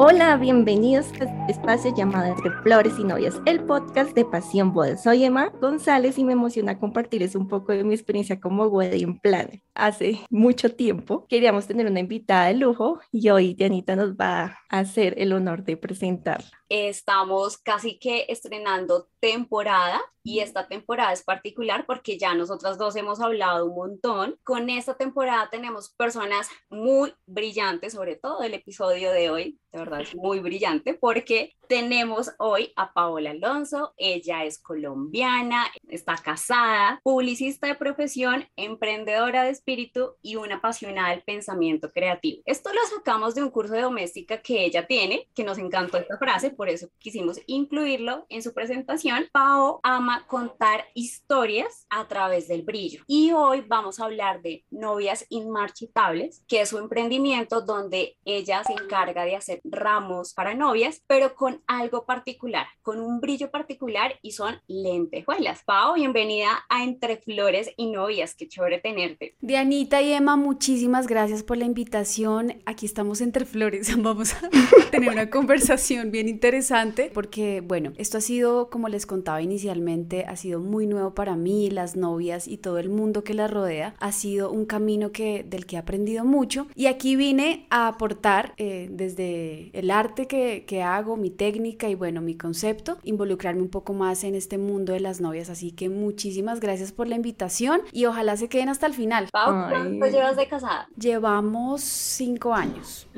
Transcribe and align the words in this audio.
Hola, 0.00 0.36
bienvenidos 0.36 1.06
a 1.20 1.24
este 1.24 1.52
espacio 1.52 1.92
llamado 1.92 2.26
Entre 2.26 2.52
Flores 2.62 2.92
y 3.00 3.02
Novias, 3.02 3.42
el 3.46 3.64
podcast 3.64 4.14
de 4.14 4.24
Pasión 4.24 4.72
Bodas. 4.72 5.02
Soy 5.02 5.24
Emma 5.24 5.50
González 5.60 6.16
y 6.18 6.24
me 6.24 6.34
emociona 6.34 6.78
compartirles 6.78 7.34
un 7.34 7.48
poco 7.48 7.72
de 7.72 7.82
mi 7.82 7.94
experiencia 7.94 8.38
como 8.38 8.66
wedding 8.66 9.18
planner. 9.18 9.60
Hace 9.78 10.26
mucho 10.28 10.74
tiempo 10.74 11.28
queríamos 11.28 11.68
tener 11.68 11.86
una 11.86 12.00
invitada 12.00 12.46
de 12.48 12.54
lujo 12.54 13.00
y 13.12 13.30
hoy 13.30 13.54
Dianita 13.54 13.94
nos 13.94 14.14
va 14.14 14.58
a 14.68 14.78
hacer 14.80 15.14
el 15.18 15.32
honor 15.32 15.62
de 15.62 15.76
presentarla. 15.76 16.50
Estamos 16.68 17.58
casi 17.58 17.96
que 17.96 18.26
estrenando 18.28 19.08
temporada 19.20 20.00
y 20.24 20.40
esta 20.40 20.66
temporada 20.66 21.12
es 21.12 21.22
particular 21.22 21.86
porque 21.86 22.18
ya 22.18 22.34
nosotras 22.34 22.76
dos 22.76 22.96
hemos 22.96 23.20
hablado 23.20 23.66
un 23.66 23.76
montón. 23.76 24.36
Con 24.42 24.68
esta 24.68 24.96
temporada 24.96 25.48
tenemos 25.48 25.94
personas 25.94 26.48
muy 26.70 27.14
brillantes, 27.26 27.92
sobre 27.92 28.16
todo 28.16 28.42
el 28.42 28.54
episodio 28.54 29.12
de 29.12 29.30
hoy, 29.30 29.60
de 29.70 29.78
verdad 29.78 30.00
es 30.00 30.16
muy 30.16 30.40
brillante 30.40 30.94
porque 30.94 31.52
tenemos 31.68 32.30
hoy 32.38 32.72
a 32.76 32.92
Paola 32.92 33.30
Alonso, 33.30 33.92
ella 33.96 34.44
es 34.44 34.58
colombiana, 34.58 35.66
está 35.88 36.16
casada, 36.16 37.00
publicista 37.02 37.66
de 37.66 37.74
profesión, 37.74 38.48
emprendedora 38.56 39.44
de 39.44 39.50
espíritu 39.50 40.14
y 40.22 40.36
una 40.36 40.56
apasionada 40.56 41.10
del 41.10 41.22
pensamiento 41.22 41.90
creativo. 41.90 42.42
Esto 42.46 42.70
lo 42.72 42.80
sacamos 42.96 43.34
de 43.34 43.42
un 43.42 43.50
curso 43.50 43.74
de 43.74 43.82
doméstica 43.82 44.40
que 44.40 44.64
ella 44.64 44.86
tiene, 44.86 45.28
que 45.34 45.44
nos 45.44 45.58
encantó 45.58 45.98
esta 45.98 46.16
frase, 46.16 46.50
por 46.50 46.68
eso 46.68 46.88
quisimos 46.98 47.38
incluirlo 47.46 48.24
en 48.30 48.42
su 48.42 48.54
presentación. 48.54 49.28
Pao 49.30 49.80
ama 49.82 50.26
contar 50.26 50.86
historias 50.94 51.86
a 51.90 52.08
través 52.08 52.48
del 52.48 52.62
brillo 52.62 53.02
y 53.06 53.32
hoy 53.32 53.62
vamos 53.66 54.00
a 54.00 54.04
hablar 54.04 54.40
de 54.40 54.64
Novias 54.70 55.26
Inmarchitables, 55.28 56.42
que 56.48 56.62
es 56.62 56.70
su 56.70 56.78
emprendimiento 56.78 57.60
donde 57.60 58.16
ella 58.24 58.64
se 58.64 58.72
encarga 58.72 59.24
de 59.24 59.36
hacer 59.36 59.60
ramos 59.64 60.32
para 60.32 60.54
novias, 60.54 61.02
pero 61.06 61.34
con 61.34 61.57
algo 61.66 62.04
particular, 62.04 62.66
con 62.82 63.00
un 63.00 63.20
brillo 63.20 63.50
particular 63.50 64.14
y 64.22 64.32
son 64.32 64.60
lentejuelas. 64.66 65.62
Pau, 65.64 65.94
bienvenida 65.94 66.50
a 66.68 66.84
Entre 66.84 67.16
Flores 67.16 67.70
y 67.76 67.90
Novias, 67.90 68.34
qué 68.34 68.48
chévere 68.48 68.78
tenerte. 68.78 69.34
Dianita 69.40 70.02
y 70.02 70.12
Emma, 70.12 70.36
muchísimas 70.36 71.06
gracias 71.06 71.42
por 71.42 71.56
la 71.56 71.64
invitación. 71.64 72.62
Aquí 72.66 72.86
estamos 72.86 73.20
entre 73.20 73.44
flores, 73.44 73.90
vamos 74.02 74.34
a 74.34 74.50
tener 74.90 75.10
una 75.10 75.30
conversación 75.30 76.10
bien 76.10 76.28
interesante 76.28 77.10
porque, 77.12 77.60
bueno, 77.60 77.92
esto 77.96 78.18
ha 78.18 78.20
sido, 78.20 78.70
como 78.70 78.88
les 78.88 79.06
contaba 79.06 79.42
inicialmente, 79.42 80.24
ha 80.26 80.36
sido 80.36 80.60
muy 80.60 80.86
nuevo 80.86 81.14
para 81.14 81.36
mí, 81.36 81.70
las 81.70 81.96
novias 81.96 82.48
y 82.48 82.58
todo 82.58 82.78
el 82.78 82.90
mundo 82.90 83.24
que 83.24 83.34
las 83.34 83.50
rodea. 83.50 83.94
Ha 83.98 84.12
sido 84.12 84.50
un 84.50 84.66
camino 84.66 85.12
que, 85.12 85.44
del 85.44 85.66
que 85.66 85.76
he 85.76 85.78
aprendido 85.78 86.24
mucho 86.24 86.66
y 86.74 86.86
aquí 86.86 87.16
vine 87.16 87.66
a 87.70 87.88
aportar 87.88 88.54
eh, 88.56 88.88
desde 88.90 89.70
el 89.78 89.90
arte 89.90 90.26
que, 90.26 90.82
hago, 90.82 91.16
mi 91.16 91.30
técnica 91.30 91.47
y 91.56 91.94
bueno, 91.94 92.20
mi 92.20 92.36
concepto, 92.36 92.98
involucrarme 93.04 93.62
un 93.62 93.68
poco 93.68 93.94
más 93.94 94.24
en 94.24 94.34
este 94.34 94.58
mundo 94.58 94.92
de 94.92 95.00
las 95.00 95.20
novias. 95.20 95.50
Así 95.50 95.72
que 95.72 95.88
muchísimas 95.88 96.60
gracias 96.60 96.92
por 96.92 97.08
la 97.08 97.16
invitación 97.16 97.80
y 97.92 98.06
ojalá 98.06 98.36
se 98.36 98.48
queden 98.48 98.68
hasta 98.68 98.86
el 98.86 98.94
final. 98.94 99.28
Pau, 99.32 99.68
¿cuánto 99.68 100.06
llevas 100.06 100.36
de 100.36 100.46
casada? 100.46 100.88
Llevamos 100.96 101.82
cinco 101.82 102.54
años. 102.54 103.08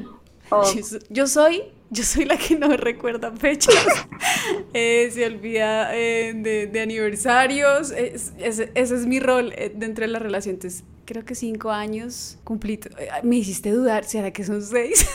Oh. 0.50 0.62
Yo, 1.10 1.28
soy, 1.28 1.62
yo 1.90 2.02
soy 2.02 2.24
la 2.24 2.36
que 2.36 2.56
no 2.56 2.68
recuerda 2.76 3.30
fechas, 3.30 3.74
eh, 4.74 5.08
se 5.12 5.24
olvida 5.24 5.96
eh, 5.96 6.32
de, 6.34 6.66
de, 6.66 6.80
aniversarios, 6.80 7.92
ese 7.92 8.70
es 8.74 9.06
mi 9.06 9.20
rol 9.20 9.52
eh, 9.56 9.72
dentro 9.72 10.04
de 10.04 10.08
la 10.08 10.18
relación. 10.18 10.56
Entonces, 10.56 10.82
creo 11.04 11.24
que 11.24 11.36
cinco 11.36 11.70
años 11.70 12.36
cumplido. 12.42 12.90
Me 13.22 13.36
hiciste 13.36 13.70
dudar, 13.70 14.04
¿será 14.04 14.32
que 14.32 14.44
son 14.44 14.60
seis? 14.62 15.08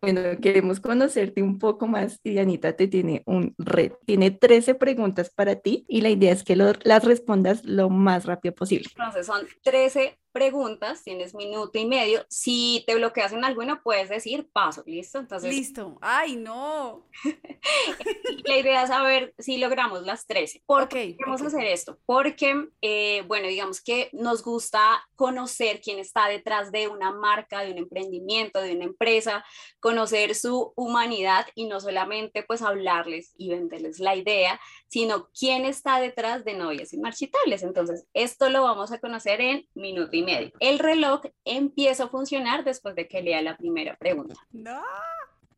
Bueno, 0.00 0.20
queremos 0.40 0.80
conocerte 0.80 1.42
un 1.42 1.58
poco 1.58 1.86
más 1.86 2.20
y 2.22 2.30
Dianita 2.30 2.74
te 2.74 2.88
tiene 2.88 3.22
un 3.26 3.54
red. 3.58 3.92
Tiene 4.06 4.30
13 4.30 4.74
preguntas 4.74 5.30
para 5.30 5.56
ti 5.56 5.84
y 5.88 6.00
la 6.00 6.10
idea 6.10 6.32
es 6.32 6.42
que 6.44 6.56
lo, 6.56 6.72
las 6.84 7.04
respondas 7.04 7.64
lo 7.64 7.90
más 7.90 8.26
rápido 8.26 8.54
posible. 8.54 8.88
Entonces 8.96 9.26
son 9.26 9.46
13 9.62 10.18
preguntas, 10.32 11.02
tienes 11.04 11.34
minuto 11.34 11.78
y 11.78 11.86
medio. 11.86 12.24
Si 12.28 12.82
te 12.86 12.94
bloqueas 12.94 13.32
en 13.32 13.44
alguno, 13.44 13.80
puedes 13.82 14.08
decir 14.08 14.48
paso, 14.52 14.82
¿listo? 14.86 15.18
Entonces. 15.18 15.54
Listo. 15.54 15.98
¡Ay, 16.00 16.36
no! 16.36 17.06
la 18.44 18.56
idea 18.56 18.82
es 18.82 18.88
saber 18.88 19.34
si 19.38 19.58
logramos 19.58 20.02
las 20.02 20.26
13. 20.26 20.62
¿Por 20.66 20.88
qué 20.88 21.16
vamos 21.24 21.42
a 21.42 21.46
hacer 21.46 21.64
esto? 21.64 21.98
Porque, 22.06 22.68
eh, 22.80 23.22
bueno, 23.26 23.48
digamos 23.48 23.82
que 23.82 24.08
nos 24.12 24.42
gusta 24.42 25.06
conocer 25.14 25.80
quién 25.80 25.98
está 25.98 26.28
detrás 26.28 26.72
de 26.72 26.88
una 26.88 27.12
marca, 27.12 27.60
de 27.60 27.72
un 27.72 27.78
emprendimiento, 27.78 28.60
de 28.60 28.74
una 28.74 28.84
empresa, 28.84 29.44
conocer 29.80 30.34
su 30.34 30.72
humanidad 30.76 31.46
y 31.54 31.66
no 31.66 31.80
solamente 31.80 32.42
pues 32.42 32.62
hablarles 32.62 33.32
y 33.36 33.50
venderles 33.50 33.98
la 33.98 34.16
idea, 34.16 34.60
sino 34.88 35.28
quién 35.38 35.64
está 35.64 36.00
detrás 36.00 36.44
de 36.44 36.54
novias 36.54 36.92
inmarchitables. 36.92 37.62
Entonces, 37.62 38.06
esto 38.14 38.48
lo 38.48 38.62
vamos 38.62 38.92
a 38.92 38.98
conocer 38.98 39.40
en 39.40 39.68
minuto 39.74 40.16
y 40.16 40.21
medio. 40.22 40.52
El 40.60 40.78
reloj 40.78 41.22
empieza 41.44 42.04
a 42.04 42.08
funcionar 42.08 42.64
después 42.64 42.94
de 42.94 43.08
que 43.08 43.22
lea 43.22 43.42
la 43.42 43.56
primera 43.56 43.96
pregunta. 43.96 44.34
No. 44.52 44.82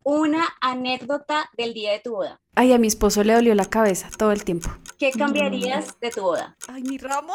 Una 0.03 0.45
anécdota 0.61 1.51
del 1.57 1.73
día 1.73 1.93
de 1.93 2.01
tu 2.01 2.13
boda. 2.13 2.41
Ay, 2.55 2.73
a 2.73 2.79
mi 2.79 2.87
esposo 2.87 3.25
le 3.25 3.33
dolió 3.33 3.55
la 3.55 3.65
cabeza 3.65 4.09
todo 4.19 4.33
el 4.33 4.45
tiempo. 4.45 4.71
¿Qué 5.13 5.19
cambiarías 5.19 6.01
de 6.01 6.11
tu 6.11 6.23
boda? 6.23 6.57
Ay, 6.67 6.83
mi 6.83 6.97
ramo. 6.97 7.35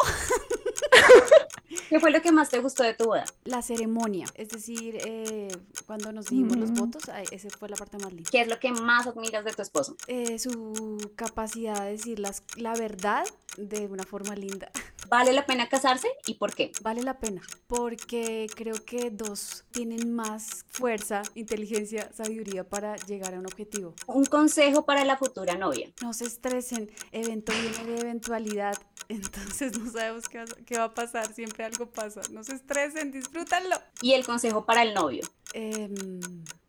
¿Qué 1.87 1.99
fue 1.99 2.09
lo 2.09 2.19
que 2.19 2.31
más 2.31 2.49
te 2.49 2.59
gustó 2.59 2.81
de 2.81 2.95
tu 2.95 3.05
boda? 3.05 3.25
La 3.43 3.61
ceremonia, 3.61 4.25
es 4.33 4.49
decir, 4.49 4.97
eh, 5.05 5.49
cuando 5.85 6.11
nos 6.11 6.27
dimos 6.27 6.57
los 6.57 6.71
votos, 6.71 7.03
esa 7.31 7.49
fue 7.57 7.69
la 7.69 7.75
parte 7.75 7.97
más 7.99 8.11
linda. 8.11 8.29
¿Qué 8.31 8.41
es 8.41 8.47
lo 8.47 8.59
que 8.59 8.71
más 8.71 9.05
admiras 9.05 9.45
de 9.45 9.53
tu 9.53 9.61
esposo? 9.61 9.95
Eh, 10.07 10.39
su 10.39 10.97
capacidad 11.15 11.83
de 11.83 11.91
decir 11.91 12.17
las, 12.17 12.41
la 12.55 12.73
verdad 12.73 13.23
de 13.57 13.85
una 13.85 14.03
forma 14.03 14.35
linda. 14.35 14.71
¿Vale 15.09 15.33
la 15.33 15.45
pena 15.47 15.67
casarse 15.67 16.07
y 16.27 16.35
por 16.35 16.53
qué? 16.53 16.71
Vale 16.83 17.01
la 17.01 17.17
pena, 17.17 17.41
porque 17.65 18.47
creo 18.55 18.75
que 18.85 19.09
dos 19.09 19.63
tienen 19.71 20.13
más 20.13 20.65
fuerza, 20.69 21.23
inteligencia, 21.33 22.11
sabiduría 22.13 22.63
para 22.63 22.95
llegar 22.95 23.33
a 23.33 23.39
un 23.39 23.47
objetivo. 23.47 23.95
Un 24.05 24.25
consejo 24.25 24.85
para 24.85 25.03
la 25.05 25.17
futura 25.17 25.55
novia. 25.55 25.91
No 26.03 26.13
se 26.13 26.25
estresen, 26.25 26.91
evento 27.11 27.51
viene 27.61 27.83
de 27.83 28.01
eventualidad, 28.01 28.77
entonces 29.09 29.77
no 29.77 29.91
sabemos 29.91 30.29
qué, 30.29 30.45
qué 30.65 30.77
va 30.77 30.85
a 30.85 30.93
pasar, 30.93 31.33
siempre 31.33 31.63
algo 31.63 31.91
pasa. 31.91 32.21
No 32.31 32.43
se 32.43 32.55
estresen, 32.55 33.11
disfrútenlo. 33.11 33.75
¿Y 34.01 34.13
el 34.13 34.25
consejo 34.25 34.65
para 34.65 34.83
el 34.83 34.93
novio? 34.93 35.23
Eh, 35.53 35.89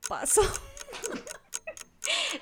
paso. 0.08 0.42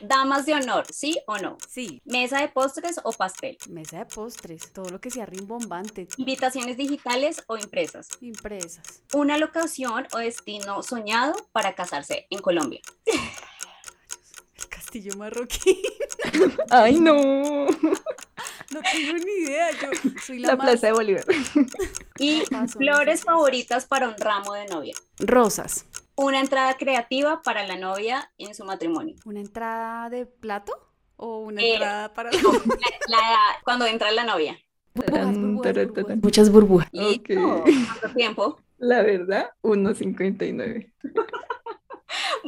Damas 0.00 0.46
de 0.46 0.54
honor, 0.54 0.86
¿sí 0.92 1.18
o 1.26 1.38
no? 1.38 1.56
Sí. 1.68 2.00
¿Mesa 2.04 2.40
de 2.40 2.48
postres 2.48 3.00
o 3.02 3.12
pastel? 3.12 3.58
Mesa 3.68 3.98
de 3.98 4.06
postres, 4.06 4.72
todo 4.72 4.88
lo 4.90 5.00
que 5.00 5.10
sea 5.10 5.26
rimbombante. 5.26 6.08
¿Invitaciones 6.16 6.76
digitales 6.76 7.42
o 7.46 7.56
impresas? 7.56 8.08
Impresas. 8.20 9.02
¿Una 9.12 9.38
locación 9.38 10.06
o 10.12 10.18
destino 10.18 10.82
soñado 10.82 11.34
para 11.52 11.74
casarse 11.74 12.26
en 12.30 12.40
Colombia? 12.40 12.80
El 14.58 14.68
castillo 14.68 15.12
marroquí. 15.16 15.82
Ay, 16.70 16.98
no. 17.00 17.66
No 18.70 18.80
tengo 18.82 19.14
ni 19.24 19.32
idea, 19.44 19.70
yo 19.80 20.10
soy 20.22 20.40
la, 20.40 20.48
la 20.48 20.58
Plaza 20.58 20.88
de 20.88 20.92
Bolívar. 20.92 21.24
¿Y 22.18 22.42
flores 22.68 23.24
favoritas 23.24 23.86
para 23.86 24.08
un 24.08 24.14
ramo 24.18 24.52
de 24.52 24.66
novia? 24.66 24.94
Rosas. 25.18 25.86
Una 26.16 26.38
entrada 26.38 26.76
creativa 26.76 27.40
para 27.40 27.66
la 27.66 27.78
novia 27.78 28.30
en 28.36 28.54
su 28.54 28.66
matrimonio. 28.66 29.16
¿Una 29.24 29.40
entrada 29.40 30.10
de 30.10 30.26
plato? 30.26 30.72
¿O 31.16 31.38
una 31.38 31.62
eh, 31.62 31.72
entrada 31.74 32.12
para 32.12 32.30
la... 32.30 33.18
cuando 33.64 33.86
entra 33.86 34.12
la 34.12 34.24
novia? 34.24 34.58
Muchas 36.22 36.50
burbujas. 36.50 36.90
¿Cuánto 36.90 38.14
tiempo? 38.14 38.60
La 38.78 39.02
verdad, 39.02 39.50
1.59. 39.62 40.92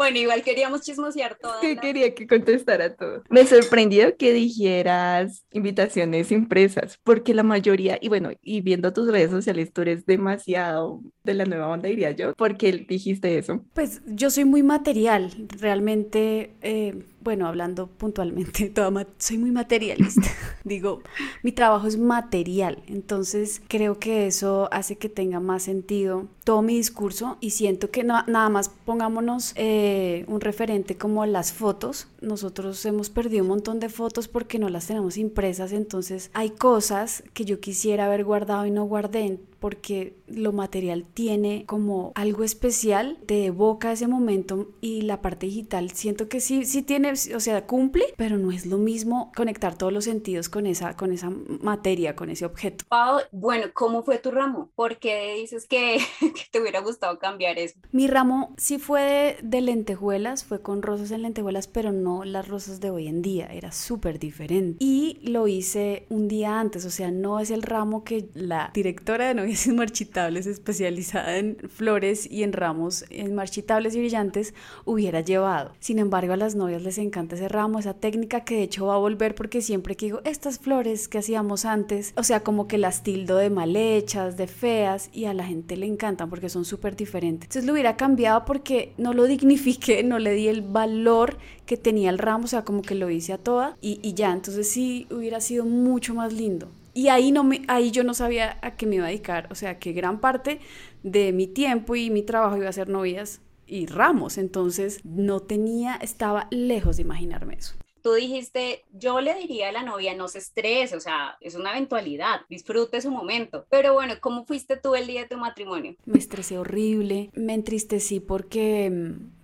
Bueno, 0.01 0.17
igual 0.17 0.43
queríamos 0.43 0.81
chismosear 0.81 1.37
todo. 1.37 1.61
Que 1.61 1.77
quería 1.77 2.15
que 2.15 2.27
contestara 2.27 2.97
todo. 2.97 3.23
Me 3.29 3.45
sorprendió 3.45 4.17
que 4.17 4.33
dijeras 4.33 5.45
invitaciones 5.53 6.33
impresas, 6.33 6.99
porque 7.05 7.35
la 7.35 7.43
mayoría, 7.43 7.99
y 8.01 8.09
bueno, 8.09 8.31
y 8.41 8.63
viendo 8.63 8.95
tus 8.95 9.13
redes 9.13 9.31
sociales, 9.31 9.75
tú 9.75 9.83
eres 9.83 10.07
demasiado 10.07 11.03
de 11.23 11.35
la 11.35 11.45
nueva 11.45 11.69
onda, 11.69 11.91
diría 11.91 12.13
yo. 12.13 12.33
¿Por 12.33 12.57
qué 12.57 12.73
dijiste 12.89 13.37
eso? 13.37 13.63
Pues 13.75 14.01
yo 14.07 14.31
soy 14.31 14.47
muy 14.47 14.63
material, 14.63 15.33
realmente. 15.61 16.55
Eh, 16.63 16.95
bueno, 17.21 17.47
hablando 17.47 17.87
puntualmente, 17.87 18.73
soy 19.19 19.39
muy 19.39 19.51
materialista. 19.51 20.29
Digo, 20.65 21.03
mi 21.43 21.53
trabajo 21.53 21.87
es 21.87 21.99
material, 21.99 22.83
entonces 22.87 23.63
creo 23.69 23.99
que 23.99 24.27
eso 24.27 24.69
hace 24.73 24.97
que 24.97 25.09
tenga 25.09 25.41
más 25.41 25.65
sentido 25.65 26.27
todo 26.45 26.63
mi 26.63 26.77
discurso 26.77 27.37
y 27.41 27.51
siento 27.51 27.91
que 27.91 28.03
nada 28.05 28.49
más 28.49 28.69
pongámonos 28.69 29.53
eh, 29.57 30.25
un 30.27 30.41
referente 30.41 30.97
como 30.97 31.25
las 31.27 31.53
fotos. 31.53 32.09
Nosotros 32.21 32.85
hemos 32.87 33.11
perdido 33.11 33.43
un 33.43 33.49
montón 33.49 33.81
de 33.81 33.89
fotos 33.89 34.27
porque 34.29 34.59
no 34.59 34.69
las 34.69 34.87
tenemos 34.87 35.17
impresas, 35.17 35.73
entonces 35.73 36.31
hay 36.35 36.51
cosas 36.51 37.23
que 37.35 37.45
yo 37.45 37.61
quisiera 37.61 38.07
haber 38.07 38.25
guardado 38.25 38.67
y 38.67 38.71
no 38.71 38.85
guardé 38.85 39.39
porque 39.61 40.17
lo 40.27 40.53
material 40.53 41.05
tiene 41.13 41.65
como 41.67 42.13
algo 42.15 42.45
especial, 42.45 43.19
te 43.27 43.47
evoca 43.47 43.93
ese 43.93 44.09
momento 44.09 44.71
y 44.81 45.03
la 45.03 45.21
parte 45.21 45.47
digital 45.47 45.91
siento 45.91 46.29
que 46.29 46.41
sí, 46.41 46.65
sí 46.65 46.83
tiene, 46.83 47.13
o 47.13 47.41
sea, 47.41 47.67
cumple, 47.67 48.05
pero 48.17 48.39
no 48.39 48.51
es 48.51 48.67
lo 48.67 48.79
mismo 48.79 49.31
conectar 49.37 49.77
todos 49.77 49.93
los 49.93 50.05
sentidos 50.05 50.49
con 50.49 50.67
esa, 50.67 50.97
con 50.97 51.13
esa 51.13 51.31
materia, 51.61 52.17
con 52.17 52.31
ese 52.31 52.45
objeto. 52.47 52.85
Pau, 52.89 53.21
bueno, 53.33 53.67
¿cómo 53.75 54.03
fue 54.03 54.19
tu 54.19 54.31
ramo? 54.31 54.71
¿Por 54.75 54.99
qué 54.99 55.35
dices 55.37 55.67
que, 55.67 55.99
que 56.21 56.43
te 56.51 56.61
hubiera 56.61 56.81
gustado 56.81 57.19
cambiar 57.19 57.59
eso? 57.59 57.79
Mi 57.93 58.07
ramo 58.07 58.55
sí 58.57 58.79
fue 58.79 59.03
de, 59.03 59.37
de 59.43 59.61
lentejuelas, 59.61 60.45
fue 60.45 60.63
con 60.63 60.83
rosas 60.83 61.11
en 61.11 61.23
lentejuelas, 61.23 61.69
pero 61.69 61.93
no 61.93 62.25
las 62.25 62.49
rosas 62.49 62.81
de 62.81 62.91
hoy 62.91 63.09
en 63.09 63.21
día, 63.21 63.47
era 63.47 63.73
súper 63.73 64.19
diferente. 64.19 64.83
Y 64.83 65.21
lo 65.23 65.49
hice 65.49 66.07
un 66.09 66.29
día 66.29 66.59
antes, 66.59 66.85
o 66.87 66.91
sea, 66.91 67.11
no 67.11 67.41
es 67.41 67.51
el 67.51 67.63
ramo 67.63 68.05
que 68.05 68.29
la 68.35 68.71
directora 68.73 69.29
de 69.29 69.35
novias 69.51 69.67
inmarchitables 69.67 70.47
especializada 70.47 71.37
en 71.39 71.57
flores 71.69 72.31
y 72.31 72.45
en 72.45 72.53
ramos 72.53 73.05
en 73.11 73.35
marchitables 73.35 73.97
y 73.97 73.99
brillantes 73.99 74.55
hubiera 74.85 75.23
llevado. 75.23 75.73
Sin 75.81 75.99
embargo, 75.99 76.35
a 76.35 76.37
las 76.37 76.55
novias 76.55 76.83
les 76.83 76.99
encanta 76.99 77.35
ese 77.35 77.49
ramo, 77.49 77.81
esa 77.81 77.95
técnica 77.95 78.45
que 78.45 78.57
de 78.57 78.63
hecho 78.63 78.87
va 78.87 78.95
a 78.95 78.99
volver 78.99 79.35
porque 79.35 79.61
siempre 79.61 79.97
que 79.97 80.07
digo 80.07 80.21
estas 80.25 80.61
flores 80.61 81.09
que 81.09 81.19
hacíamos 81.19 81.65
antes, 81.65 82.13
o 82.17 82.23
sea, 82.23 82.41
como 82.41 82.69
que 82.69 82.79
las 82.79 83.03
tildo 83.03 83.37
de 83.39 83.51
mal 83.51 83.75
hechas, 83.75 84.37
de 84.37 84.47
feas 84.47 85.11
y 85.13 85.25
a 85.25 85.35
la 85.35 85.45
gente 85.45 85.77
le 85.77 85.87
encantan 85.87 86.31
porque 86.31 86.49
son 86.49 86.65
súper 86.65 86.95
diferentes. 86.95 87.49
Entonces 87.49 87.65
lo 87.65 87.73
hubiera 87.73 87.97
cambiado 87.97 88.45
porque 88.45 88.93
no 88.99 89.15
lo 89.15 89.25
dignifiqué, 89.25 90.05
no 90.05 90.21
le 90.21 90.33
di 90.33 90.47
el 90.47 90.63
valor 90.63 91.39
que 91.67 91.77
tenía 91.77 92.11
el 92.11 92.19
ramo, 92.19 92.45
o 92.45 92.49
sea, 92.49 92.65
como 92.65 92.83
que 92.83 92.95
lo 92.95 93.11
hice 93.11 93.33
a 93.33 93.39
toda 93.39 93.77
y, 93.81 93.99
y 94.03 94.15
ya, 94.15 94.33
entonces 94.33 94.69
sí 94.71 95.09
hubiera 95.11 95.41
sido 95.41 95.65
mucho 95.65 96.15
más 96.15 96.33
lindo. 96.33 96.69
Y 96.95 97.09
ahí, 97.09 97.33
no 97.33 97.45
me, 97.45 97.63
ahí 97.69 97.91
yo 97.91 98.05
no 98.05 98.15
sabía 98.15 98.59
a 98.63 98.77
qué 98.77 98.87
me 98.87 98.97
iba 98.97 99.07
a 99.07 99.09
dedicar, 99.09 99.49
o 99.51 99.55
sea, 99.55 99.79
que 99.79 99.93
gran 99.93 100.21
parte 100.21 100.61
de 101.03 101.33
mi 101.33 101.47
tiempo 101.47 101.97
y 101.97 102.11
mi 102.11 102.23
trabajo 102.23 102.57
iba 102.57 102.69
a 102.69 102.73
ser 102.73 102.89
novias 102.89 103.41
y 103.67 103.87
ramos, 103.87 104.39
entonces 104.39 105.05
no 105.05 105.41
tenía, 105.41 105.97
estaba 105.97 106.49
lejos 106.51 106.97
de 106.97 107.03
imaginarme 107.03 107.55
eso 107.55 107.75
tú 108.03 108.15
dijiste, 108.15 108.85
yo 108.93 109.21
le 109.21 109.35
diría 109.35 109.69
a 109.69 109.73
la 109.73 109.83
novia, 109.83 110.15
no 110.15 110.29
se 110.29 110.39
estrese, 110.39 110.97
o 110.97 111.01
sea, 111.01 111.37
es 111.41 111.55
una 111.55 111.73
eventualidad, 111.73 112.41
disfrute 112.49 113.01
su 113.01 113.11
momento. 113.11 113.67
Pero 113.71 113.95
bueno, 113.95 114.15
¿cómo 114.21 114.45
fuiste 114.45 114.77
tú 114.77 114.95
el 114.95 115.07
día 115.07 115.23
de 115.23 115.29
tu 115.29 115.37
matrimonio? 115.37 115.97
Me 116.05 116.19
estresé 116.19 116.59
horrible, 116.59 117.31
me 117.35 117.55
entristecí 117.55 118.21
porque 118.21 118.91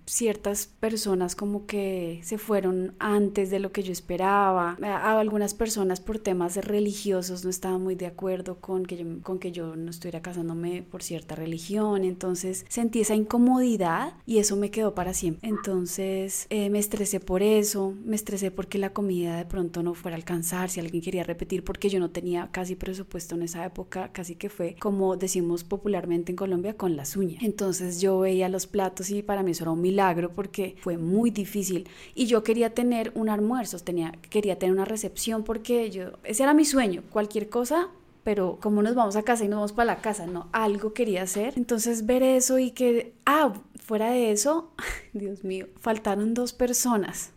ciertas 0.07 0.67
personas 0.67 1.35
como 1.35 1.65
que 1.65 2.21
se 2.23 2.37
fueron 2.37 2.95
antes 2.97 3.49
de 3.49 3.59
lo 3.59 3.71
que 3.71 3.83
yo 3.83 3.91
esperaba. 3.91 4.77
A 4.81 5.19
algunas 5.19 5.53
personas 5.53 5.99
por 5.99 6.17
temas 6.17 6.55
religiosos 6.55 7.43
no 7.43 7.49
estaban 7.49 7.83
muy 7.83 7.95
de 7.95 8.07
acuerdo 8.07 8.55
con 8.59 8.85
que 8.85 8.97
yo, 8.97 9.05
con 9.21 9.37
que 9.37 9.51
yo 9.51 9.75
no 9.75 9.91
estuviera 9.91 10.21
casándome 10.21 10.81
por 10.81 11.03
cierta 11.03 11.35
religión. 11.35 12.05
Entonces 12.05 12.65
sentí 12.69 13.01
esa 13.01 13.15
incomodidad 13.15 14.13
y 14.25 14.37
eso 14.39 14.55
me 14.55 14.71
quedó 14.71 14.95
para 14.95 15.13
siempre. 15.13 15.47
Entonces 15.47 16.47
eh, 16.49 16.69
me 16.69 16.79
estresé 16.79 17.19
por 17.19 17.43
eso, 17.43 17.93
me 18.05 18.15
estresé 18.15 18.49
porque 18.49 18.77
la 18.77 18.93
comida 18.93 19.35
de 19.37 19.45
pronto 19.45 19.83
no 19.83 19.93
fuera 19.93 20.15
a 20.15 20.19
alcanzar, 20.19 20.69
si 20.69 20.79
alguien 20.79 21.03
quería 21.03 21.23
repetir, 21.23 21.65
porque 21.65 21.89
yo 21.89 21.99
no 21.99 22.11
tenía 22.11 22.49
casi 22.51 22.75
presupuesto 22.75 23.35
en 23.35 23.43
esa 23.43 23.65
época, 23.65 24.11
casi 24.13 24.35
que 24.35 24.49
fue 24.49 24.77
como 24.79 25.17
decimos 25.17 25.65
popularmente 25.65 26.31
en 26.31 26.37
Colombia 26.37 26.75
con 26.75 26.95
las 26.95 27.17
uñas. 27.17 27.43
Entonces 27.43 27.99
yo 27.99 28.19
veía 28.19 28.47
los 28.47 28.67
platos 28.67 29.09
y 29.09 29.21
para 29.21 29.43
mí 29.43 29.51
eso 29.51 29.65
era 29.65 29.71
un 29.71 29.81
milagro 29.81 29.96
porque 30.33 30.75
fue 30.81 30.97
muy 30.97 31.31
difícil 31.31 31.87
y 32.15 32.25
yo 32.25 32.43
quería 32.43 32.73
tener 32.73 33.11
un 33.15 33.29
almuerzo, 33.29 33.79
tenía, 33.79 34.13
quería 34.29 34.57
tener 34.59 34.73
una 34.73 34.85
recepción 34.85 35.43
porque 35.43 35.89
yo, 35.89 36.11
ese 36.23 36.43
era 36.43 36.53
mi 36.53 36.65
sueño, 36.65 37.03
cualquier 37.09 37.49
cosa 37.49 37.89
pero 38.27 38.57
como 38.61 38.83
nos 38.83 38.93
vamos 38.93 39.15
a 39.15 39.23
casa 39.23 39.45
y 39.45 39.47
nos 39.47 39.55
vamos 39.55 39.71
para 39.71 39.93
la 39.93 40.01
casa, 40.01 40.27
no, 40.27 40.49
algo 40.51 40.91
quería 40.91 41.23
hacer. 41.23 41.53
Entonces 41.55 42.05
ver 42.05 42.23
eso 42.23 42.59
y 42.59 42.71
que, 42.71 43.13
ah, 43.25 43.53
fuera 43.79 44.11
de 44.11 44.33
eso, 44.33 44.73
Dios 45.13 45.45
mío, 45.45 45.67
faltaron 45.79 46.33
dos 46.33 46.51
personas 46.51 47.31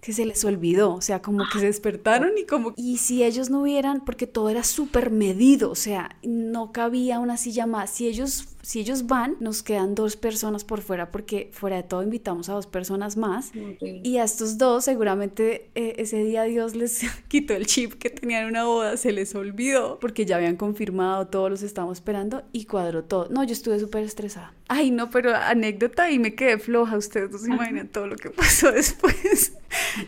que 0.00 0.12
se 0.12 0.24
les 0.24 0.44
olvidó, 0.44 0.94
o 0.94 1.00
sea, 1.00 1.20
como 1.20 1.44
que 1.52 1.58
se 1.58 1.66
despertaron 1.66 2.38
y 2.38 2.44
como... 2.44 2.74
Y 2.76 2.98
si 2.98 3.24
ellos 3.24 3.50
no 3.50 3.62
hubieran, 3.62 4.04
porque 4.04 4.28
todo 4.28 4.48
era 4.48 4.62
súper 4.62 5.10
medido, 5.10 5.70
o 5.70 5.74
sea, 5.74 6.16
no 6.22 6.70
cabía 6.70 7.18
una 7.18 7.36
silla 7.36 7.66
más, 7.66 7.90
si 7.90 8.06
ellos 8.06 8.48
si 8.66 8.80
ellos 8.80 9.06
van, 9.06 9.36
nos 9.38 9.62
quedan 9.62 9.94
dos 9.94 10.16
personas 10.16 10.64
por 10.64 10.80
fuera 10.80 11.12
porque 11.12 11.50
fuera 11.52 11.76
de 11.76 11.84
todo 11.84 12.02
invitamos 12.02 12.48
a 12.48 12.54
dos 12.54 12.66
personas 12.66 13.16
más 13.16 13.52
y 13.80 14.16
a 14.16 14.24
estos 14.24 14.58
dos 14.58 14.86
seguramente 14.86 15.70
eh, 15.76 15.94
ese 15.98 16.24
día 16.24 16.42
Dios 16.42 16.74
les 16.74 17.02
quitó 17.28 17.54
el 17.54 17.66
chip 17.66 17.92
que 17.92 18.10
tenían 18.10 18.46
una 18.46 18.64
boda, 18.64 18.96
se 18.96 19.12
les 19.12 19.36
olvidó 19.36 20.00
porque 20.00 20.26
ya 20.26 20.34
habían 20.34 20.56
confirmado, 20.56 21.28
todos 21.28 21.48
los 21.48 21.62
estábamos 21.62 21.98
esperando 21.98 22.42
y 22.50 22.64
cuadró 22.64 23.04
todo. 23.04 23.28
No, 23.30 23.44
yo 23.44 23.52
estuve 23.52 23.78
súper 23.78 24.02
estresada. 24.02 24.52
Ay, 24.66 24.90
no, 24.90 25.10
pero 25.10 25.36
anécdota 25.36 26.10
y 26.10 26.18
me 26.18 26.34
quedé 26.34 26.58
floja, 26.58 26.96
ustedes 26.96 27.30
no 27.30 27.38
se 27.38 27.46
imaginan 27.46 27.86
todo 27.86 28.08
lo 28.08 28.16
que 28.16 28.30
pasó 28.30 28.72
después. 28.72 29.52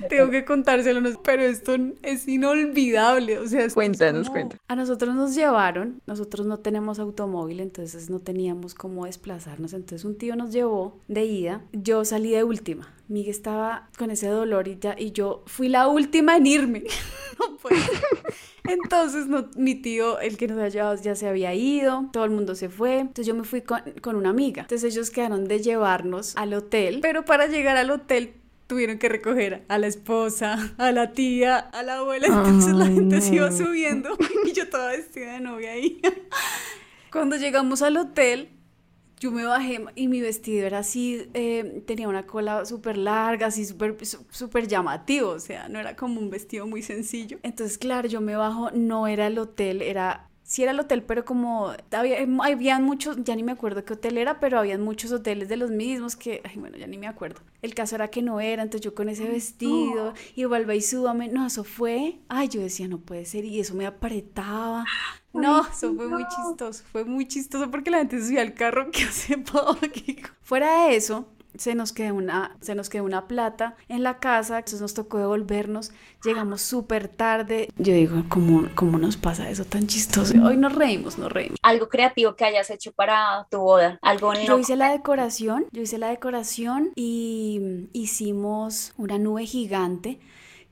Tengo 0.08 0.30
que 0.30 0.44
contárselo, 0.44 1.00
pero 1.22 1.42
esto 1.42 1.76
es 2.02 2.26
inolvidable, 2.26 3.38
o 3.38 3.46
sea, 3.46 3.68
cuéntanos, 3.70 4.28
cuéntanos. 4.30 4.60
A 4.66 4.74
nosotros 4.74 5.14
nos 5.14 5.36
llevaron, 5.36 6.00
nosotros 6.06 6.46
no 6.46 6.58
tenemos 6.58 6.98
automóvil, 6.98 7.60
entonces 7.60 8.10
no 8.10 8.18
teníamos 8.18 8.47
cómo 8.76 9.06
desplazarnos. 9.06 9.72
Entonces 9.72 10.04
un 10.04 10.16
tío 10.16 10.36
nos 10.36 10.52
llevó 10.52 11.00
de 11.08 11.24
ida. 11.24 11.62
Yo 11.72 12.04
salí 12.04 12.30
de 12.30 12.44
última. 12.44 12.94
Miguel 13.08 13.30
estaba 13.30 13.88
con 13.96 14.10
ese 14.10 14.28
dolor 14.28 14.68
y, 14.68 14.78
ya, 14.78 14.94
y 14.98 15.12
yo 15.12 15.42
fui 15.46 15.68
la 15.68 15.88
última 15.88 16.36
en 16.36 16.46
irme. 16.46 16.84
no 17.38 17.58
Entonces 18.64 19.26
no, 19.26 19.48
mi 19.56 19.74
tío, 19.74 20.20
el 20.20 20.36
que 20.36 20.46
nos 20.46 20.58
había 20.58 20.68
llevado, 20.68 21.02
ya 21.02 21.14
se 21.14 21.26
había 21.26 21.54
ido, 21.54 22.10
todo 22.12 22.24
el 22.24 22.30
mundo 22.30 22.54
se 22.54 22.68
fue. 22.68 22.98
Entonces 22.98 23.26
yo 23.26 23.34
me 23.34 23.44
fui 23.44 23.62
con, 23.62 23.80
con 24.02 24.16
una 24.16 24.30
amiga. 24.30 24.62
Entonces 24.62 24.92
ellos 24.92 25.10
quedaron 25.10 25.46
de 25.48 25.60
llevarnos 25.60 26.36
al 26.36 26.52
hotel, 26.52 26.98
pero 27.00 27.24
para 27.24 27.46
llegar 27.46 27.76
al 27.76 27.90
hotel 27.90 28.34
tuvieron 28.68 28.98
que 28.98 29.08
recoger 29.08 29.64
a 29.68 29.78
la 29.78 29.86
esposa, 29.88 30.74
a 30.76 30.92
la 30.92 31.12
tía, 31.12 31.56
a 31.58 31.82
la 31.82 31.96
abuela. 31.96 32.26
Entonces 32.26 32.74
la 32.74 32.86
gente 32.86 33.20
se 33.20 33.34
iba 33.34 33.50
subiendo 33.50 34.16
y 34.44 34.52
yo 34.52 34.68
toda 34.68 34.92
vestida 34.92 35.32
de 35.32 35.40
novia 35.40 35.72
ahí. 35.72 36.00
Cuando 37.18 37.34
llegamos 37.34 37.82
al 37.82 37.96
hotel, 37.96 38.48
yo 39.18 39.32
me 39.32 39.44
bajé 39.44 39.84
y 39.96 40.06
mi 40.06 40.20
vestido 40.20 40.64
era 40.64 40.78
así, 40.78 41.28
eh, 41.34 41.82
tenía 41.84 42.06
una 42.06 42.26
cola 42.26 42.64
súper 42.64 42.96
larga, 42.96 43.48
así 43.48 43.64
súper 43.64 43.96
súper 44.30 44.68
llamativo, 44.68 45.30
o 45.30 45.40
sea, 45.40 45.68
no 45.68 45.80
era 45.80 45.96
como 45.96 46.20
un 46.20 46.30
vestido 46.30 46.68
muy 46.68 46.80
sencillo. 46.80 47.40
Entonces, 47.42 47.76
claro, 47.76 48.06
yo 48.06 48.20
me 48.20 48.36
bajo, 48.36 48.70
no 48.70 49.08
era 49.08 49.26
el 49.26 49.36
hotel, 49.40 49.82
era 49.82 50.27
sí 50.48 50.62
era 50.62 50.72
el 50.72 50.80
hotel, 50.80 51.02
pero 51.02 51.26
como 51.26 51.74
había, 51.92 52.26
había 52.42 52.78
muchos, 52.80 53.18
ya 53.22 53.36
ni 53.36 53.42
me 53.42 53.52
acuerdo 53.52 53.84
qué 53.84 53.92
hotel 53.92 54.16
era, 54.16 54.40
pero 54.40 54.58
había 54.58 54.78
muchos 54.78 55.12
hoteles 55.12 55.50
de 55.50 55.58
los 55.58 55.70
mismos 55.70 56.16
que, 56.16 56.40
ay, 56.42 56.56
bueno, 56.56 56.78
ya 56.78 56.86
ni 56.86 56.96
me 56.96 57.06
acuerdo. 57.06 57.42
El 57.60 57.74
caso 57.74 57.96
era 57.96 58.08
que 58.08 58.22
no 58.22 58.40
era, 58.40 58.62
entonces 58.62 58.80
yo 58.82 58.94
con 58.94 59.10
ese 59.10 59.28
vestido, 59.28 60.14
y 60.34 60.46
vuelve 60.46 60.74
y 60.74 60.80
súbame, 60.80 61.28
no, 61.28 61.46
eso 61.46 61.64
fue, 61.64 62.20
ay, 62.28 62.48
yo 62.48 62.62
decía, 62.62 62.88
no 62.88 62.98
puede 62.98 63.26
ser, 63.26 63.44
y 63.44 63.60
eso 63.60 63.74
me 63.74 63.84
apretaba. 63.84 64.86
No, 65.34 65.66
eso 65.66 65.94
fue 65.94 66.08
muy 66.08 66.24
chistoso, 66.26 66.82
fue 66.90 67.04
muy 67.04 67.28
chistoso 67.28 67.70
porque 67.70 67.90
la 67.90 67.98
gente 67.98 68.18
subía 68.24 68.40
al 68.40 68.54
carro 68.54 68.90
que 68.90 69.02
hace 69.04 69.36
poco. 69.52 69.76
Fuera 70.40 70.86
de 70.86 70.96
eso, 70.96 71.28
se 71.58 71.74
nos 71.74 71.92
quedó 71.92 72.14
una, 72.14 72.56
se 72.60 72.74
nos 72.74 72.88
quedó 72.88 73.04
una 73.04 73.28
plata 73.28 73.76
en 73.88 74.02
la 74.02 74.18
casa, 74.18 74.58
entonces 74.58 74.80
nos 74.80 74.94
tocó 74.94 75.18
devolvernos, 75.18 75.92
llegamos 76.24 76.62
súper 76.62 77.08
tarde. 77.08 77.68
Yo 77.76 77.92
digo, 77.92 78.24
¿cómo, 78.28 78.68
¿cómo 78.74 78.98
nos 78.98 79.16
pasa 79.16 79.50
eso 79.50 79.64
tan 79.64 79.86
chistoso? 79.86 80.34
Hoy 80.42 80.56
nos 80.56 80.74
reímos, 80.74 81.18
nos 81.18 81.30
reímos. 81.30 81.58
Algo 81.62 81.88
creativo 81.88 82.36
que 82.36 82.44
hayas 82.44 82.70
hecho 82.70 82.92
para 82.92 83.46
tu 83.50 83.58
boda, 83.58 83.98
algo 84.02 84.32
Yo 84.34 84.58
hice 84.58 84.76
la 84.76 84.90
decoración, 84.90 85.66
yo 85.72 85.82
hice 85.82 85.98
la 85.98 86.08
decoración 86.08 86.92
y 86.94 87.88
hicimos 87.92 88.94
una 88.96 89.18
nube 89.18 89.44
gigante 89.46 90.20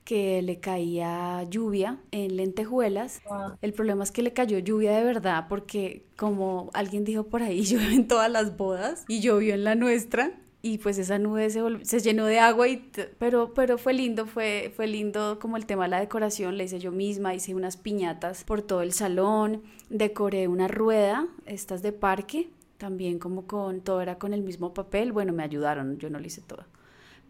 que 0.07 0.41
le 0.41 0.61
caía 0.61 1.43
lluvia 1.49 1.97
en 2.11 2.37
lentejuelas. 2.37 3.21
El 3.61 3.73
problema 3.73 4.05
es 4.05 4.11
que 4.11 4.21
le 4.21 4.31
cayó 4.31 4.57
lluvia 4.59 4.93
de 4.93 5.03
verdad 5.03 5.47
porque 5.49 6.05
como 6.15 6.69
alguien 6.73 7.03
dijo 7.03 7.25
por 7.25 7.43
ahí, 7.43 7.61
llueve 7.65 7.93
en 7.93 8.07
todas 8.07 8.31
las 8.31 8.55
bodas 8.55 9.03
y 9.09 9.19
llovió 9.19 9.53
en 9.53 9.65
la 9.65 9.75
nuestra 9.75 10.31
y 10.61 10.79
pues 10.79 10.97
esa 10.97 11.19
nube 11.19 11.49
se, 11.49 11.61
se 11.83 11.99
llenó 11.99 12.25
de 12.25 12.39
agua, 12.39 12.67
y 12.67 12.89
pero, 13.19 13.53
pero 13.53 13.77
fue 13.77 13.93
lindo, 13.93 14.25
fue, 14.25 14.71
fue 14.75 14.87
lindo 14.87 15.37
como 15.39 15.57
el 15.57 15.65
tema 15.65 15.83
de 15.83 15.89
la 15.89 15.99
decoración, 15.99 16.57
le 16.57 16.65
hice 16.65 16.79
yo 16.79 16.91
misma, 16.91 17.35
hice 17.35 17.55
unas 17.55 17.77
piñatas 17.77 18.43
por 18.43 18.61
todo 18.61 18.81
el 18.81 18.91
salón, 18.93 19.63
decoré 19.89 20.47
una 20.47 20.67
rueda, 20.67 21.27
estas 21.45 21.81
de 21.81 21.91
parque, 21.91 22.49
también 22.77 23.19
como 23.19 23.45
con, 23.47 23.81
todo 23.81 24.01
era 24.01 24.17
con 24.17 24.33
el 24.33 24.41
mismo 24.41 24.73
papel, 24.73 25.11
bueno, 25.11 25.33
me 25.33 25.43
ayudaron, 25.43 25.97
yo 25.97 26.09
no 26.09 26.19
lo 26.19 26.25
hice 26.25 26.41
todo 26.41 26.65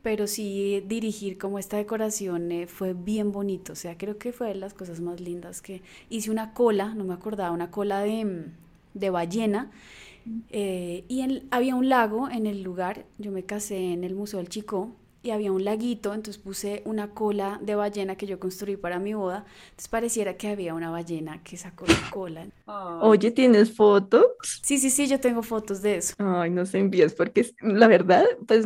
pero 0.08 0.26
sí 0.26 0.82
dirigir 0.88 1.38
como 1.38 1.60
esta 1.60 1.76
decoración 1.76 2.50
eh, 2.52 2.68
fue 2.68 2.94
bien 2.94 3.34
bonito, 3.34 3.74
o 3.74 3.76
sea, 3.76 3.98
creo 3.98 4.18
que 4.18 4.32
fue 4.32 4.48
de 4.48 4.56
las 4.56 4.74
cosas 4.74 5.02
más 5.02 5.20
lindas 5.20 5.62
que 5.62 5.82
hice 6.10 6.32
una 6.32 6.54
cola, 6.54 6.94
no 6.94 7.04
me 7.04 7.14
acordaba, 7.14 7.52
una 7.52 7.72
cola 7.72 8.00
de, 8.00 8.46
de 8.94 9.10
ballena, 9.10 9.70
eh, 10.50 11.06
y 11.08 11.48
había 11.52 11.76
un 11.76 11.90
lago 11.90 12.30
en 12.30 12.46
el 12.46 12.64
lugar, 12.64 13.06
yo 13.18 13.32
me 13.32 13.44
casé 13.44 13.94
en 13.94 14.04
el 14.04 14.16
Museo 14.16 14.40
del 14.40 14.50
Chico, 14.50 14.96
y 15.24 15.32
había 15.32 15.52
un 15.52 15.64
laguito, 15.66 16.14
entonces 16.14 16.42
puse 16.42 16.82
una 16.86 17.10
cola 17.14 17.60
de 17.62 17.76
ballena 17.76 18.16
que 18.16 18.28
yo 18.28 18.40
construí 18.40 18.78
para 18.78 19.00
mi 19.00 19.14
boda, 19.14 19.46
entonces 19.70 19.88
pareciera 19.90 20.38
que 20.38 20.48
había 20.48 20.74
una 20.74 20.90
ballena 20.90 21.44
que 21.44 21.58
sacó 21.58 21.86
la 21.86 22.10
cola. 22.12 22.48
Oye, 23.02 23.32
¿tienes 23.32 23.76
fotos? 23.76 24.26
Sí, 24.62 24.78
sí, 24.78 24.90
sí, 24.90 25.08
yo 25.08 25.20
tengo 25.20 25.44
fotos 25.44 25.82
de 25.82 25.98
eso. 25.98 26.14
Ay, 26.20 26.50
no 26.50 26.66
se 26.66 26.80
envías 26.80 27.14
porque 27.14 27.46
la 27.62 27.88
verdad, 27.88 28.26
pues 28.48 28.66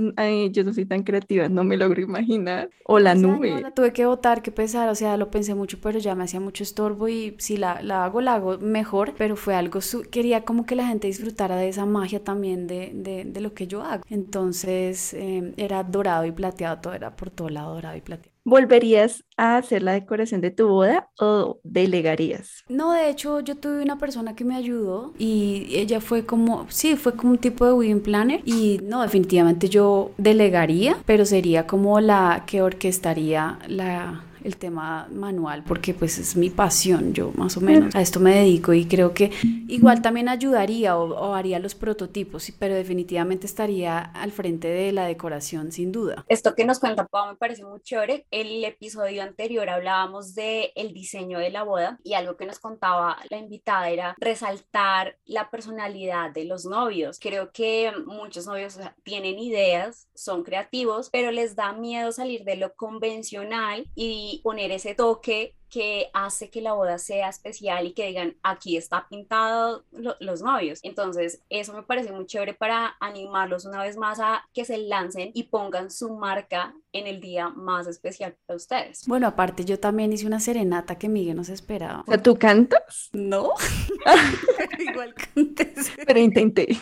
yo 0.52 0.64
no 0.64 0.74
soy 0.74 0.86
tan 0.86 1.04
creativa, 1.04 1.50
no 1.50 1.64
me 1.64 1.78
logro 1.78 2.02
imaginar. 2.02 2.70
O 2.86 3.00
la 3.00 3.16
nube. 3.16 3.62
la 3.62 3.72
tuve 3.72 3.94
que 3.94 4.06
botar, 4.06 4.42
que 4.42 4.52
pesar, 4.52 4.90
o 4.90 4.96
sea, 4.96 5.18
lo 5.18 5.30
pensé 5.30 5.56
mucho, 5.56 5.80
pero 5.82 6.00
ya 6.00 6.16
me 6.16 6.24
hacía 6.24 6.40
mucho 6.40 6.64
estorbo 6.64 7.08
y 7.08 7.36
si 7.40 7.58
la, 7.58 7.82
la 7.82 8.06
hago, 8.06 8.22
la 8.22 8.36
hago 8.36 8.58
mejor, 8.58 9.14
pero 9.18 9.36
fue 9.36 9.56
algo, 9.56 9.80
quería 10.12 10.44
como 10.44 10.66
que 10.66 10.76
la 10.76 10.88
gente 10.88 11.08
disfrutara 11.08 11.56
de 11.56 11.70
esa 11.70 11.86
magia 11.86 12.24
también 12.24 12.68
de, 12.68 12.92
de, 12.94 13.26
de 13.26 13.42
lo 13.42 13.54
que 13.54 13.68
yo 13.68 13.84
hago. 13.84 14.04
Entonces 14.10 15.14
eh, 15.14 15.54
era 15.58 15.84
dorado 15.84 16.26
y 16.26 16.32
plateado, 16.32 16.51
todo 16.52 16.94
era 16.94 17.16
por 17.16 17.30
todo 17.30 17.50
lado 17.50 17.74
dorado 17.76 17.98
y 17.98 18.02
plateado. 18.02 18.32
¿Volverías 18.44 19.24
a 19.38 19.58
hacer 19.58 19.84
la 19.84 19.94
decoración 19.94 20.42
de 20.42 20.50
tu 20.50 20.68
boda 20.68 21.10
o 21.20 21.60
delegarías? 21.64 22.64
No, 22.70 22.94
de 22.94 23.10
hecho 23.10 23.40
yo 23.40 23.56
tuve 23.56 23.84
una 23.84 24.00
persona 24.00 24.36
que 24.36 24.44
me 24.44 24.56
ayudó 24.56 25.14
y 25.20 25.68
ella 25.72 26.02
fue 26.02 26.26
como, 26.26 26.66
sí, 26.70 26.96
fue 26.96 27.16
como 27.16 27.34
un 27.34 27.38
tipo 27.38 27.66
de 27.66 27.74
wedding 27.74 28.02
planner 28.02 28.42
y 28.46 28.80
no, 28.84 29.04
definitivamente 29.04 29.70
yo 29.70 30.12
delegaría, 30.18 30.98
pero 31.06 31.26
sería 31.26 31.68
como 31.68 32.00
la 32.00 32.44
que 32.48 32.64
orquestaría 32.64 33.60
la 33.68 34.24
el 34.44 34.58
tema 34.58 35.08
manual 35.12 35.64
porque 35.64 35.94
pues 35.94 36.18
es 36.18 36.36
mi 36.36 36.50
pasión, 36.50 37.14
yo 37.14 37.32
más 37.36 37.58
o 37.58 37.62
menos 37.62 37.96
a 37.96 38.02
esto 38.02 38.20
me 38.20 38.36
dedico 38.36 38.74
y 38.74 38.86
creo 38.86 39.14
que 39.14 39.32
igual 39.68 40.02
también 40.02 40.30
ayudaría 40.30 40.98
o, 40.98 41.34
haría 41.34 41.60
los 41.60 41.76
prototipos, 41.76 42.52
pero 42.60 42.76
definitivamente 42.76 43.48
estaría 43.48 44.00
al 44.00 44.32
frente 44.32 44.68
de 44.68 44.92
la 44.92 45.06
decoración 45.06 45.72
sin 45.72 45.92
duda. 45.92 46.26
Esto 46.28 46.56
que 46.56 46.66
nos 46.66 46.80
cuenta 46.80 47.08
Pau 47.08 47.28
me 47.28 47.36
parece 47.36 47.64
muy 47.64 47.82
chévere. 47.82 48.26
El 48.32 48.64
episodio 48.64 49.24
anterior 49.24 49.70
hablábamos 49.70 50.36
de 50.36 50.72
el 50.76 50.94
diseño 50.94 51.40
de 51.40 51.50
la 51.50 51.64
boda 51.64 52.00
y 52.04 52.14
algo 52.14 52.38
que 52.38 52.46
nos 52.46 52.60
contaba 52.60 53.18
la 53.30 53.38
invitada 53.38 53.90
era 53.90 54.16
resaltar 54.20 55.18
la 55.26 55.50
personalidad 55.50 56.32
de 56.32 56.46
los 56.46 56.66
novios. 56.66 57.20
Creo 57.20 57.52
que 57.52 57.92
muchos 58.06 58.48
novios 58.48 58.80
tienen 59.04 59.40
ideas, 59.40 60.08
son 60.16 60.44
creativos, 60.44 61.10
pero 61.12 61.32
les 61.32 61.56
da 61.56 61.74
miedo 61.74 62.12
salir 62.12 62.44
de 62.44 62.56
lo 62.56 62.74
convencional 62.76 63.88
y 63.96 64.31
poner 64.40 64.72
ese 64.72 64.96
toque 64.96 65.56
que 65.72 66.10
hace 66.14 66.50
que 66.50 66.62
la 66.62 66.74
boda 66.74 66.98
sea 66.98 67.30
especial 67.30 67.88
y 67.88 67.94
que 67.94 68.08
digan, 68.08 68.36
aquí 68.44 68.76
está 68.76 69.08
pintado 69.08 69.86
los 70.20 70.42
novios. 70.42 70.80
Entonces, 70.84 71.42
eso 71.50 71.74
me 71.74 71.84
parece 71.84 72.12
muy 72.12 72.26
chévere 72.26 72.54
para 72.54 72.98
animarlos 73.00 73.66
una 73.66 73.82
vez 73.82 73.96
más 73.96 74.20
a 74.20 74.44
que 74.54 74.66
se 74.66 74.78
lancen 74.78 75.32
y 75.34 75.44
pongan 75.44 75.90
su 75.90 76.14
marca 76.14 76.76
en 76.92 77.08
el 77.08 77.22
día 77.22 77.50
más 77.50 77.88
especial 77.88 78.36
para 78.46 78.58
ustedes. 78.58 79.08
Bueno, 79.08 79.28
aparte 79.28 79.64
yo 79.64 79.80
también 79.80 80.12
hice 80.12 80.28
una 80.28 80.42
serenata 80.42 80.98
que 80.98 81.08
Miguel 81.08 81.38
nos 81.38 81.48
esperaba. 81.48 82.04
O 82.06 82.18
¿tú 82.20 82.38
cantas? 82.38 83.10
No. 83.14 83.52
Igual 84.80 85.14
cantes. 85.14 85.92
Pero 86.06 86.20
intenté. 86.20 86.78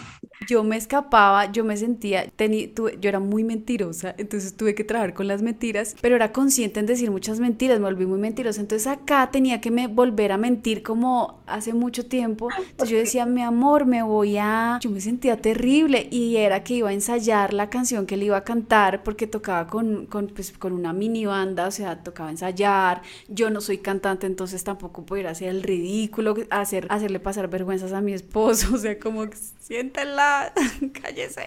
Yo 0.47 0.63
me 0.63 0.77
escapaba, 0.77 1.51
yo 1.51 1.63
me 1.63 1.77
sentía, 1.77 2.25
yo 2.35 3.09
era 3.09 3.19
muy 3.19 3.43
mentirosa, 3.43 4.15
entonces 4.17 4.55
tuve 4.55 4.73
que 4.73 4.83
trabajar 4.83 5.13
con 5.13 5.27
las 5.27 5.41
mentiras, 5.41 5.95
pero 6.01 6.15
era 6.15 6.31
consciente 6.31 6.79
en 6.79 6.85
decir 6.85 7.11
muchas 7.11 7.39
mentiras, 7.39 7.79
me 7.79 7.85
volví 7.85 8.05
muy 8.05 8.19
mentirosa, 8.19 8.61
entonces 8.61 8.78
acá 8.87 9.29
tenía 9.31 9.61
que 9.61 9.71
me 9.71 9.87
volver 9.87 10.31
a 10.31 10.37
mentir 10.37 10.83
como 10.83 11.39
hace 11.47 11.73
mucho 11.73 12.05
tiempo. 12.05 12.49
Entonces 12.57 12.89
yo 12.89 12.97
decía, 12.97 13.25
mi 13.25 13.41
amor, 13.41 13.85
me 13.85 14.03
voy 14.03 14.37
a... 14.37 14.79
Yo 14.81 14.89
me 14.89 15.01
sentía 15.01 15.37
terrible 15.37 16.07
y 16.11 16.37
era 16.37 16.63
que 16.63 16.75
iba 16.75 16.89
a 16.89 16.93
ensayar 16.93 17.53
la 17.53 17.69
canción 17.69 18.05
que 18.05 18.15
él 18.15 18.23
iba 18.23 18.37
a 18.37 18.43
cantar 18.43 19.03
porque 19.03 19.27
tocaba 19.27 19.67
con, 19.67 20.05
con, 20.05 20.27
pues, 20.27 20.51
con 20.51 20.73
una 20.73 20.93
mini 20.93 21.25
banda, 21.25 21.67
o 21.67 21.71
sea, 21.71 22.03
tocaba 22.03 22.29
ensayar. 22.29 23.01
Yo 23.27 23.49
no 23.49 23.61
soy 23.61 23.79
cantante, 23.79 24.27
entonces 24.27 24.63
tampoco 24.63 25.05
pudiera 25.05 25.31
hacer 25.31 25.49
el 25.49 25.63
ridículo, 25.63 26.35
hacer, 26.49 26.87
hacerle 26.89 27.19
pasar 27.19 27.49
vergüenzas 27.49 27.93
a 27.93 28.01
mi 28.01 28.13
esposo, 28.13 28.67
o 28.75 28.77
sea, 28.77 28.99
como 28.99 29.25
siéntela, 29.59 30.53
cállese. 31.01 31.45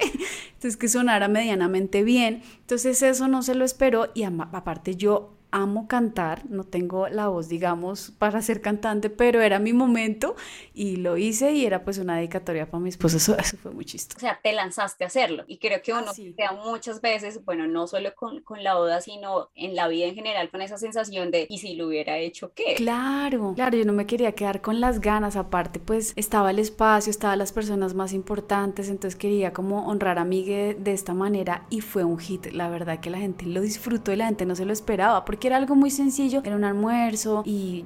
Entonces 0.54 0.76
que 0.76 0.88
sonara 0.88 1.28
medianamente 1.28 2.02
bien. 2.02 2.42
Entonces 2.60 3.02
eso 3.02 3.28
no 3.28 3.42
se 3.42 3.54
lo 3.54 3.64
esperó 3.64 4.10
y 4.14 4.24
aparte 4.24 4.96
yo 4.96 5.34
amo 5.52 5.86
cantar, 5.86 6.44
no 6.48 6.64
tengo 6.64 7.08
la 7.08 7.28
voz, 7.28 7.48
digamos, 7.48 8.10
para 8.18 8.42
ser 8.42 8.60
cantante, 8.60 9.10
pero 9.10 9.40
era 9.40 9.58
mi 9.58 9.72
momento 9.72 10.34
y 10.74 10.96
lo 10.96 11.18
hice 11.18 11.52
y 11.52 11.66
era 11.66 11.84
pues 11.84 11.98
una 11.98 12.16
dedicatoria 12.16 12.66
para 12.68 12.80
mi 12.80 12.88
esposo, 12.88 13.18
eso, 13.18 13.36
fue 13.58 13.70
muy 13.70 13.84
chistoso. 13.84 14.16
O 14.16 14.20
sea, 14.20 14.40
te 14.42 14.52
lanzaste 14.52 15.04
a 15.04 15.06
hacerlo 15.08 15.44
y 15.46 15.58
creo 15.58 15.80
que 15.82 15.92
uno 15.92 16.10
queda 16.14 16.52
muchas 16.52 17.00
veces, 17.00 17.44
bueno, 17.44 17.66
no 17.66 17.86
solo 17.86 18.14
con, 18.14 18.40
con, 18.40 18.62
la 18.62 18.74
boda, 18.74 19.00
sino 19.00 19.50
en 19.54 19.74
la 19.74 19.88
vida 19.88 20.06
en 20.06 20.14
general, 20.14 20.50
con 20.50 20.62
esa 20.62 20.78
sensación 20.78 21.30
de, 21.30 21.46
¿y 21.48 21.58
si 21.58 21.74
lo 21.74 21.88
hubiera 21.88 22.16
hecho 22.18 22.52
qué? 22.54 22.74
Claro, 22.76 23.52
claro, 23.54 23.76
yo 23.76 23.84
no 23.84 23.92
me 23.92 24.06
quería 24.06 24.32
quedar 24.32 24.62
con 24.62 24.80
las 24.80 25.00
ganas, 25.00 25.36
aparte 25.36 25.80
pues 25.80 26.14
estaba 26.16 26.50
el 26.50 26.58
espacio, 26.58 27.10
estaban 27.10 27.38
las 27.38 27.52
personas 27.52 27.94
más 27.94 28.14
importantes, 28.14 28.88
entonces 28.88 29.18
quería 29.18 29.52
como 29.52 29.86
honrar 29.86 30.18
a 30.18 30.24
Miguel 30.24 30.82
de 30.82 30.92
esta 30.92 31.12
manera 31.12 31.66
y 31.68 31.82
fue 31.82 32.04
un 32.04 32.18
hit, 32.18 32.46
la 32.52 32.70
verdad 32.70 33.00
que 33.00 33.10
la 33.10 33.18
gente 33.18 33.44
lo 33.44 33.60
disfrutó 33.60 34.12
y 34.12 34.16
la 34.16 34.26
gente 34.26 34.46
no 34.46 34.54
se 34.54 34.64
lo 34.64 34.72
esperaba, 34.72 35.24
porque 35.24 35.41
era 35.48 35.56
algo 35.56 35.74
muy 35.74 35.90
sencillo, 35.90 36.42
era 36.44 36.56
un 36.56 36.64
almuerzo 36.64 37.42
y 37.44 37.84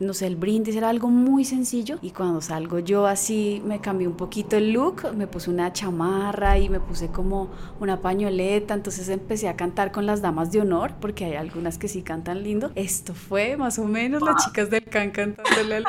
no 0.00 0.14
sé, 0.14 0.26
el 0.26 0.36
brindis 0.36 0.76
era 0.76 0.88
algo 0.88 1.08
muy 1.08 1.44
sencillo 1.44 1.98
y 2.02 2.10
cuando 2.10 2.40
salgo 2.40 2.78
yo 2.78 3.06
así 3.06 3.62
me 3.64 3.80
cambié 3.80 4.08
un 4.08 4.16
poquito 4.16 4.56
el 4.56 4.72
look, 4.72 5.14
me 5.14 5.26
puse 5.26 5.50
una 5.50 5.72
chamarra 5.72 6.58
y 6.58 6.68
me 6.68 6.80
puse 6.80 7.08
como 7.08 7.50
una 7.80 8.00
pañoleta, 8.00 8.74
entonces 8.74 9.08
empecé 9.08 9.48
a 9.48 9.56
cantar 9.56 9.92
con 9.92 10.06
las 10.06 10.22
damas 10.22 10.52
de 10.52 10.60
honor 10.60 10.94
porque 11.00 11.24
hay 11.24 11.34
algunas 11.34 11.78
que 11.78 11.88
sí 11.88 12.02
cantan 12.02 12.42
lindo. 12.42 12.72
Esto 12.74 13.14
fue 13.14 13.56
más 13.56 13.78
o 13.78 13.84
menos 13.84 14.22
las 14.22 14.36
chicas 14.44 14.70
del 14.70 14.84
can 14.84 15.10
cantándole 15.10 15.84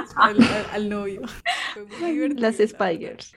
al, 0.73 0.89
novio. 0.89 1.21
las 2.35 2.55
Spiders. 2.57 3.33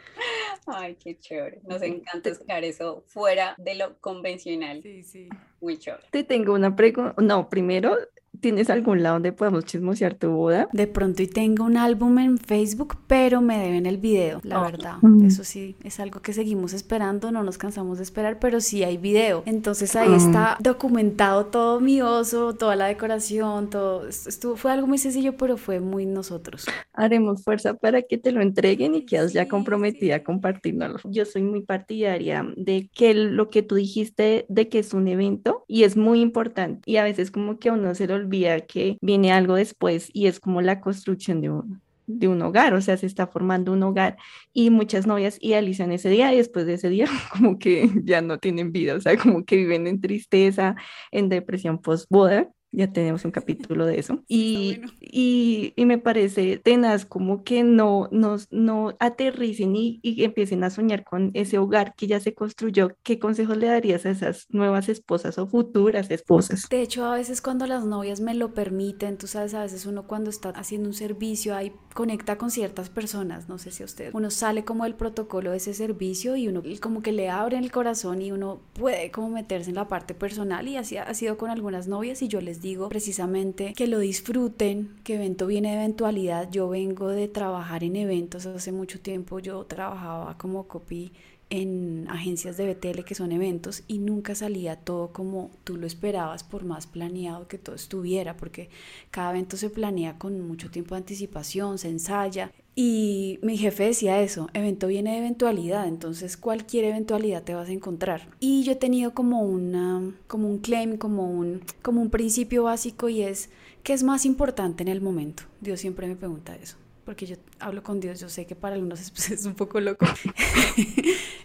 Ay, 0.67 0.97
qué 0.97 1.19
chévere. 1.19 1.61
Nos 1.65 1.83
encanta 1.83 2.31
escuchar 2.31 2.65
eso 2.65 3.03
fuera 3.07 3.55
de 3.59 3.75
lo 3.75 3.99
convencional. 4.01 4.83
Sí, 4.83 5.03
sí. 5.03 5.29
Muy 5.61 5.79
chévere. 5.79 6.05
Te 6.11 6.25
tengo 6.25 6.55
una 6.55 6.75
pregunta. 6.75 7.15
No, 7.21 7.49
primero, 7.49 7.97
¿Tienes 8.41 8.71
algún 8.71 9.03
lado 9.03 9.17
donde 9.17 9.33
podemos 9.33 9.65
chismosear 9.65 10.15
tu 10.15 10.31
boda? 10.31 10.69
De 10.73 10.87
pronto 10.87 11.23
y 11.23 11.27
tengo 11.27 11.65
un 11.65 11.77
álbum 11.77 12.19
en 12.19 12.39
Facebook, 12.39 12.97
pero 13.07 13.41
me 13.43 13.59
deben 13.59 13.87
el 13.87 13.99
video, 13.99 14.41
la 14.43 14.61
ah. 14.61 14.71
verdad. 14.71 14.95
Eso 15.25 15.45
sí, 15.45 15.77
es 15.85 16.01
algo 16.01 16.21
que 16.21 16.33
seguimos 16.33 16.73
esperando, 16.73 17.31
no 17.31 17.43
nos 17.43 17.59
cansamos 17.59 17.99
de 17.99 18.05
esperar, 18.05 18.39
pero 18.39 18.61
sí 18.61 18.83
hay 18.83 18.97
video. 18.97 19.43
Entonces 19.47 19.95
ahí 19.97 20.11
ah. 20.13 20.17
está 20.17 20.57
documentado 20.61 21.47
todo 21.47 21.81
mi 21.81 22.01
oso, 22.01 22.55
toda 22.55 22.77
la 22.77 22.87
decoración, 22.87 23.69
todo. 23.69 24.09
Estuvo, 24.09 24.57
fue 24.57 24.73
algo 24.73 24.87
muy 24.87 24.99
sencillo, 24.99 25.37
pero 25.37 25.57
fue 25.57 25.81
muy 25.81 26.07
nosotros. 26.07 26.67
Haremos 26.93 27.43
fuerza 27.45 27.75
para 27.75 28.03
que 28.03 28.17
te 28.17 28.33
lo 28.33 28.41
entreguen 28.41 28.95
y 28.95 29.05
quedas 29.05 29.33
ya 29.33 29.49
comprometida 29.49 30.17
a 30.17 30.23
compartirlo. 30.23 30.71
Yo 31.05 31.25
soy 31.25 31.43
muy 31.43 31.63
partidaria 31.63 32.47
de 32.57 32.89
que 32.95 33.15
lo 33.15 33.51
que 33.51 33.63
tú 33.63 33.75
dijiste 33.75 34.47
de 34.49 34.69
que 34.69 34.79
es 34.79 34.95
un 34.95 35.09
evento 35.09 35.65
y 35.69 35.85
es 35.85 35.97
muy 35.97 36.21
importante 36.21 36.81
y 36.87 36.97
a 36.97 37.05
veces 37.05 37.31
como 37.31 37.59
que 37.59 37.69
a 37.69 37.73
uno 37.73 37.95
se 37.95 38.07
lo 38.07 38.15
olvida 38.15 38.30
que 38.67 38.99
viene 39.01 39.33
algo 39.33 39.55
después 39.55 40.11
y 40.13 40.27
es 40.27 40.41
como 40.41 40.63
la 40.63 40.81
construcción 40.81 41.41
de 41.41 41.51
un, 41.51 41.83
de 42.07 42.29
un 42.29 42.43
hogar, 42.43 42.75
o 42.75 42.81
sea, 42.81 42.97
se 42.97 43.07
está 43.07 43.27
formando 43.27 43.73
un 43.73 43.83
hogar 43.83 44.17
y 44.53 44.71
muchas 44.71 45.07
novias 45.07 45.39
idealizan 45.41 45.93
ese 45.93 46.09
día 46.11 46.33
y 46.33 46.39
después 46.39 46.67
de 46.67 46.75
ese 46.75 46.89
día 46.89 47.07
como 47.33 47.59
que 47.59 47.91
ya 48.05 48.21
no 48.21 48.39
tienen 48.39 48.73
vida, 48.73 48.95
o 48.95 49.01
sea, 49.01 49.17
como 49.17 49.45
que 49.45 49.57
viven 49.57 49.87
en 49.87 50.01
tristeza, 50.01 50.77
en 51.11 51.29
depresión 51.29 51.81
post 51.81 52.07
boda 52.11 52.51
ya 52.73 52.93
tenemos 52.93 53.25
un 53.25 53.31
capítulo 53.31 53.87
de 53.87 53.99
eso. 53.99 54.23
Y, 54.29 54.81
y, 55.01 55.73
y, 55.77 55.87
me 55.87 55.99
parece 55.99 56.59
tenaz 56.59 57.05
como 57.05 57.43
que 57.43 57.65
no, 57.65 58.09
nos, 58.13 58.49
no 58.51 58.95
aterricen 59.01 59.75
y, 59.75 59.99
y, 60.03 60.25
empiecen 60.25 60.63
a 60.65 60.71
soñar 60.71 61.05
con 61.05 61.31
ese 61.35 61.59
hogar 61.59 61.95
que 61.95 62.07
ya 62.07 62.21
se 62.21 62.35
construyó. 62.35 62.97
¿Qué 63.03 63.19
consejos 63.19 63.57
le 63.57 63.67
darías 63.67 64.07
a 64.07 64.11
esas 64.11 64.47
nuevas 64.51 64.89
esposas 64.89 65.39
o 65.39 65.47
futuras 65.47 66.11
esposas? 66.11 66.69
De 66.69 66.83
hecho, 66.83 67.05
a 67.05 67.15
veces 67.15 67.43
cuando 67.43 67.67
las 67.67 67.85
novias 67.85 68.21
me 68.21 68.35
lo 68.35 68.55
permiten, 68.55 69.19
tú 69.19 69.27
sabes, 69.27 69.55
a 69.55 69.63
veces 69.63 69.87
uno 69.87 70.07
cuando 70.07 70.31
está 70.31 70.51
haciendo 70.51 70.89
un 70.89 70.95
servicio 70.95 71.55
ahí 71.55 71.73
conecta 71.95 72.39
con 72.39 72.51
ciertas 72.51 72.89
personas, 72.89 73.49
no 73.49 73.59
sé 73.59 73.73
si 73.73 73.83
a 73.83 73.87
usted, 73.87 74.11
uno 74.15 74.31
sale 74.31 74.65
como 74.65 74.85
del 74.85 74.95
protocolo 74.95 75.51
de 75.51 75.57
ese 75.57 75.75
servicio 75.75 76.37
y 76.37 76.47
uno 76.47 76.63
como 76.81 77.03
que 77.03 77.13
le 77.13 77.31
abre 77.31 77.59
el 77.59 77.73
corazón 77.73 78.23
y 78.23 78.33
uno 78.33 78.61
puede 78.75 79.11
como 79.11 79.31
meterse 79.31 79.71
en 79.71 79.77
la 79.77 79.89
parte 79.89 80.15
personal 80.15 80.69
y 80.69 80.77
así 80.77 80.97
ha 80.97 81.13
sido 81.15 81.37
con 81.37 81.51
algunas 81.51 81.89
novias 81.89 82.23
y 82.23 82.29
yo 82.29 82.41
les 82.41 82.60
digo 82.61 82.89
precisamente 82.89 83.73
que 83.75 83.87
lo 83.87 83.99
disfruten, 83.99 84.97
que 85.05 85.15
evento 85.15 85.47
viene 85.47 85.71
de 85.71 85.77
eventualidad. 85.77 86.51
Yo 86.51 86.69
vengo 86.69 87.09
de 87.09 87.29
trabajar 87.29 87.85
en 87.85 87.97
eventos 87.97 88.47
hace 88.47 88.73
mucho 88.73 89.01
tiempo, 89.01 89.39
yo 89.39 89.65
trabajaba 89.65 90.37
como 90.39 90.69
copy 90.69 91.13
en 91.51 92.07
agencias 92.09 92.57
de 92.57 92.73
BTL 92.73 93.03
que 93.03 93.17
son 93.17 93.33
eventos 93.33 93.83
y 93.89 93.99
nunca 93.99 94.37
salía 94.37 94.77
todo 94.77 95.13
como 95.13 95.51
tú 95.65 95.77
lo 95.77 95.87
esperabas 95.87 96.45
por 96.45 96.65
más 96.65 96.87
planeado 96.87 97.49
que 97.49 97.59
todo 97.59 97.75
estuviera 97.75 98.37
porque 98.37 98.71
cada 99.11 99.33
evento 99.33 99.57
se 99.57 99.69
planea 99.69 100.17
con 100.17 100.41
mucho 100.41 100.71
tiempo 100.71 100.95
de 100.95 101.01
anticipación, 101.01 101.79
se 101.79 101.89
ensaya 101.89 102.53
Y 102.75 103.39
mi 103.43 103.59
jefe 103.59 103.85
decía 103.85 104.21
eso, 104.23 104.49
evento 104.55 104.87
viene 104.87 105.13
de 105.13 105.19
eventualidad, 105.19 105.89
entonces 105.89 106.37
cualquier 106.37 106.85
eventualidad 106.85 107.43
te 107.43 107.55
vas 107.55 107.69
a 107.69 107.73
encontrar. 107.73 108.29
Y 108.39 108.63
yo 108.63 108.73
he 108.73 108.77
tenido 108.77 109.13
como, 109.13 109.43
una, 109.43 110.15
como 110.29 110.49
un 110.49 110.59
claim, 110.59 110.97
como 110.97 111.31
un, 111.31 111.63
como 111.83 112.01
un 112.01 112.11
principio 112.11 112.65
básico 112.65 113.09
y 113.09 113.23
es, 113.23 113.51
¿qué 113.83 113.93
es 113.93 114.03
más 114.03 114.25
importante 114.25 114.83
en 114.83 114.89
el 114.89 115.01
momento? 115.01 115.43
Dios 115.61 115.81
siempre 115.81 116.07
me 116.07 116.17
pregunta 116.17 116.57
eso 116.57 116.77
porque 117.11 117.27
yo 117.27 117.35
hablo 117.59 117.83
con 117.83 117.99
Dios, 117.99 118.21
yo 118.21 118.29
sé 118.29 118.47
que 118.47 118.55
para 118.55 118.77
algunos 118.77 119.01
es, 119.31 119.45
un 119.45 119.55
poco 119.55 119.81
loco. 119.81 120.07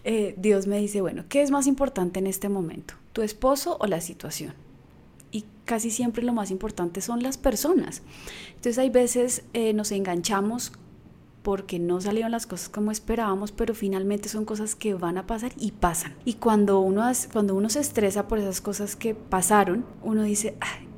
Eh, 0.07 0.35
Dios 0.37 0.67
me 0.67 0.77
dice, 0.77 1.01
bueno, 1.01 1.25
¿qué 1.27 1.41
es 1.41 1.49
más 1.49 1.65
importante 1.65 2.19
en 2.19 2.27
este 2.27 2.47
momento? 2.47 2.93
¿Tu 3.11 3.23
esposo 3.23 3.75
o 3.79 3.87
la 3.87 4.01
situación? 4.01 4.53
Y 5.31 5.45
casi 5.65 5.89
siempre 5.89 6.21
lo 6.21 6.31
más 6.31 6.51
importante 6.51 7.01
son 7.01 7.23
las 7.23 7.39
personas. 7.39 8.03
Entonces 8.49 8.77
hay 8.77 8.91
veces 8.91 9.45
eh, 9.53 9.73
nos 9.73 9.91
enganchamos 9.91 10.73
porque 11.45 11.77
no 11.77 12.01
salieron 12.01 12.31
las 12.31 12.47
cosas 12.47 12.69
como 12.69 12.91
esperábamos, 12.91 13.51
pero 13.51 13.75
finalmente 13.75 14.29
son 14.29 14.45
cosas 14.45 14.73
que 14.73 14.95
van 14.95 15.19
a 15.19 15.27
pasar 15.27 15.51
y 15.59 15.73
pasan. 15.73 16.15
Y 16.25 16.33
cuando 16.33 16.79
uno, 16.79 17.03
cuando 17.31 17.53
uno 17.53 17.69
se 17.69 17.81
estresa 17.81 18.27
por 18.27 18.39
esas 18.39 18.61
cosas 18.61 18.95
que 18.95 19.13
pasaron, 19.13 19.85
uno 20.01 20.23
dice, 20.23 20.55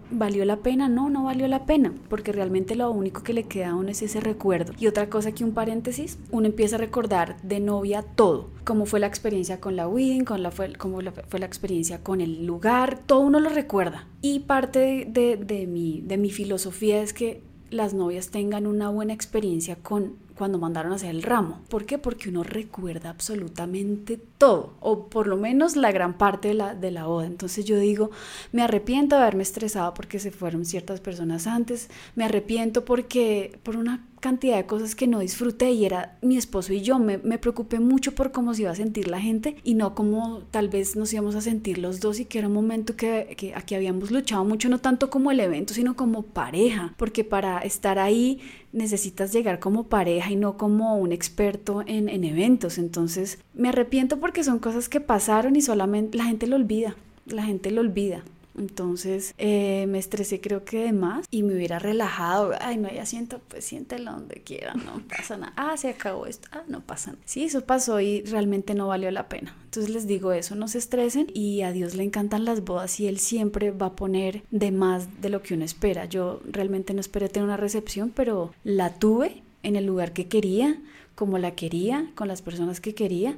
¿Valió 0.10 0.46
la 0.46 0.56
pena? 0.56 0.88
No, 0.88 1.10
no 1.10 1.26
valió 1.26 1.50
la 1.50 1.66
pena, 1.66 1.94
porque 2.08 2.32
realmente 2.32 2.76
lo 2.76 2.90
único 2.92 3.24
que 3.24 3.34
le 3.34 3.44
queda 3.44 3.72
a 3.72 3.76
uno 3.76 3.90
es 3.90 4.02
ese 4.02 4.22
recuerdo. 4.22 4.72
Y 4.80 4.88
otra 4.88 5.10
cosa 5.10 5.34
que 5.34 5.44
un 5.44 5.52
paréntesis, 5.52 6.18
uno 6.32 6.48
empieza 6.48 6.78
a 6.78 6.80
recordar 6.80 7.36
de 7.42 7.60
novia 7.60 8.04
todo, 8.04 8.50
cómo 8.64 8.86
fue 8.86 9.02
la 9.02 9.08
experiencia 9.08 9.60
con 9.60 9.76
la 9.76 9.86
wedding, 9.86 10.24
con 10.24 10.44
la, 10.44 10.52
fue, 10.52 10.72
cómo 10.76 11.00
fue 11.28 11.40
la 11.42 11.46
experiencia 11.46 12.04
con 12.04 12.22
el 12.22 12.46
lugar, 12.46 13.02
todo 13.06 13.20
uno 13.20 13.42
lo 13.42 13.50
recuerda. 13.50 14.08
Y 14.22 14.40
parte 14.40 15.06
de, 15.10 15.36
de, 15.36 15.68
mi, 15.68 16.00
de 16.06 16.16
mi 16.16 16.30
filosofía 16.30 17.02
es 17.02 17.12
que 17.12 17.44
las 17.70 17.94
novias 17.94 18.30
tengan 18.30 18.66
una 18.66 18.88
buena 18.88 19.12
experiencia 19.12 19.76
con 19.76 20.26
cuando 20.38 20.60
mandaron 20.60 20.92
a 20.92 20.96
hacer 20.96 21.10
el 21.10 21.24
ramo. 21.24 21.62
¿Por 21.70 21.86
qué? 21.86 21.98
Porque 21.98 22.30
uno 22.30 22.44
recuerda 22.44 23.10
absolutamente 23.10 24.20
todo, 24.38 24.74
o 24.80 25.08
por 25.08 25.28
lo 25.28 25.38
menos 25.38 25.76
la 25.76 25.92
gran 25.92 26.18
parte 26.18 26.50
de 26.50 26.54
la, 26.54 26.76
de 26.76 26.92
la 26.92 27.06
boda. 27.06 27.26
Entonces 27.26 27.66
yo 27.66 27.78
digo, 27.78 28.12
me 28.52 28.62
arrepiento 28.62 29.16
de 29.16 29.22
haberme 29.24 29.44
estresado 29.44 29.94
porque 29.94 30.20
se 30.20 30.32
fueron 30.32 30.66
ciertas 30.66 31.00
personas 31.00 31.48
antes, 31.48 31.90
me 32.16 32.26
arrepiento 32.26 32.86
porque 32.86 33.60
por 33.64 33.76
una 33.76 34.06
cantidad 34.20 34.58
de 34.58 34.66
cosas 34.66 34.96
que 34.96 35.08
no 35.08 35.20
disfruté 35.20 35.72
y 35.72 35.86
era 35.86 36.18
mi 36.22 36.38
esposo 36.38 36.74
y 36.74 36.82
yo. 36.82 37.00
Me, 37.00 37.18
me, 37.18 37.38
preocupé 37.38 37.80
mucho 37.80 38.14
por 38.14 38.32
cómo 38.32 38.54
se 38.54 38.64
iba 38.64 38.72
a 38.72 38.76
sentir 38.76 39.08
la 39.08 39.20
gente 39.20 39.56
y 39.64 39.76
no 39.76 39.96
como 39.96 40.42
tal 40.52 40.70
vez 40.70 40.96
nos 40.96 41.14
íbamos 41.14 41.36
a 41.36 41.42
sentir 41.42 41.78
los 41.78 42.00
dos 42.00 42.20
y 42.20 42.26
que 42.26 42.40
era 42.40 42.48
un 42.48 42.54
momento 42.54 42.96
que, 42.96 43.36
que 43.38 43.54
aquí 43.56 43.76
habíamos 43.76 44.12
luchado 44.12 44.44
mucho, 44.44 44.70
no 44.70 44.80
tanto 44.80 45.10
como 45.10 45.32
el 45.32 45.40
evento, 45.40 45.74
sino 45.74 45.96
como 45.96 46.24
pareja, 46.24 46.94
porque 46.98 47.24
para 47.24 47.60
estar 47.60 48.00
ahí 48.00 48.40
necesitas 48.72 49.32
llegar 49.32 49.60
como 49.60 49.88
pareja 49.88 50.32
y 50.32 50.36
no 50.36 50.58
como 50.58 50.98
un 50.98 51.12
experto 51.12 51.84
en, 51.86 52.10
en 52.10 52.24
eventos. 52.24 52.78
Entonces 52.78 53.40
me 53.54 53.70
arrepiento 53.70 54.20
porque 54.20 54.44
son 54.44 54.60
cosas 54.60 54.90
que 54.90 55.00
pasaron 55.00 55.56
y 55.56 55.62
solamente 55.62 56.18
la 56.18 56.26
gente 56.26 56.48
lo 56.48 56.56
olvida, 56.56 56.96
la 57.26 57.44
gente 57.44 57.72
lo 57.72 57.82
olvida. 57.82 58.24
Entonces 58.58 59.34
eh, 59.38 59.86
me 59.88 60.00
estresé 60.00 60.42
creo 60.42 60.66
que 60.66 60.84
de 60.84 60.94
más 60.94 61.26
y 61.30 61.44
me 61.44 61.56
hubiera 61.56 61.80
relajado. 61.80 62.54
Ay, 62.60 62.78
no 62.78 62.88
hay 62.88 62.98
asiento, 62.98 63.40
pues 63.48 63.66
siéntelo 63.66 64.12
donde 64.12 64.42
quiera, 64.42 64.74
no 64.74 65.02
pasa 65.08 65.38
nada. 65.38 65.54
Ah, 65.56 65.78
se 65.78 65.90
acabó 65.90 66.26
esto. 66.26 66.48
Ah, 66.52 66.64
no 66.68 66.82
pasa 66.82 67.12
nada. 67.12 67.24
Sí, 67.26 67.44
eso 67.44 67.62
pasó 67.62 68.00
y 68.00 68.22
realmente 68.24 68.74
no 68.74 68.88
valió 68.88 69.12
la 69.12 69.30
pena. 69.30 69.56
Entonces 69.66 69.94
les 69.94 70.08
digo 70.08 70.32
eso, 70.32 70.56
no 70.56 70.68
se 70.68 70.80
estresen 70.80 71.28
y 71.34 71.62
a 71.62 71.72
Dios 71.72 71.96
le 71.96 72.04
encantan 72.04 72.46
las 72.46 72.64
bodas 72.64 73.00
y 73.00 73.08
Él 73.08 73.20
siempre 73.20 73.72
va 73.72 73.88
a 73.88 73.96
poner 73.96 74.44
de 74.52 74.72
más 74.72 75.22
de 75.22 75.30
lo 75.30 75.44
que 75.44 75.54
uno 75.54 75.66
espera. 75.66 76.06
Yo 76.06 76.42
realmente 76.50 76.94
no 76.94 77.02
esperé 77.02 77.30
tener 77.30 77.46
una 77.46 77.58
recepción, 77.58 78.12
pero 78.16 78.54
la 78.64 78.96
tuve 78.96 79.44
en 79.64 79.76
el 79.76 79.86
lugar 79.86 80.14
que 80.14 80.28
quería, 80.28 80.82
como 81.16 81.38
la 81.38 81.52
quería, 81.52 82.12
con 82.16 82.28
las 82.28 82.42
personas 82.42 82.80
que 82.80 82.96
quería 82.96 83.38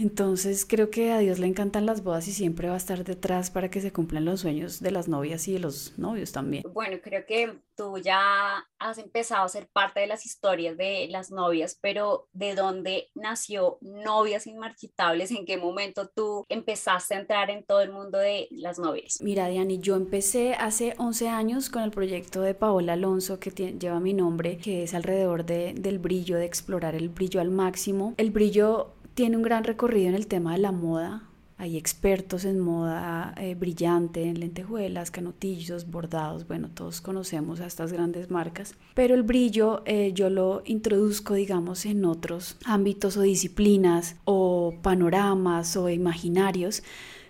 entonces 0.00 0.64
creo 0.66 0.90
que 0.90 1.12
a 1.12 1.18
Dios 1.18 1.38
le 1.38 1.46
encantan 1.46 1.86
las 1.86 2.02
bodas 2.02 2.26
y 2.28 2.32
siempre 2.32 2.68
va 2.68 2.74
a 2.74 2.78
estar 2.78 3.04
detrás 3.04 3.50
para 3.50 3.70
que 3.70 3.80
se 3.80 3.92
cumplan 3.92 4.24
los 4.24 4.40
sueños 4.40 4.80
de 4.80 4.90
las 4.90 5.08
novias 5.08 5.46
y 5.48 5.52
de 5.52 5.58
los 5.58 5.98
novios 5.98 6.32
también. 6.32 6.64
Bueno, 6.72 6.98
creo 7.02 7.26
que 7.26 7.58
tú 7.76 7.98
ya 7.98 8.66
has 8.78 8.98
empezado 8.98 9.44
a 9.44 9.48
ser 9.48 9.68
parte 9.68 10.00
de 10.00 10.06
las 10.06 10.26
historias 10.26 10.76
de 10.76 11.06
las 11.10 11.30
novias, 11.30 11.78
pero 11.80 12.28
¿de 12.32 12.54
dónde 12.54 13.08
nació 13.14 13.78
Novias 13.80 14.46
Inmarchitables? 14.46 15.30
¿En 15.30 15.44
qué 15.44 15.56
momento 15.56 16.08
tú 16.08 16.44
empezaste 16.48 17.14
a 17.14 17.20
entrar 17.20 17.50
en 17.50 17.64
todo 17.64 17.80
el 17.80 17.92
mundo 17.92 18.18
de 18.18 18.48
las 18.50 18.78
novias? 18.78 19.18
Mira, 19.22 19.48
Diani, 19.48 19.78
yo 19.78 19.96
empecé 19.96 20.54
hace 20.54 20.94
11 20.98 21.28
años 21.28 21.70
con 21.70 21.82
el 21.82 21.90
proyecto 21.90 22.42
de 22.42 22.54
Paola 22.54 22.94
Alonso 22.94 23.38
que 23.38 23.50
lleva 23.50 24.00
mi 24.00 24.14
nombre, 24.14 24.58
que 24.58 24.82
es 24.82 24.94
alrededor 24.94 25.44
de, 25.44 25.74
del 25.74 25.98
brillo, 25.98 26.36
de 26.36 26.44
explorar 26.44 26.94
el 26.94 27.08
brillo 27.08 27.40
al 27.40 27.50
máximo. 27.50 28.14
El 28.16 28.30
brillo 28.30 28.94
tiene 29.14 29.36
un 29.36 29.42
gran 29.42 29.64
recorrido 29.64 30.08
en 30.08 30.14
el 30.14 30.26
tema 30.26 30.52
de 30.52 30.58
la 30.58 30.72
moda. 30.72 31.24
Hay 31.58 31.76
expertos 31.76 32.46
en 32.46 32.58
moda 32.58 33.34
eh, 33.36 33.54
brillante, 33.54 34.22
en 34.24 34.40
lentejuelas, 34.40 35.10
canotillos, 35.10 35.90
bordados, 35.90 36.48
bueno, 36.48 36.70
todos 36.72 37.02
conocemos 37.02 37.60
a 37.60 37.66
estas 37.66 37.92
grandes 37.92 38.30
marcas, 38.30 38.74
pero 38.94 39.14
el 39.14 39.24
brillo 39.24 39.82
eh, 39.84 40.12
yo 40.14 40.30
lo 40.30 40.62
introduzco, 40.64 41.34
digamos, 41.34 41.84
en 41.84 42.06
otros 42.06 42.56
ámbitos 42.64 43.18
o 43.18 43.20
disciplinas 43.20 44.16
o 44.24 44.74
panoramas 44.80 45.76
o 45.76 45.90
imaginarios. 45.90 46.82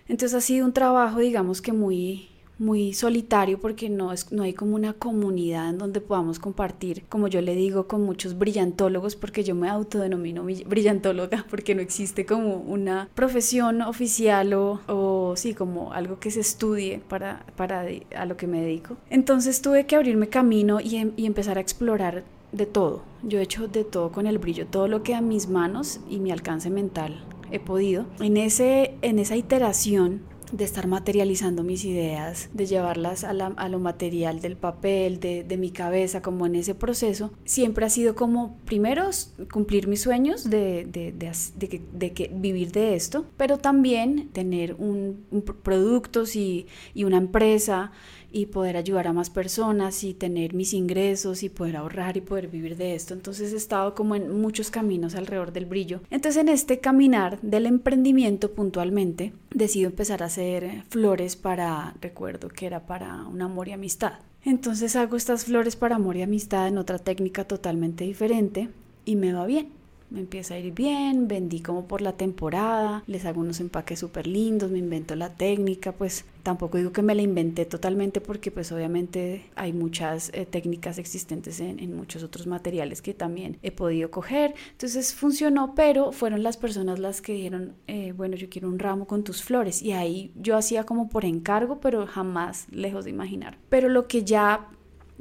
Entonces 0.07 0.37
ha 0.37 0.41
sido 0.41 0.65
un 0.65 0.71
trabajo, 0.71 1.19
digamos 1.19 1.61
que 1.61 1.73
muy 1.73 2.30
muy 2.61 2.93
solitario 2.93 3.59
porque 3.59 3.89
no, 3.89 4.13
es, 4.13 4.31
no 4.31 4.43
hay 4.43 4.53
como 4.53 4.75
una 4.75 4.93
comunidad 4.93 5.69
en 5.69 5.79
donde 5.79 5.99
podamos 5.99 6.37
compartir, 6.37 7.03
como 7.09 7.27
yo 7.27 7.41
le 7.41 7.55
digo, 7.55 7.87
con 7.87 8.03
muchos 8.03 8.37
brillantólogos, 8.37 9.15
porque 9.15 9.43
yo 9.43 9.55
me 9.55 9.67
autodenomino 9.67 10.43
brillantóloga, 10.43 11.45
porque 11.49 11.73
no 11.73 11.81
existe 11.81 12.25
como 12.25 12.57
una 12.57 13.09
profesión 13.15 13.81
oficial 13.81 14.53
o, 14.53 14.79
o 14.87 15.33
sí, 15.35 15.55
como 15.55 15.91
algo 15.91 16.19
que 16.19 16.29
se 16.29 16.39
estudie 16.39 17.01
para, 17.09 17.45
para 17.57 17.85
a 18.15 18.25
lo 18.25 18.37
que 18.37 18.45
me 18.45 18.61
dedico. 18.61 18.95
Entonces 19.09 19.61
tuve 19.61 19.87
que 19.87 19.95
abrirme 19.95 20.29
camino 20.29 20.79
y, 20.79 20.97
em, 20.97 21.13
y 21.17 21.25
empezar 21.25 21.57
a 21.57 21.61
explorar 21.61 22.23
de 22.51 22.67
todo. 22.67 23.01
Yo 23.23 23.39
he 23.39 23.41
hecho 23.41 23.67
de 23.67 23.83
todo 23.83 24.11
con 24.11 24.27
el 24.27 24.37
brillo, 24.37 24.67
todo 24.67 24.87
lo 24.87 25.01
que 25.01 25.15
a 25.15 25.21
mis 25.21 25.47
manos 25.47 25.99
y 26.09 26.19
mi 26.19 26.31
alcance 26.31 26.69
mental 26.69 27.23
he 27.51 27.59
podido. 27.59 28.05
En, 28.19 28.37
ese, 28.37 28.95
en 29.01 29.19
esa 29.19 29.35
iteración 29.35 30.21
de 30.51 30.63
estar 30.63 30.87
materializando 30.87 31.63
mis 31.63 31.85
ideas, 31.85 32.49
de 32.53 32.65
llevarlas 32.65 33.23
a, 33.23 33.33
lo 33.33 33.79
material 33.79 34.41
del 34.41 34.57
papel, 34.57 35.19
de, 35.19 35.57
mi 35.57 35.71
cabeza, 35.71 36.21
como 36.21 36.45
en 36.45 36.55
ese 36.55 36.75
proceso, 36.75 37.31
siempre 37.45 37.85
ha 37.85 37.89
sido 37.89 38.15
como, 38.15 38.57
primero, 38.65 39.09
cumplir 39.51 39.87
mis 39.87 40.01
sueños 40.01 40.49
de, 40.49 40.85
de, 40.85 42.13
que, 42.13 42.31
vivir 42.33 42.71
de 42.71 42.95
esto, 42.95 43.25
pero 43.37 43.57
también 43.57 44.29
tener 44.33 44.75
un, 44.75 45.25
productos 45.63 46.35
y, 46.35 46.67
y 46.93 47.03
una 47.03 47.17
empresa 47.17 47.91
y 48.31 48.47
poder 48.47 48.77
ayudar 48.77 49.07
a 49.07 49.13
más 49.13 49.29
personas 49.29 50.03
y 50.03 50.13
tener 50.13 50.53
mis 50.53 50.73
ingresos 50.73 51.43
y 51.43 51.49
poder 51.49 51.77
ahorrar 51.77 52.17
y 52.17 52.21
poder 52.21 52.47
vivir 52.47 52.77
de 52.77 52.95
esto. 52.95 53.13
Entonces 53.13 53.53
he 53.53 53.57
estado 53.57 53.93
como 53.93 54.15
en 54.15 54.39
muchos 54.41 54.71
caminos 54.71 55.15
alrededor 55.15 55.51
del 55.51 55.65
brillo. 55.65 56.01
Entonces 56.09 56.41
en 56.41 56.49
este 56.49 56.79
caminar 56.79 57.39
del 57.41 57.65
emprendimiento 57.65 58.51
puntualmente 58.51 59.33
decido 59.53 59.89
empezar 59.89 60.23
a 60.23 60.27
hacer 60.27 60.83
flores 60.89 61.35
para, 61.35 61.95
recuerdo 62.01 62.49
que 62.49 62.65
era 62.65 62.85
para 62.85 63.25
un 63.27 63.41
amor 63.41 63.67
y 63.67 63.73
amistad. 63.73 64.13
Entonces 64.43 64.95
hago 64.95 65.17
estas 65.17 65.45
flores 65.45 65.75
para 65.75 65.95
amor 65.95 66.17
y 66.17 66.23
amistad 66.23 66.67
en 66.67 66.77
otra 66.77 66.99
técnica 66.99 67.43
totalmente 67.43 68.05
diferente 68.05 68.69
y 69.05 69.15
me 69.15 69.33
va 69.33 69.45
bien 69.45 69.80
me 70.11 70.19
empieza 70.19 70.55
a 70.55 70.59
ir 70.59 70.73
bien, 70.73 71.27
vendí 71.27 71.61
como 71.61 71.85
por 71.87 72.01
la 72.01 72.13
temporada, 72.13 73.03
les 73.07 73.25
hago 73.25 73.41
unos 73.41 73.59
empaques 73.59 73.99
súper 73.99 74.27
lindos, 74.27 74.69
me 74.69 74.79
invento 74.79 75.15
la 75.15 75.33
técnica, 75.33 75.93
pues 75.93 76.25
tampoco 76.43 76.77
digo 76.77 76.91
que 76.91 77.01
me 77.01 77.15
la 77.15 77.21
inventé 77.21 77.65
totalmente 77.65 78.19
porque 78.19 78.51
pues 78.51 78.71
obviamente 78.71 79.45
hay 79.55 79.73
muchas 79.73 80.29
eh, 80.33 80.45
técnicas 80.45 80.97
existentes 80.97 81.59
en, 81.59 81.95
muchos 81.95 82.23
otros 82.23 82.47
materiales 82.47 83.01
que 83.01 83.13
también 83.13 83.57
he 83.63 83.71
podido 83.71 84.11
coger, 84.11 84.53
entonces 84.71 85.13
funcionó, 85.13 85.73
pero 85.75 86.11
fueron 86.11 86.43
las 86.43 86.57
personas 86.57 86.99
las 86.99 87.21
que 87.21 87.33
dijeron, 87.33 87.73
eh, 87.87 88.13
bueno, 88.15 88.35
yo 88.35 88.49
quiero 88.49 88.67
un 88.67 88.79
ramo 88.79 89.07
con 89.07 89.23
tus 89.23 89.43
flores 89.43 89.81
y 89.81 89.93
ahí 89.93 90.31
yo 90.35 90.57
hacía 90.57 90.85
como 90.85 91.09
por 91.09 91.25
encargo, 91.25 91.79
pero 91.79 92.05
jamás 92.05 92.67
lejos 92.71 93.05
de 93.05 93.11
imaginar. 93.11 93.57
Pero 93.69 93.87
lo 93.87 94.07
que 94.07 94.23
ya 94.23 94.67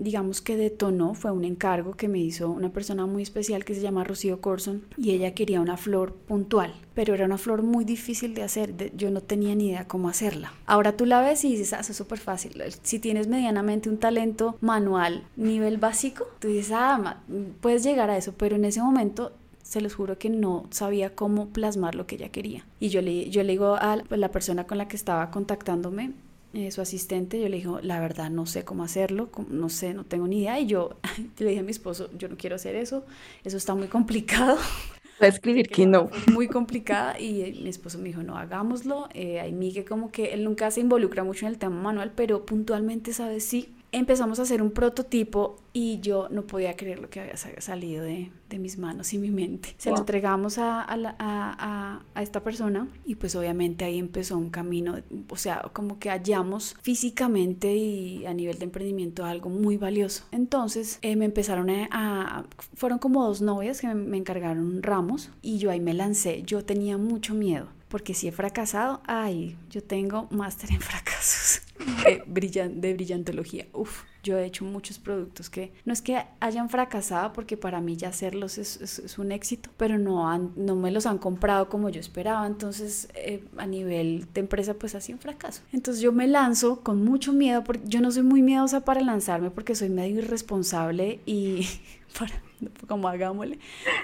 digamos 0.01 0.41
que 0.41 0.57
detonó 0.57 1.15
fue 1.15 1.31
un 1.31 1.45
encargo 1.45 1.95
que 1.95 2.09
me 2.09 2.19
hizo 2.19 2.51
una 2.51 2.71
persona 2.71 3.07
muy 3.07 3.23
especial 3.23 3.65
que 3.65 3.75
se 3.75 3.83
llama 3.83 4.03
Rocío 4.03 4.41
Corson 4.41 4.83
y 4.97 5.11
ella 5.13 5.35
quería 5.35 5.61
una 5.61 5.77
flor 5.77 6.15
puntual, 6.15 6.75
pero 6.95 7.15
era 7.15 7.27
una 7.27 7.39
flor 7.39 7.63
muy 7.63 7.85
difícil 7.85 8.35
de 8.35 8.43
hacer, 8.43 8.97
yo 8.97 9.11
no 9.11 9.21
tenía 9.21 9.55
ni 9.55 9.69
idea 9.69 9.87
cómo 9.87 10.09
hacerla. 10.09 10.53
Ahora 10.67 10.97
tú 10.97 11.05
la 11.05 11.21
ves 11.21 11.45
y 11.45 11.51
dices, 11.51 11.75
ah, 11.75 11.81
eso 11.81 11.93
es 11.93 11.99
súper 11.99 12.19
fácil. 12.19 12.63
Si 12.83 12.99
tienes 12.99 13.29
medianamente 13.29 13.91
un 13.91 13.99
talento 13.99 14.57
manual 14.61 15.25
nivel 15.37 15.77
básico, 15.77 16.27
tú 16.39 16.49
dices, 16.49 16.73
ah, 16.75 17.23
puedes 17.61 17.85
llegar 17.85 18.11
a 18.11 18.17
eso, 18.17 18.33
pero 18.37 18.57
en 18.57 18.65
ese 18.65 18.81
momento 18.81 19.33
se 19.63 19.81
los 19.81 19.95
juro 19.95 20.19
que 20.19 20.31
no 20.31 20.67
sabía 20.71 21.15
cómo 21.15 21.51
plasmar 21.51 21.95
lo 21.95 22.07
que 22.07 22.17
ella 22.17 22.31
quería. 22.31 22.65
Y 22.81 22.89
yo 22.89 23.03
le, 23.03 23.31
yo 23.31 23.43
le 23.45 23.53
digo 23.53 23.77
a 23.77 23.99
la 24.09 24.31
persona 24.31 24.67
con 24.67 24.79
la 24.79 24.89
que 24.89 24.97
estaba 24.97 25.31
contactándome, 25.31 26.13
eh, 26.53 26.71
su 26.71 26.81
asistente, 26.81 27.41
yo 27.41 27.49
le 27.49 27.57
dije, 27.57 27.69
la 27.83 28.01
verdad 28.01 28.31
no 28.31 28.47
sé 28.47 28.65
cómo 28.65 28.83
hacerlo, 28.83 29.31
no 29.49 29.69
sé, 29.69 29.95
no 29.95 30.05
tengo 30.05 30.27
ni 30.27 30.41
idea. 30.41 30.59
Y 30.59 30.67
yo 30.67 30.97
le 31.39 31.47
dije 31.47 31.61
a 31.61 31.63
mi 31.63 31.71
esposo, 31.71 32.11
yo 32.19 32.29
no 32.29 32.37
quiero 32.37 32.57
hacer 32.57 32.75
eso, 32.77 33.05
eso 33.45 33.57
está 33.57 33.75
muy 33.75 33.89
complicado. 33.89 34.57
Va 35.23 35.27
a 35.27 35.29
escribir 35.29 35.69
que 35.71 35.87
no. 35.87 36.11
Muy 36.33 36.49
complicada 36.49 37.19
y 37.21 37.61
mi 37.63 37.69
esposo 37.69 37.99
me 37.99 38.05
dijo, 38.05 38.23
no, 38.23 38.37
hagámoslo. 38.37 39.09
Eh, 39.15 39.41
hay 39.41 39.53
Miguel 39.53 39.85
como 39.85 40.11
que 40.11 40.33
él 40.33 40.45
nunca 40.45 40.71
se 40.71 40.81
involucra 40.81 41.25
mucho 41.25 41.47
en 41.47 41.53
el 41.53 41.59
tema 41.59 41.77
manual, 41.81 42.13
pero 42.15 42.47
puntualmente 42.47 43.13
sabe 43.13 43.41
sí 43.41 43.69
empezamos 43.93 44.39
a 44.39 44.43
hacer 44.43 44.63
un 44.63 44.71
prototipo 44.71 45.57
y 45.73 46.01
yo 46.01 46.29
no 46.31 46.43
podía 46.47 46.77
creer 46.77 46.99
lo 47.01 47.11
que 47.11 47.21
había 47.21 47.37
salido 47.37 48.05
de, 48.05 48.31
de 48.49 48.59
mis 48.59 48.79
manos 48.79 49.13
y 49.13 49.19
mi 49.19 49.31
mente. 49.31 49.75
Se 49.79 49.91
lo 49.91 49.99
entregamos 49.99 50.59
a, 50.59 50.83
a, 50.83 50.95
a, 51.19 52.03
a, 52.15 52.23
esta 52.23 52.43
persona 52.43 52.89
y 53.05 53.15
pues 53.15 53.35
obviamente 53.37 53.85
ahí 53.85 53.99
empezó 53.99 54.37
un 54.37 54.51
camino, 54.51 54.97
o 55.29 55.37
sea, 55.37 55.63
como 55.73 55.99
que 55.99 56.11
hallamos 56.11 56.77
físicamente 56.83 57.75
y 57.75 58.27
a 58.27 58.35
nivel 58.35 58.59
de 58.59 58.65
emprendimiento 58.65 59.25
algo 59.25 59.49
muy 59.49 59.77
valioso. 59.77 60.25
Entonces 60.33 60.99
eh, 61.03 61.17
me 61.17 61.25
empezaron 61.25 61.71
a, 61.71 62.45
fueron 62.75 62.99
como 62.99 63.25
dos 63.25 63.41
novias 63.41 63.81
que 63.81 63.89
me, 63.89 63.95
me 63.95 64.17
encargaron 64.17 64.83
ramos 64.83 65.31
y 65.43 65.59
yo 65.59 65.71
ahí 65.71 65.81
me 65.81 65.95
lancé. 65.95 66.43
Yo 66.43 66.65
tenía 66.65 66.99
mucho 66.99 67.35
miedo 67.35 67.69
porque 67.89 68.15
si 68.15 68.29
he 68.29 68.33
fracasado, 68.33 69.01
ay, 69.07 69.57
yo 69.69 69.83
tengo 69.83 70.29
máster 70.31 70.71
en 70.71 70.81
fracasos 70.81 71.60
de, 72.05 72.95
brillantología. 72.95 73.67
Uf, 73.73 74.05
yo 74.23 74.39
he 74.39 74.45
hecho 74.45 74.65
muchos 74.65 74.99
productos 74.99 75.49
que 75.49 75.73
no 75.85 75.93
es 75.93 76.03
que 76.03 76.23
hayan 76.41 76.69
fracasado, 76.69 77.33
porque 77.33 77.57
para 77.57 77.81
mí 77.81 77.97
ya 77.97 78.09
hacerlos 78.09 78.59
es, 78.59 78.81
es, 78.81 79.19
un 79.19 79.33
éxito, 79.33 79.71
pero 79.77 79.99
no, 79.99 80.29
han, 80.29 80.53
no 80.57 80.77
me 80.77 80.91
los 80.91 81.07
han 81.07 81.19
comprado 81.19 81.69
como 81.69 81.89
yo 81.89 82.01
esperaba. 82.01 82.47
Entonces, 82.47 83.09
eh, 83.15 83.45
a 83.57 83.67
nivel 83.67 84.27
de 84.33 84.41
empresa, 84.41 84.75
pues 84.75 84.95
así 84.95 85.13
un 85.13 85.19
fracaso. 85.19 85.63
Entonces, 85.73 86.03
yo 86.03 86.13
me 86.13 86.27
lanzo 86.27 86.81
con 86.81 87.05
mucho 87.05 87.33
miedo, 87.33 87.65
porque 87.65 87.83
yo 87.87 88.01
no 88.01 88.11
soy 88.11 88.23
muy 88.23 88.43
miedosa 88.43 88.85
para 88.85 89.01
lanzarme 89.01 89.51
porque 89.51 89.75
soy 89.75 89.89
medio 89.89 90.19
irresponsable 90.19 91.21
y 91.27 91.67
para, 92.19 92.43
como 92.87 93.09
hagámosle. 93.09 93.59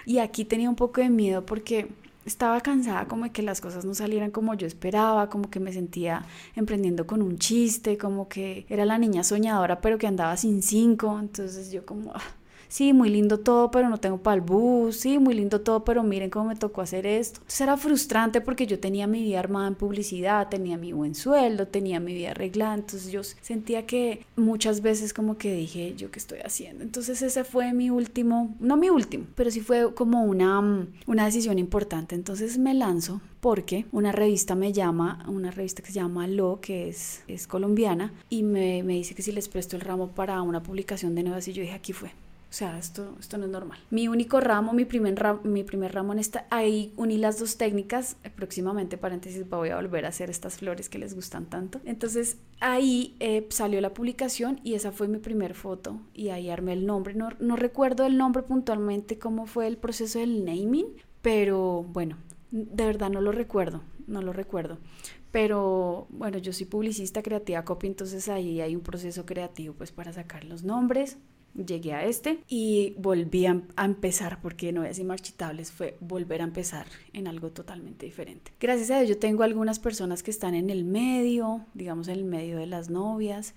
Y 0.04 0.18
aquí 0.18 0.44
tenía 0.44 0.68
un 0.68 0.76
poco 0.76 1.00
de 1.00 1.10
miedo 1.10 1.44
porque 1.44 1.88
estaba 2.26 2.60
cansada 2.60 3.06
como 3.06 3.24
de 3.24 3.30
que 3.30 3.42
las 3.42 3.60
cosas 3.60 3.84
no 3.84 3.94
salieran 3.94 4.30
como 4.30 4.54
yo 4.54 4.66
esperaba, 4.66 5.30
como 5.30 5.48
que 5.48 5.60
me 5.60 5.72
sentía 5.72 6.24
emprendiendo 6.54 7.06
con 7.06 7.22
un 7.22 7.38
chiste, 7.38 7.96
como 7.96 8.28
que 8.28 8.66
era 8.68 8.84
la 8.84 8.98
niña 8.98 9.22
soñadora 9.24 9.80
pero 9.80 9.96
que 9.98 10.06
andaba 10.06 10.36
sin 10.36 10.62
cinco, 10.62 11.18
entonces 11.18 11.70
yo 11.72 11.86
como, 11.86 12.12
ah, 12.14 12.22
sí, 12.68 12.92
muy 12.92 13.08
lindo 13.10 13.38
todo, 13.40 13.70
pero 13.70 13.88
no 13.88 13.98
tengo 13.98 14.18
para 14.18 14.36
el 14.36 14.40
bus, 14.40 14.96
sí, 14.96 15.18
muy 15.18 15.34
lindo 15.34 15.60
todo, 15.60 15.84
pero 15.84 16.02
miren 16.02 16.30
cómo 16.30 16.46
me 16.46 16.56
tocó 16.56 16.80
hacer 16.80 17.06
esto. 17.06 17.38
Entonces 17.40 17.60
era 17.60 17.76
frustrante 17.76 18.40
porque 18.40 18.66
yo 18.66 18.78
tenía 18.78 19.06
mi 19.06 19.22
vida 19.22 19.38
armada 19.38 19.68
en 19.68 19.74
publicidad, 19.74 20.48
tenía 20.48 20.76
mi 20.76 20.92
buen 20.92 21.14
sueldo, 21.14 21.66
tenía 21.68 22.00
mi 22.00 22.14
vida 22.14 22.30
arreglada, 22.30 22.74
entonces 22.74 23.10
yo 23.10 23.22
sentía 23.22 23.86
que 23.86 24.24
muchas 24.36 24.80
veces 24.82 25.12
como 25.12 25.38
que 25.38 25.54
dije, 25.54 25.94
yo 25.96 26.10
qué 26.10 26.18
estoy 26.18 26.38
haciendo. 26.40 26.82
Entonces 26.82 27.22
ese 27.22 27.44
fue 27.44 27.72
mi 27.72 27.90
último, 27.90 28.54
no 28.60 28.76
mi 28.76 28.90
último, 28.90 29.26
pero 29.34 29.50
sí 29.50 29.60
fue 29.60 29.94
como 29.94 30.24
una, 30.24 30.86
una 31.06 31.24
decisión 31.24 31.58
importante. 31.58 32.14
Entonces 32.14 32.58
me 32.58 32.74
lanzo 32.74 33.20
porque 33.40 33.86
una 33.92 34.12
revista 34.12 34.54
me 34.54 34.72
llama, 34.72 35.24
una 35.28 35.50
revista 35.50 35.82
que 35.82 35.88
se 35.88 36.00
llama 36.00 36.26
Lo, 36.26 36.60
que 36.60 36.88
es, 36.88 37.22
es 37.28 37.46
colombiana, 37.46 38.12
y 38.28 38.42
me, 38.42 38.82
me 38.82 38.94
dice 38.94 39.14
que 39.14 39.22
si 39.22 39.32
les 39.32 39.48
presto 39.48 39.76
el 39.76 39.82
ramo 39.82 40.08
para 40.08 40.42
una 40.42 40.62
publicación 40.62 41.14
de 41.14 41.22
nuevas 41.22 41.46
y 41.48 41.52
yo 41.52 41.62
dije, 41.62 41.74
aquí 41.74 41.92
fue. 41.92 42.10
O 42.48 42.52
sea, 42.56 42.78
esto, 42.78 43.16
esto 43.18 43.38
no 43.38 43.44
es 43.44 43.50
normal. 43.50 43.78
Mi 43.90 44.08
único 44.08 44.40
ramo, 44.40 44.72
mi 44.72 44.84
primer, 44.84 45.16
ramo, 45.16 45.40
mi 45.42 45.64
primer 45.64 45.92
ramo 45.92 46.12
en 46.12 46.20
esta, 46.20 46.46
ahí 46.50 46.92
uní 46.96 47.18
las 47.18 47.38
dos 47.38 47.56
técnicas. 47.56 48.16
Próximamente, 48.36 48.96
paréntesis, 48.96 49.48
voy 49.48 49.70
a 49.70 49.76
volver 49.76 50.06
a 50.06 50.08
hacer 50.08 50.30
estas 50.30 50.58
flores 50.58 50.88
que 50.88 50.98
les 50.98 51.14
gustan 51.14 51.46
tanto. 51.46 51.80
Entonces, 51.84 52.38
ahí 52.60 53.16
eh, 53.20 53.46
salió 53.50 53.80
la 53.80 53.92
publicación 53.92 54.60
y 54.62 54.74
esa 54.74 54.92
fue 54.92 55.08
mi 55.08 55.18
primer 55.18 55.54
foto. 55.54 56.00
Y 56.14 56.28
ahí 56.28 56.48
armé 56.48 56.72
el 56.72 56.86
nombre. 56.86 57.14
No, 57.14 57.30
no 57.40 57.56
recuerdo 57.56 58.06
el 58.06 58.16
nombre 58.16 58.42
puntualmente, 58.42 59.18
cómo 59.18 59.46
fue 59.46 59.66
el 59.66 59.76
proceso 59.76 60.20
del 60.20 60.44
naming, 60.44 60.86
pero 61.22 61.82
bueno, 61.82 62.16
de 62.52 62.86
verdad 62.86 63.10
no 63.10 63.20
lo 63.20 63.32
recuerdo, 63.32 63.82
no 64.06 64.22
lo 64.22 64.32
recuerdo. 64.32 64.78
Pero 65.32 66.06
bueno, 66.10 66.38
yo 66.38 66.52
soy 66.52 66.66
publicista 66.66 67.22
creativa 67.22 67.64
copy, 67.64 67.88
entonces 67.88 68.28
ahí 68.28 68.60
hay 68.60 68.74
un 68.74 68.82
proceso 68.82 69.26
creativo 69.26 69.74
pues 69.74 69.92
para 69.92 70.12
sacar 70.12 70.44
los 70.44 70.62
nombres, 70.62 71.18
llegué 71.64 71.92
a 71.92 72.04
este 72.04 72.38
y 72.48 72.94
volví 72.98 73.46
a, 73.46 73.62
empezar, 73.82 74.40
porque 74.40 74.72
no 74.72 74.84
es 74.84 75.02
marchitables, 75.02 75.72
fue 75.72 75.96
volver 76.00 76.40
a 76.40 76.44
empezar 76.44 76.86
en 77.12 77.28
algo 77.28 77.50
totalmente 77.50 78.06
diferente. 78.06 78.52
Gracias 78.60 78.90
a 78.90 78.98
Dios 78.98 79.08
yo 79.08 79.18
tengo 79.18 79.42
algunas 79.42 79.78
personas 79.78 80.22
que 80.22 80.30
están 80.30 80.54
en 80.54 80.70
el 80.70 80.84
medio, 80.84 81.64
digamos 81.74 82.08
en 82.08 82.14
el 82.14 82.24
medio 82.24 82.58
de 82.58 82.66
las 82.66 82.90
novias, 82.90 83.54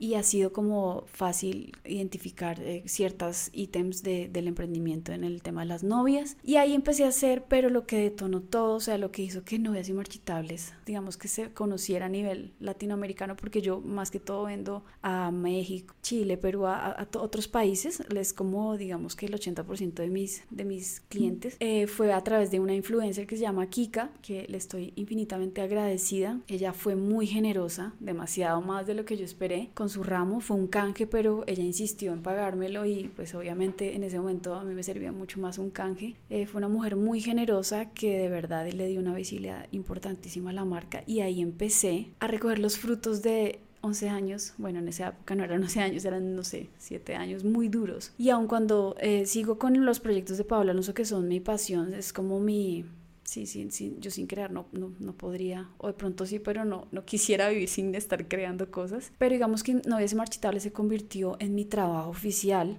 y 0.00 0.14
ha 0.14 0.22
sido 0.22 0.52
como 0.52 1.04
fácil 1.06 1.76
identificar 1.84 2.58
eh, 2.60 2.82
ciertos 2.86 3.50
ítems 3.52 4.02
del 4.02 4.48
emprendimiento 4.48 5.12
en 5.12 5.24
el 5.24 5.42
tema 5.42 5.60
de 5.60 5.66
las 5.66 5.84
novias. 5.84 6.38
Y 6.42 6.56
ahí 6.56 6.74
empecé 6.74 7.04
a 7.04 7.08
hacer, 7.08 7.44
pero 7.46 7.68
lo 7.68 7.86
que 7.86 7.98
detonó 7.98 8.40
todo, 8.40 8.76
o 8.76 8.80
sea, 8.80 8.96
lo 8.96 9.12
que 9.12 9.22
hizo 9.22 9.44
que 9.44 9.58
Novias 9.58 9.90
y 9.90 9.92
Marchitables, 9.92 10.72
digamos 10.86 11.18
que 11.18 11.28
se 11.28 11.52
conociera 11.52 12.06
a 12.06 12.08
nivel 12.08 12.54
latinoamericano, 12.60 13.36
porque 13.36 13.60
yo 13.60 13.82
más 13.82 14.10
que 14.10 14.20
todo 14.20 14.44
vendo 14.44 14.84
a 15.02 15.30
México, 15.30 15.94
Chile, 16.00 16.38
Perú, 16.38 16.66
a, 16.66 17.06
otros 17.16 17.46
países, 17.46 18.02
les 18.08 18.32
como 18.32 18.78
digamos 18.78 19.16
que 19.16 19.26
el 19.26 19.34
80% 19.34 19.92
de 19.92 20.08
mis, 20.08 20.44
de 20.48 20.64
mis 20.64 21.00
clientes, 21.10 21.58
eh, 21.60 21.86
fue 21.86 22.10
a 22.14 22.24
través 22.24 22.50
de 22.50 22.58
una 22.58 22.74
influencer 22.74 23.26
que 23.26 23.36
se 23.36 23.42
llama 23.42 23.68
Kika, 23.68 24.12
que 24.22 24.46
le 24.48 24.56
estoy 24.56 24.94
infinitamente 24.96 25.60
agradecida. 25.60 26.40
Ella 26.48 26.72
fue 26.72 26.96
muy 26.96 27.26
generosa, 27.26 27.92
demasiado 28.00 28.62
más 28.62 28.86
de 28.86 28.94
lo 28.94 29.04
que 29.04 29.18
yo 29.18 29.26
esperé, 29.26 29.68
con 29.74 29.89
su 29.90 30.02
ramo, 30.02 30.40
fue 30.40 30.56
un 30.56 30.66
canje, 30.66 31.06
pero 31.06 31.44
ella 31.46 31.62
insistió 31.62 32.12
en 32.12 32.22
pagármelo 32.22 32.86
y 32.86 33.10
pues 33.14 33.34
obviamente 33.34 33.94
en 33.94 34.04
ese 34.04 34.18
momento 34.18 34.54
a 34.54 34.64
mí 34.64 34.74
me 34.74 34.82
servía 34.82 35.12
mucho 35.12 35.40
más 35.40 35.58
un 35.58 35.70
canje. 35.70 36.16
Eh, 36.30 36.46
fue 36.46 36.58
una 36.58 36.68
mujer 36.68 36.96
muy 36.96 37.20
generosa 37.20 37.90
que 37.90 38.18
de 38.18 38.28
verdad 38.28 38.68
le 38.70 38.86
dio 38.86 39.00
una 39.00 39.14
visibilidad 39.14 39.66
importantísima 39.72 40.50
a 40.50 40.54
la 40.54 40.64
marca 40.64 41.02
y 41.06 41.20
ahí 41.20 41.40
empecé 41.40 42.08
a 42.20 42.26
recoger 42.26 42.58
los 42.58 42.78
frutos 42.78 43.22
de 43.22 43.60
11 43.82 44.08
años, 44.10 44.52
bueno, 44.58 44.78
en 44.78 44.88
esa 44.88 45.08
época 45.08 45.34
no 45.34 45.44
eran 45.44 45.62
11 45.62 45.80
años, 45.80 46.04
eran, 46.04 46.36
no 46.36 46.44
sé, 46.44 46.68
7 46.78 47.14
años 47.14 47.44
muy 47.44 47.68
duros. 47.68 48.12
Y 48.18 48.30
aun 48.30 48.46
cuando 48.46 48.94
eh, 49.00 49.24
sigo 49.26 49.58
con 49.58 49.84
los 49.84 50.00
proyectos 50.00 50.36
de 50.36 50.44
Pablo 50.44 50.70
Alonso, 50.70 50.92
que 50.92 51.04
son 51.04 51.28
mi 51.28 51.40
pasión, 51.40 51.94
es 51.94 52.12
como 52.12 52.40
mi, 52.40 52.84
sí, 53.30 53.46
sí, 53.46 53.68
sí, 53.70 53.96
yo 54.00 54.10
sin 54.10 54.26
crear 54.26 54.50
no, 54.50 54.66
no, 54.72 54.92
no, 54.98 55.16
podría, 55.16 55.70
o 55.78 55.86
de 55.86 55.92
pronto 55.92 56.26
sí, 56.26 56.40
pero 56.40 56.64
no, 56.64 56.88
no 56.90 57.04
quisiera 57.04 57.48
vivir 57.48 57.68
sin 57.68 57.94
estar 57.94 58.26
creando 58.26 58.70
cosas. 58.72 59.12
Pero 59.18 59.32
digamos 59.32 59.62
que 59.62 59.74
Novias 59.86 60.14
Marchitables 60.14 60.64
se 60.64 60.72
convirtió 60.72 61.36
en 61.38 61.54
mi 61.54 61.64
trabajo 61.64 62.10
oficial 62.10 62.78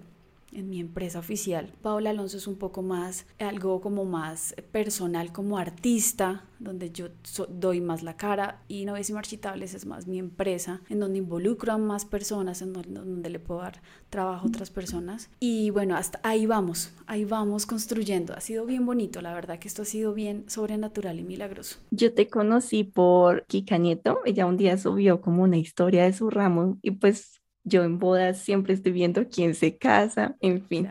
en 0.52 0.70
mi 0.70 0.80
empresa 0.80 1.20
oficial. 1.20 1.74
Paola 1.82 2.12
Alonso 2.12 2.38
es 2.38 2.48
un 2.48 2.56
poco 2.56 2.82
más, 2.82 3.26
algo 3.40 3.82
como 3.82 4.06
más 4.06 4.56
personal 4.72 5.32
como 5.32 5.58
artista, 5.58 6.46
donde 6.60 6.92
yo 6.92 7.08
doy 7.50 7.82
más 7.82 8.04
la 8.04 8.18
cara 8.18 8.64
y 8.68 8.86
No 8.86 8.96
y 8.98 9.14
Marchitables 9.14 9.74
es 9.74 9.86
más 9.86 10.08
mi 10.08 10.20
empresa, 10.20 10.82
en 10.90 11.00
donde 11.00 11.18
involucro 11.20 11.74
a 11.74 11.78
más 11.78 12.06
personas, 12.06 12.62
en 12.62 12.74
donde, 12.74 13.30
le 13.30 13.40
puedo 13.40 13.62
dar 13.62 13.82
trabajo 14.10 14.46
a 14.46 14.50
otras 14.50 14.70
personas. 14.70 15.30
Y 15.40 15.70
bueno, 15.72 15.96
hasta 15.96 16.20
ahí 16.24 16.46
vamos, 16.46 16.94
ahí 17.08 17.26
vamos 17.26 17.66
construyendo. 17.66 18.34
Ha 18.34 18.42
sido 18.42 18.66
bien 18.66 18.86
bonito, 18.86 19.22
la 19.22 19.34
verdad 19.34 19.60
que 19.60 19.68
esto 19.68 19.82
ha 19.82 19.86
sido 19.86 20.14
bien 20.14 20.46
sobrenatural 20.48 21.20
y 21.20 21.24
milagroso. 21.24 21.78
Yo 21.90 22.14
te 22.14 22.28
conocí 22.28 22.84
por 22.84 23.46
Kika 23.48 23.78
Nieto, 23.78 24.20
ella 24.26 24.46
un 24.46 24.58
día 24.58 24.78
subió 24.78 25.22
como 25.22 25.44
una 25.44 25.58
historia 25.58 26.04
de 26.04 26.14
su 26.14 26.30
ramo 26.30 26.78
y 26.82 26.92
pues 26.92 27.41
yo 27.64 27.84
en 27.84 28.00
bodas 28.00 28.40
siempre 28.40 28.74
estoy 28.74 28.92
viendo 28.92 29.28
quién 29.28 29.56
se 29.56 29.78
casa, 29.78 30.36
en 30.42 30.66
fin. 30.66 30.90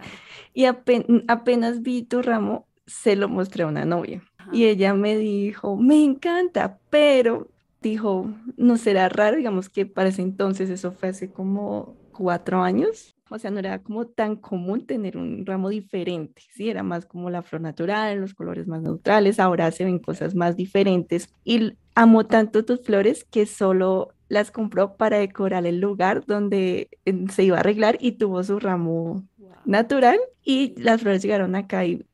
Y 0.54 0.64
apenas 0.64 1.82
vi 1.82 2.02
tu 2.02 2.22
ramo, 2.22 2.66
se 2.86 3.16
lo 3.16 3.28
mostré 3.28 3.64
a 3.64 3.68
una 3.68 3.84
novia. 3.84 4.22
Y 4.52 4.64
ella 4.64 4.94
me 4.94 5.16
dijo, 5.16 5.76
me 5.76 6.02
encanta, 6.02 6.78
pero 6.90 7.48
dijo, 7.80 8.30
no 8.56 8.76
será 8.76 9.08
raro, 9.08 9.36
digamos 9.36 9.68
que 9.68 9.86
para 9.86 10.08
ese 10.08 10.22
entonces, 10.22 10.70
eso 10.70 10.92
fue 10.92 11.10
hace 11.10 11.30
como 11.30 11.96
cuatro 12.12 12.62
años, 12.62 13.16
o 13.30 13.38
sea, 13.38 13.50
no 13.50 13.60
era 13.60 13.80
como 13.80 14.06
tan 14.06 14.36
común 14.36 14.86
tener 14.86 15.16
un 15.16 15.46
ramo 15.46 15.68
diferente, 15.68 16.42
¿sí? 16.52 16.68
Era 16.68 16.82
más 16.82 17.06
como 17.06 17.30
la 17.30 17.42
flor 17.42 17.62
natural, 17.62 18.18
los 18.20 18.34
colores 18.34 18.66
más 18.66 18.82
neutrales, 18.82 19.38
ahora 19.38 19.70
se 19.70 19.84
ven 19.84 20.00
cosas 20.00 20.34
más 20.34 20.56
diferentes 20.56 21.32
y 21.44 21.74
amo 21.94 22.26
tanto 22.26 22.64
tus 22.64 22.82
flores 22.82 23.24
que 23.24 23.46
solo 23.46 24.14
las 24.30 24.52
compró 24.52 24.96
para 24.96 25.18
decorar 25.18 25.66
el 25.66 25.80
lugar 25.80 26.24
donde 26.24 26.88
se 27.30 27.42
iba 27.42 27.56
a 27.56 27.60
arreglar 27.60 27.98
y 28.00 28.12
tuvo 28.12 28.42
su 28.44 28.60
ramo 28.60 29.26
natural 29.64 30.18
y 30.42 30.80
las 30.80 31.02
flores 31.02 31.20
llegaron 31.20 31.56
acá 31.56 31.84
y, 31.84 32.06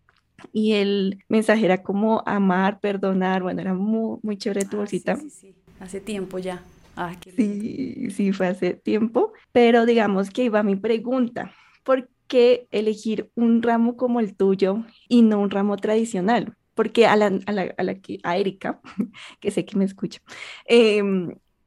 y 0.50 0.72
el 0.72 1.22
mensaje 1.28 1.66
era 1.66 1.82
como 1.82 2.22
amar, 2.26 2.80
perdonar, 2.80 3.42
bueno, 3.42 3.60
era 3.60 3.74
muy, 3.74 4.18
muy 4.22 4.38
chévere 4.38 4.64
tu 4.64 4.76
ah, 4.76 4.80
bolsita. 4.80 5.16
Sí, 5.16 5.30
sí, 5.30 5.54
Hace 5.78 6.00
tiempo 6.00 6.38
ya. 6.38 6.62
Ah, 6.96 7.14
sí, 7.36 8.08
sí, 8.10 8.32
fue 8.32 8.46
hace 8.46 8.72
tiempo, 8.72 9.34
pero 9.52 9.84
digamos 9.84 10.30
que 10.30 10.44
iba 10.44 10.62
mi 10.62 10.76
pregunta, 10.76 11.52
¿por 11.84 12.08
qué 12.26 12.66
elegir 12.70 13.30
un 13.34 13.62
ramo 13.62 13.98
como 13.98 14.20
el 14.20 14.34
tuyo 14.34 14.84
y 15.06 15.20
no 15.20 15.38
un 15.38 15.50
ramo 15.50 15.76
tradicional? 15.76 16.56
Porque 16.72 17.06
a 17.06 17.16
la, 17.16 17.26
a 17.44 17.52
la, 17.52 17.74
a 17.76 17.82
la 17.82 17.94
que, 17.96 18.20
a 18.22 18.38
Erika, 18.38 18.80
que 19.40 19.50
sé 19.50 19.66
que 19.66 19.76
me 19.76 19.84
escucha, 19.84 20.20
eh, 20.66 21.02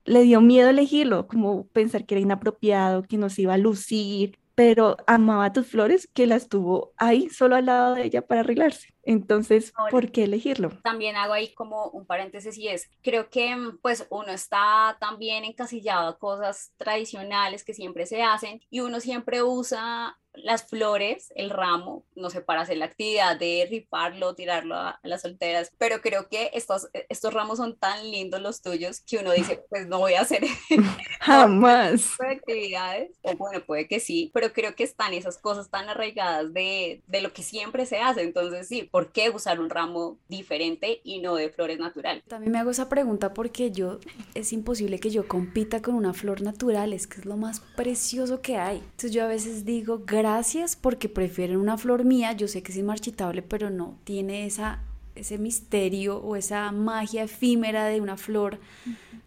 le 0.09 0.23
dio 0.23 0.41
miedo 0.41 0.69
elegirlo, 0.69 1.27
como 1.27 1.67
pensar 1.67 2.05
que 2.05 2.15
era 2.15 2.21
inapropiado, 2.21 3.03
que 3.03 3.17
no 3.17 3.29
se 3.29 3.43
iba 3.43 3.53
a 3.53 3.57
lucir, 3.57 4.39
pero 4.55 4.97
amaba 5.07 5.53
tus 5.53 5.67
flores 5.67 6.09
que 6.13 6.27
las 6.27 6.49
tuvo 6.49 6.93
ahí 6.97 7.29
solo 7.29 7.55
al 7.55 7.67
lado 7.67 7.95
de 7.95 8.05
ella 8.05 8.25
para 8.25 8.41
arreglarse. 8.41 8.93
Entonces, 9.03 9.73
¿por 9.91 10.11
qué 10.11 10.23
elegirlo? 10.23 10.69
También 10.83 11.15
hago 11.15 11.33
ahí 11.33 11.53
como 11.53 11.87
un 11.89 12.05
paréntesis 12.05 12.57
y 12.57 12.67
es, 12.67 12.89
creo 13.01 13.29
que 13.29 13.55
mm, 13.55 13.79
pues 13.81 14.07
uno 14.09 14.31
está 14.31 14.97
también 14.99 15.45
encasillado 15.45 16.09
a 16.09 16.19
cosas 16.19 16.73
tradicionales 16.77 17.63
que 17.63 17.73
siempre 17.73 18.05
se 18.05 18.21
hacen 18.21 18.61
y 18.69 18.81
uno 18.81 18.99
siempre 18.99 19.43
usa 19.43 20.17
las 20.33 20.67
flores, 20.67 21.31
el 21.35 21.49
ramo, 21.49 22.05
no 22.15 22.29
sé, 22.29 22.41
para 22.41 22.61
hacer 22.61 22.77
la 22.77 22.85
actividad 22.85 23.37
de 23.37 23.67
rifarlo, 23.69 24.35
tirarlo 24.35 24.75
a, 24.75 24.99
las 25.03 25.21
solteras, 25.21 25.71
pero 25.77 26.01
creo 26.01 26.29
que 26.29 26.51
estos, 26.53 26.89
estos 27.09 27.33
ramos 27.33 27.57
son 27.57 27.77
tan 27.77 28.09
lindos 28.09 28.41
los 28.41 28.61
tuyos 28.61 29.01
que 29.01 29.17
uno 29.17 29.31
dice, 29.31 29.63
pues 29.69 29.87
no 29.87 29.99
voy 29.99 30.13
a 30.13 30.21
hacer 30.21 30.43
jamás. 31.19 32.15
actividades, 32.19 33.11
o 33.21 33.35
bueno, 33.35 33.63
puede 33.65 33.87
que 33.87 33.99
sí, 33.99 34.31
pero 34.33 34.53
creo 34.53 34.75
que 34.75 34.83
están 34.83 35.13
esas 35.13 35.37
cosas 35.37 35.69
tan 35.69 35.89
arraigadas 35.89 36.53
de, 36.53 37.01
de 37.07 37.21
lo 37.21 37.33
que 37.33 37.43
siempre 37.43 37.85
se 37.85 37.99
hace, 37.99 38.21
entonces 38.21 38.67
sí, 38.67 38.83
¿por 38.91 39.11
qué 39.11 39.29
usar 39.29 39.59
un 39.59 39.69
ramo 39.69 40.17
diferente 40.27 41.01
y 41.03 41.19
no 41.19 41.35
de 41.35 41.49
flores 41.49 41.79
naturales? 41.79 42.23
También 42.27 42.51
me 42.51 42.59
hago 42.59 42.71
esa 42.71 42.89
pregunta 42.89 43.33
porque 43.33 43.71
yo, 43.71 43.99
es 44.33 44.53
imposible 44.53 44.99
que 44.99 45.09
yo 45.09 45.27
compita 45.27 45.81
con 45.81 45.95
una 45.95 46.13
flor 46.13 46.41
natural, 46.41 46.93
es 46.93 47.07
que 47.07 47.19
es 47.19 47.25
lo 47.25 47.37
más 47.37 47.59
precioso 47.75 48.41
que 48.41 48.57
hay. 48.57 48.77
Entonces 48.77 49.11
yo 49.11 49.23
a 49.23 49.27
veces 49.27 49.65
digo, 49.65 50.03
gracias 50.05 50.75
porque 50.75 51.09
prefieren 51.09 51.57
una 51.57 51.77
flor 51.77 52.03
mía, 52.03 52.33
yo 52.33 52.47
sé 52.47 52.63
que 52.63 52.71
es 52.71 52.77
inmarchitable, 52.77 53.41
pero 53.41 53.69
no 53.69 53.97
tiene 54.03 54.45
esa, 54.45 54.83
ese 55.15 55.37
misterio 55.37 56.17
o 56.17 56.35
esa 56.35 56.71
magia 56.71 57.23
efímera 57.23 57.85
de 57.85 58.01
una 58.01 58.17
flor 58.17 58.59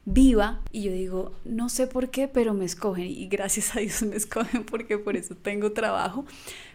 viva. 0.05 0.61
Y 0.73 0.83
yo 0.83 0.93
digo, 0.93 1.35
no 1.45 1.69
sé 1.69 1.87
por 1.87 2.11
qué, 2.11 2.29
pero 2.29 2.55
me 2.55 2.65
escogen 2.65 3.07
y 3.07 3.29
gracias 3.29 3.77
a 3.77 3.81
Dios 3.81 4.03
me 4.03 4.17
escogen 4.17 4.65
porque 4.65 4.99
por 4.99 5.17
eso 5.17 5.37
tengo 5.37 5.73
trabajo, 5.73 6.25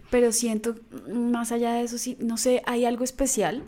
pero 0.10 0.32
siento 0.32 0.76
más 1.12 1.52
allá 1.52 1.74
de 1.74 1.84
eso, 1.84 1.98
sí, 1.98 2.18
no 2.20 2.38
sé, 2.38 2.62
hay 2.66 2.86
algo 2.86 3.04
especial. 3.04 3.64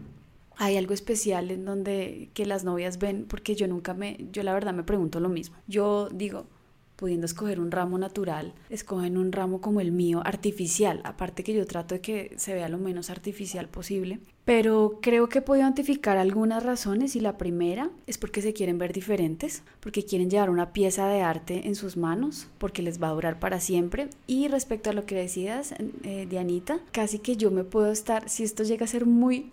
Hay 0.61 0.75
algo 0.75 0.93
especial 0.93 1.51
en 1.51 1.63
donde 1.63 2.31
que 2.33 2.45
las 2.45 2.65
novias 2.65 2.99
ven, 2.99 3.25
porque 3.29 3.55
yo 3.55 3.65
nunca 3.67 3.93
me, 3.93 4.17
yo 4.33 4.43
la 4.43 4.53
verdad 4.53 4.73
me 4.73 4.83
pregunto 4.83 5.21
lo 5.21 5.29
mismo. 5.29 5.55
Yo 5.67 6.09
digo, 6.11 6.47
pudiendo 6.99 7.25
escoger 7.25 7.61
un 7.61 7.71
ramo 7.71 7.97
natural, 7.97 8.53
escogen 8.69 9.17
un 9.17 9.31
ramo 9.31 9.61
como 9.61 9.79
el 9.79 9.93
mío, 9.93 10.21
artificial, 10.25 10.99
aparte 11.05 11.45
que 11.45 11.53
yo 11.53 11.65
trato 11.65 11.95
de 11.95 12.01
que 12.01 12.33
se 12.35 12.53
vea 12.53 12.67
lo 12.67 12.77
menos 12.77 13.09
artificial 13.09 13.69
posible. 13.69 14.19
Pero 14.43 14.99
creo 15.01 15.29
que 15.29 15.41
puedo 15.41 15.61
identificar 15.61 16.17
algunas 16.17 16.61
razones 16.61 17.15
y 17.15 17.21
la 17.21 17.37
primera 17.37 17.89
es 18.05 18.17
porque 18.17 18.41
se 18.41 18.51
quieren 18.51 18.77
ver 18.77 18.91
diferentes, 18.91 19.63
porque 19.79 20.03
quieren 20.03 20.29
llevar 20.29 20.49
una 20.49 20.73
pieza 20.73 21.07
de 21.07 21.21
arte 21.21 21.67
en 21.67 21.75
sus 21.75 21.95
manos, 21.95 22.49
porque 22.57 22.81
les 22.81 23.01
va 23.01 23.07
a 23.07 23.13
durar 23.13 23.39
para 23.39 23.61
siempre. 23.61 24.09
Y 24.27 24.49
respecto 24.49 24.89
a 24.89 24.93
lo 24.93 25.05
que 25.05 25.15
decías, 25.15 25.73
eh, 26.03 26.27
Dianita, 26.29 26.79
casi 26.91 27.19
que 27.19 27.37
yo 27.37 27.49
me 27.49 27.63
puedo 27.63 27.93
estar, 27.93 28.27
si 28.27 28.43
esto 28.43 28.63
llega 28.63 28.83
a 28.83 28.89
ser 28.89 29.05
muy 29.05 29.51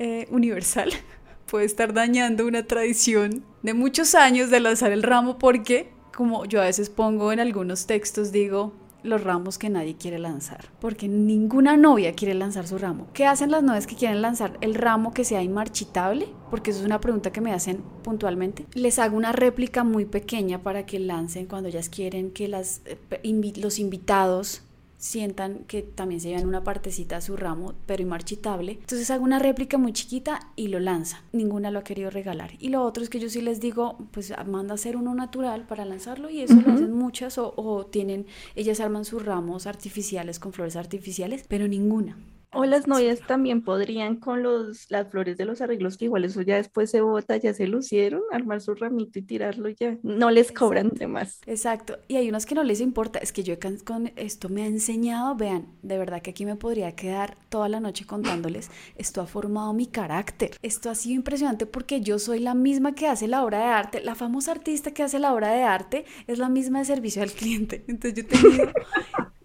eh, 0.00 0.26
universal, 0.32 0.90
puede 1.46 1.66
estar 1.66 1.92
dañando 1.92 2.44
una 2.44 2.64
tradición 2.64 3.44
de 3.62 3.74
muchos 3.74 4.16
años 4.16 4.50
de 4.50 4.58
lanzar 4.58 4.90
el 4.90 5.04
ramo 5.04 5.38
porque 5.38 5.96
como 6.16 6.44
yo 6.44 6.60
a 6.60 6.64
veces 6.64 6.90
pongo 6.90 7.32
en 7.32 7.40
algunos 7.40 7.86
textos, 7.86 8.32
digo, 8.32 8.72
los 9.02 9.22
ramos 9.22 9.58
que 9.58 9.70
nadie 9.70 9.96
quiere 9.96 10.18
lanzar, 10.18 10.66
porque 10.80 11.08
ninguna 11.08 11.76
novia 11.76 12.14
quiere 12.14 12.34
lanzar 12.34 12.66
su 12.66 12.78
ramo. 12.78 13.06
¿Qué 13.12 13.26
hacen 13.26 13.50
las 13.50 13.62
novias 13.62 13.86
que 13.86 13.96
quieren 13.96 14.22
lanzar 14.22 14.58
el 14.60 14.74
ramo 14.74 15.12
que 15.12 15.24
sea 15.24 15.42
inmarchitable? 15.42 16.28
Porque 16.50 16.70
eso 16.70 16.80
es 16.80 16.86
una 16.86 17.00
pregunta 17.00 17.30
que 17.30 17.40
me 17.40 17.52
hacen 17.52 17.82
puntualmente. 18.02 18.66
Les 18.74 18.98
hago 18.98 19.16
una 19.16 19.32
réplica 19.32 19.84
muy 19.84 20.04
pequeña 20.04 20.62
para 20.62 20.86
que 20.86 20.98
lancen 20.98 21.46
cuando 21.46 21.68
ellas 21.68 21.88
quieren 21.88 22.30
que 22.30 22.48
las, 22.48 22.82
eh, 22.86 23.52
los 23.56 23.78
invitados 23.78 24.62
sientan 24.98 25.60
que 25.66 25.82
también 25.82 26.20
se 26.20 26.28
llevan 26.28 26.46
una 26.46 26.64
partecita 26.64 27.16
a 27.16 27.20
su 27.20 27.36
ramo, 27.36 27.74
pero 27.86 28.02
inmarchitable. 28.02 28.72
Entonces 28.72 29.10
hago 29.10 29.24
una 29.24 29.38
réplica 29.38 29.78
muy 29.78 29.92
chiquita 29.92 30.50
y 30.56 30.68
lo 30.68 30.80
lanza. 30.80 31.22
Ninguna 31.32 31.70
lo 31.70 31.78
ha 31.78 31.84
querido 31.84 32.10
regalar. 32.10 32.52
Y 32.58 32.68
lo 32.68 32.82
otro 32.82 33.02
es 33.02 33.08
que 33.08 33.20
yo 33.20 33.30
sí 33.30 33.40
les 33.40 33.60
digo, 33.60 33.96
pues 34.10 34.32
manda 34.46 34.72
a 34.72 34.74
hacer 34.74 34.96
uno 34.96 35.14
natural 35.14 35.66
para 35.66 35.84
lanzarlo 35.84 36.28
y 36.28 36.40
eso 36.40 36.54
lo 36.54 36.72
hacen 36.72 36.92
muchas 36.92 37.38
o, 37.38 37.54
o 37.56 37.86
tienen, 37.86 38.26
ellas 38.56 38.80
arman 38.80 39.04
sus 39.04 39.24
ramos 39.24 39.66
artificiales 39.66 40.38
con 40.38 40.52
flores 40.52 40.76
artificiales, 40.76 41.44
pero 41.48 41.68
ninguna. 41.68 42.16
O 42.52 42.64
las 42.64 42.86
novias 42.86 43.20
también 43.26 43.62
podrían 43.62 44.16
con 44.16 44.42
los, 44.42 44.90
las 44.90 45.08
flores 45.08 45.36
de 45.36 45.44
los 45.44 45.60
arreglos, 45.60 45.98
que 45.98 46.06
igual 46.06 46.24
eso 46.24 46.40
ya 46.40 46.56
después 46.56 46.90
se 46.90 47.02
bota, 47.02 47.36
ya 47.36 47.52
se 47.52 47.66
lucieron, 47.66 48.22
armar 48.32 48.62
su 48.62 48.74
ramito 48.74 49.18
y 49.18 49.22
tirarlo 49.22 49.68
ya. 49.68 49.98
No 50.02 50.30
les 50.30 50.50
cobran 50.50 50.88
de 50.88 51.06
más. 51.06 51.40
Exacto. 51.46 51.98
Y 52.08 52.16
hay 52.16 52.28
unas 52.28 52.46
que 52.46 52.54
no 52.54 52.64
les 52.64 52.80
importa. 52.80 53.18
Es 53.18 53.32
que 53.32 53.42
yo 53.42 53.56
con 53.84 54.12
esto 54.16 54.48
me 54.48 54.62
ha 54.62 54.66
enseñado, 54.66 55.34
vean, 55.34 55.66
de 55.82 55.98
verdad 55.98 56.22
que 56.22 56.30
aquí 56.30 56.46
me 56.46 56.56
podría 56.56 56.94
quedar 56.94 57.36
toda 57.50 57.68
la 57.68 57.80
noche 57.80 58.06
contándoles. 58.06 58.70
Esto 58.96 59.20
ha 59.20 59.26
formado 59.26 59.72
mi 59.74 59.86
carácter. 59.86 60.52
Esto 60.62 60.88
ha 60.90 60.94
sido 60.94 61.16
impresionante 61.16 61.66
porque 61.66 62.00
yo 62.00 62.18
soy 62.18 62.38
la 62.40 62.54
misma 62.54 62.94
que 62.94 63.08
hace 63.08 63.28
la 63.28 63.44
obra 63.44 63.58
de 63.58 63.64
arte. 63.64 64.00
La 64.00 64.14
famosa 64.14 64.52
artista 64.52 64.92
que 64.92 65.02
hace 65.02 65.18
la 65.18 65.34
obra 65.34 65.52
de 65.52 65.62
arte 65.64 66.04
es 66.26 66.38
la 66.38 66.48
misma 66.48 66.78
de 66.78 66.86
servicio 66.86 67.22
al 67.22 67.30
cliente. 67.30 67.84
Entonces 67.88 68.14
yo 68.14 68.22
he 68.22 68.24
tenido 68.24 68.72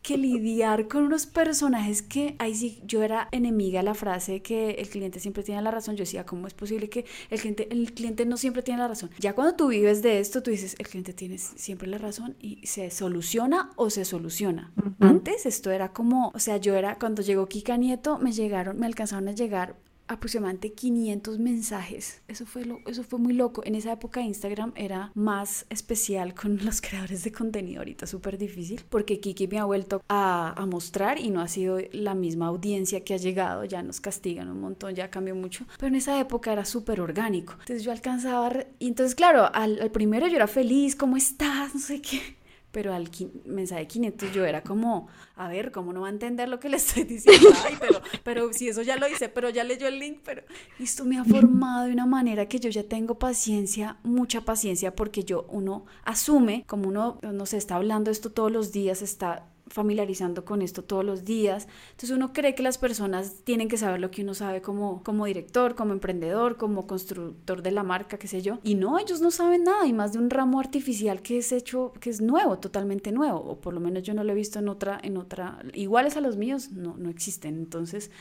que 0.04 0.18
lidiar 0.18 0.88
con 0.90 1.04
unos 1.04 1.26
personajes 1.26 2.02
que, 2.02 2.36
ahí 2.38 2.54
sí, 2.54 2.82
yo 2.86 3.02
era 3.04 3.30
enemiga 3.32 3.80
a 3.80 3.84
la 3.84 3.94
frase 3.94 4.42
que 4.42 4.72
el 4.72 4.90
cliente 4.90 5.22
siempre 5.22 5.44
tiene 5.44 5.62
la 5.62 5.72
razón. 5.72 5.96
Yo 5.96 6.02
decía, 6.02 6.26
¿cómo 6.26 6.46
es 6.46 6.54
posible 6.54 6.90
que 6.90 7.06
el 7.30 7.40
cliente, 7.40 7.70
el 7.72 7.94
cliente 7.94 8.26
no 8.26 8.36
siempre 8.36 8.62
tiene 8.62 8.82
la 8.82 8.90
razón? 8.90 9.10
Ya 9.18 9.34
cuando 9.34 9.56
tú 9.56 9.70
vives 9.70 10.02
de 10.02 10.20
esto, 10.20 10.44
tú 10.44 10.52
dices, 10.52 10.76
el 10.78 10.88
cliente 10.88 11.14
tiene 11.14 11.38
siempre 11.38 11.88
la 11.88 11.98
razón 11.98 12.36
y 12.40 12.68
se 12.68 12.92
soluciona 12.92 13.72
o 13.78 13.90
se 13.90 14.04
soluciona. 14.04 14.74
Antes 15.00 15.46
esto 15.46 15.72
era 15.72 15.94
como, 15.94 16.32
o 16.36 16.40
sea, 16.40 16.58
yo 16.58 16.76
era, 16.76 17.00
cuando 17.00 17.22
llegó 17.22 17.48
Kika 17.48 17.78
Nieto, 17.78 18.18
me 18.20 18.34
llegaron, 18.34 18.78
me 18.78 18.86
alcanzaron 18.86 19.30
a 19.30 19.32
llegar 19.32 19.78
aproximadamente 20.08 20.74
500 20.74 21.40
mensajes. 21.40 22.22
Eso 22.28 22.46
fue, 22.46 22.66
lo, 22.66 22.80
eso 22.86 23.04
fue 23.04 23.20
muy 23.20 23.34
loco. 23.34 23.62
En 23.66 23.76
esa 23.76 23.92
época 23.92 24.22
Instagram 24.22 24.74
era 24.76 25.12
más 25.16 25.66
especial 25.70 26.34
con 26.34 26.58
los 26.66 26.82
creadores 26.82 27.24
de 27.24 27.32
contenido. 27.32 27.80
Ahorita 27.80 28.08
súper 28.08 28.38
difícil 28.38 28.82
porque 28.90 29.20
Kiki 29.20 29.48
me 29.48 29.60
ha 29.60 29.66
vuelto 29.66 30.02
a, 30.10 30.54
a, 30.62 30.66
mostrar 30.66 31.20
y 31.20 31.30
no 31.30 31.42
ha 31.42 31.48
sido 31.48 31.80
la 31.92 32.16
misma 32.16 32.48
audiencia 32.48 33.04
que 33.04 33.14
ha 33.14 33.18
llegado. 33.18 33.66
Ya 33.66 33.84
nos 33.84 34.02
castigan 34.02 34.50
un 34.50 34.62
montón, 34.62 34.96
ya 34.96 35.10
cambió 35.10 35.36
mucho. 35.36 35.66
Pero 35.78 35.88
en 35.88 35.96
esa 35.96 36.20
época 36.20 36.52
era 36.52 36.66
súper 36.66 37.02
orgánico. 37.02 37.54
Entonces 37.54 37.84
yo 37.84 37.92
alcanzaba... 37.92 38.66
Y 38.80 38.88
entonces, 38.88 39.16
claro, 39.16 39.50
al, 39.54 39.82
al 39.82 39.92
primero 39.92 40.28
yo 40.28 40.36
era 40.36 40.48
feliz. 40.48 40.96
¿Cómo 40.96 41.18
estás? 41.18 41.74
No 41.74 41.80
sé 41.80 42.02
qué 42.02 42.43
pero 42.74 42.92
al 42.92 43.08
mensaje 43.46 43.82
de 43.82 43.88
500 43.88 44.34
yo 44.34 44.46
era 44.46 44.64
como, 44.64 45.08
a 45.36 45.48
ver, 45.48 45.72
¿cómo 45.72 45.94
no 45.94 46.02
va 46.02 46.08
a 46.08 46.10
entender 46.10 46.50
lo 46.50 46.60
que 46.60 46.70
le 46.70 46.78
estoy 46.78 47.04
diciendo? 47.04 47.50
Ay, 47.66 47.76
pero, 47.80 48.02
pero 48.24 48.52
si 48.52 48.68
eso 48.68 48.82
ya 48.82 48.98
lo 48.98 49.08
hice, 49.08 49.30
pero 49.30 49.52
ya 49.52 49.64
leyó 49.64 49.88
el 49.88 50.00
link, 50.00 50.22
pero 50.26 50.42
esto 50.80 51.06
me 51.06 51.20
ha 51.20 51.24
formado 51.24 51.86
de 51.86 51.94
una 51.94 52.08
manera 52.08 52.48
que 52.48 52.60
yo 52.60 52.72
ya 52.72 52.84
tengo 52.84 53.20
paciencia, 53.20 53.98
mucha 54.02 54.42
paciencia, 54.42 54.96
porque 54.96 55.24
yo, 55.24 55.46
uno 55.50 55.86
asume, 56.04 56.66
como 56.66 56.90
uno, 56.90 57.20
no 57.22 57.46
se 57.46 57.58
está 57.58 57.76
hablando 57.76 58.10
esto 58.10 58.32
todos 58.32 58.52
los 58.52 58.72
días, 58.72 59.04
está 59.04 59.53
familiarizando 59.74 60.46
con 60.46 60.62
esto 60.62 60.84
todos 60.84 61.04
los 61.04 61.26
días. 61.26 61.68
Entonces 61.92 62.12
uno 62.12 62.32
cree 62.32 62.54
que 62.54 62.62
las 62.62 62.78
personas 62.78 63.38
tienen 63.44 63.68
que 63.68 63.78
saber 63.78 64.00
lo 64.00 64.12
que 64.12 64.22
uno 64.22 64.36
sabe 64.36 64.62
como, 64.62 65.02
como 65.02 65.26
director, 65.26 65.74
como 65.74 65.94
emprendedor, 65.94 66.58
como 66.58 66.86
constructor 66.86 67.64
de 67.64 67.72
la 67.72 67.82
marca, 67.82 68.20
qué 68.20 68.28
sé 68.28 68.44
yo. 68.44 68.60
Y 68.64 68.76
no, 68.76 69.00
ellos 69.00 69.20
no 69.20 69.32
saben 69.32 69.64
nada, 69.64 69.88
y 69.88 69.94
más 69.94 70.14
de 70.14 70.20
un 70.20 70.30
ramo 70.30 70.60
artificial 70.60 71.24
que 71.24 71.40
es 71.40 71.52
hecho, 71.52 71.92
que 72.00 72.12
es 72.12 72.22
nuevo, 72.22 72.60
totalmente 72.60 73.12
nuevo, 73.12 73.40
o 73.40 73.60
por 73.60 73.74
lo 73.74 73.80
menos 73.80 74.04
yo 74.04 74.14
no 74.14 74.24
lo 74.24 74.32
he 74.32 74.36
visto 74.36 74.60
en 74.60 74.70
otra, 74.70 75.00
en 75.02 75.18
otra, 75.18 75.60
iguales 75.74 76.18
a 76.18 76.22
los 76.22 76.38
míos, 76.38 76.72
no, 76.72 76.96
no 76.96 77.10
existen. 77.10 77.56
Entonces 77.56 78.12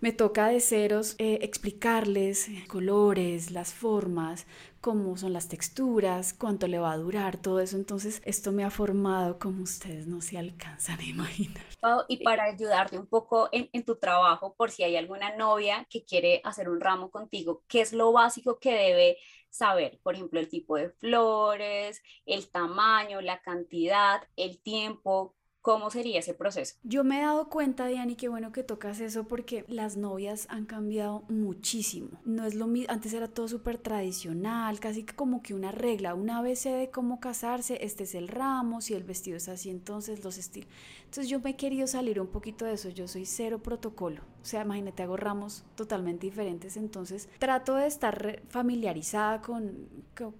me 0.00 0.12
toca 0.12 0.48
de 0.48 0.60
ceros 0.60 1.16
eh, 1.18 1.40
explicarles 1.42 2.48
eh, 2.48 2.64
colores, 2.68 3.50
las 3.50 3.74
formas, 3.74 4.46
cómo 4.80 5.16
son 5.16 5.32
las 5.32 5.48
texturas, 5.48 6.32
cuánto 6.32 6.68
le 6.68 6.78
va 6.78 6.92
a 6.92 6.96
durar, 6.96 7.36
todo 7.36 7.60
eso. 7.60 7.76
Entonces, 7.76 8.22
esto 8.24 8.52
me 8.52 8.64
ha 8.64 8.70
formado 8.70 9.38
como 9.38 9.62
ustedes 9.62 10.06
no 10.06 10.20
se 10.20 10.38
alcanzan 10.38 11.00
a 11.00 11.04
imaginar. 11.04 11.64
y 12.08 12.22
para 12.22 12.44
ayudarte 12.44 12.98
un 12.98 13.06
poco 13.06 13.48
en, 13.52 13.68
en, 13.72 13.84
tu 13.84 13.96
trabajo, 13.96 14.54
por 14.54 14.70
si 14.70 14.84
hay 14.84 14.96
alguna 14.96 15.36
novia 15.36 15.86
que 15.90 16.04
quiere 16.04 16.40
hacer 16.44 16.68
un 16.68 16.80
ramo 16.80 17.10
contigo, 17.10 17.64
¿qué 17.66 17.80
es 17.80 17.92
lo 17.92 18.12
básico 18.12 18.58
que 18.60 18.72
debe 18.72 19.18
saber? 19.50 19.98
Por 20.02 20.14
ejemplo, 20.14 20.38
el 20.38 20.48
tipo 20.48 20.76
de 20.76 20.90
flores, 20.90 22.02
el 22.24 22.48
tamaño, 22.50 23.20
la 23.20 23.40
cantidad, 23.40 24.22
el 24.36 24.60
tiempo, 24.60 25.34
¿Cómo 25.68 25.90
sería 25.90 26.20
ese 26.20 26.32
proceso? 26.32 26.76
Yo 26.82 27.04
me 27.04 27.18
he 27.18 27.22
dado 27.22 27.50
cuenta, 27.50 27.86
Diani, 27.86 28.16
qué 28.16 28.28
bueno 28.28 28.52
que 28.52 28.62
tocas 28.62 29.00
eso 29.00 29.28
porque 29.28 29.66
las 29.68 29.98
novias 29.98 30.46
han 30.48 30.64
cambiado 30.64 31.24
muchísimo. 31.28 32.08
No 32.24 32.46
es 32.46 32.54
lo 32.54 32.66
mismo, 32.66 32.90
antes 32.90 33.12
era 33.12 33.28
todo 33.28 33.48
súper 33.48 33.76
tradicional, 33.76 34.80
casi 34.80 35.04
como 35.04 35.42
que 35.42 35.52
una 35.52 35.70
regla, 35.70 36.14
una 36.14 36.38
ABC 36.38 36.70
de 36.70 36.90
cómo 36.90 37.20
casarse, 37.20 37.84
este 37.84 38.04
es 38.04 38.14
el 38.14 38.28
ramo, 38.28 38.80
si 38.80 38.94
el 38.94 39.04
vestido 39.04 39.36
es 39.36 39.50
así, 39.50 39.68
entonces 39.68 40.24
los 40.24 40.38
estilos. 40.38 40.70
Entonces 41.08 41.30
yo 41.30 41.40
me 41.40 41.50
he 41.50 41.56
querido 41.56 41.86
salir 41.86 42.20
un 42.20 42.26
poquito 42.26 42.66
de 42.66 42.74
eso, 42.74 42.90
yo 42.90 43.08
soy 43.08 43.24
cero 43.24 43.62
protocolo 43.62 44.20
O 44.42 44.44
sea, 44.44 44.60
imagínate, 44.60 45.02
hago 45.02 45.16
ramos 45.16 45.64
totalmente 45.74 46.26
diferentes, 46.26 46.76
entonces 46.76 47.30
trato 47.38 47.76
de 47.76 47.86
estar 47.86 48.42
familiarizada 48.50 49.40
con, 49.40 49.88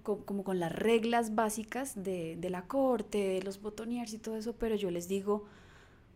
como 0.03 0.43
con 0.43 0.59
las 0.59 0.71
reglas 0.71 1.33
básicas 1.33 2.03
de, 2.03 2.37
la 2.51 2.67
corte, 2.67 3.17
de 3.17 3.41
los 3.41 3.59
botoniers 3.59 4.13
y 4.13 4.19
todo 4.19 4.37
eso, 4.37 4.53
pero 4.53 4.75
yo 4.75 4.91
les 4.91 5.07
digo, 5.07 5.45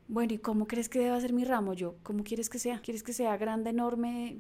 bueno, 0.08 0.34
¿y 0.34 0.38
cómo 0.38 0.68
crees 0.68 0.88
que 0.88 1.00
deba 1.00 1.20
ser 1.20 1.34
mi 1.34 1.46
ramo? 1.46 1.74
Yo, 1.74 1.96
¿cómo 2.04 2.24
quieres 2.24 2.48
que 2.48 2.60
sea? 2.60 2.80
¿Quieres 2.80 3.02
que 3.02 3.14
sea 3.14 3.36
grande, 3.38 3.72
enorme? 3.72 4.38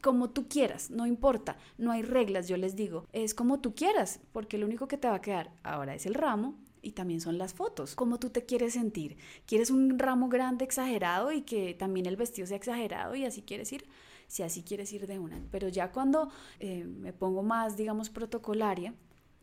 como 0.00 0.30
tú 0.30 0.46
quieras, 0.46 0.88
no 0.92 1.04
importa, 1.04 1.56
no 1.78 1.90
hay 1.90 2.02
reglas, 2.02 2.46
yo 2.46 2.56
les 2.56 2.76
digo, 2.76 3.08
es 3.12 3.34
como 3.34 3.58
tú 3.58 3.74
quieras, 3.74 4.20
porque 4.32 4.56
lo 4.56 4.66
único 4.66 4.86
que 4.86 4.98
te 4.98 5.08
va 5.08 5.16
a 5.16 5.20
quedar 5.20 5.50
ahora 5.64 5.96
es 5.96 6.06
el 6.06 6.14
ramo 6.14 6.54
y 6.82 6.92
también 6.92 7.20
son 7.20 7.38
las 7.38 7.54
fotos. 7.54 7.94
¿Cómo 7.94 8.18
tú 8.18 8.30
te 8.30 8.44
quieres 8.44 8.74
sentir? 8.74 9.16
¿Quieres 9.46 9.70
un 9.70 9.98
ramo 9.98 10.28
grande, 10.28 10.64
exagerado 10.64 11.32
y 11.32 11.42
que 11.42 11.74
también 11.74 12.06
el 12.06 12.16
vestido 12.16 12.46
sea 12.46 12.56
exagerado 12.56 13.14
y 13.14 13.24
así 13.24 13.42
quieres 13.42 13.72
ir? 13.72 13.86
Si 14.26 14.42
así 14.42 14.62
quieres 14.62 14.92
ir 14.92 15.06
de 15.06 15.18
una. 15.18 15.40
Pero 15.50 15.68
ya 15.68 15.90
cuando 15.90 16.30
eh, 16.60 16.84
me 16.84 17.12
pongo 17.12 17.42
más, 17.42 17.76
digamos, 17.76 18.10
protocolaria, 18.10 18.94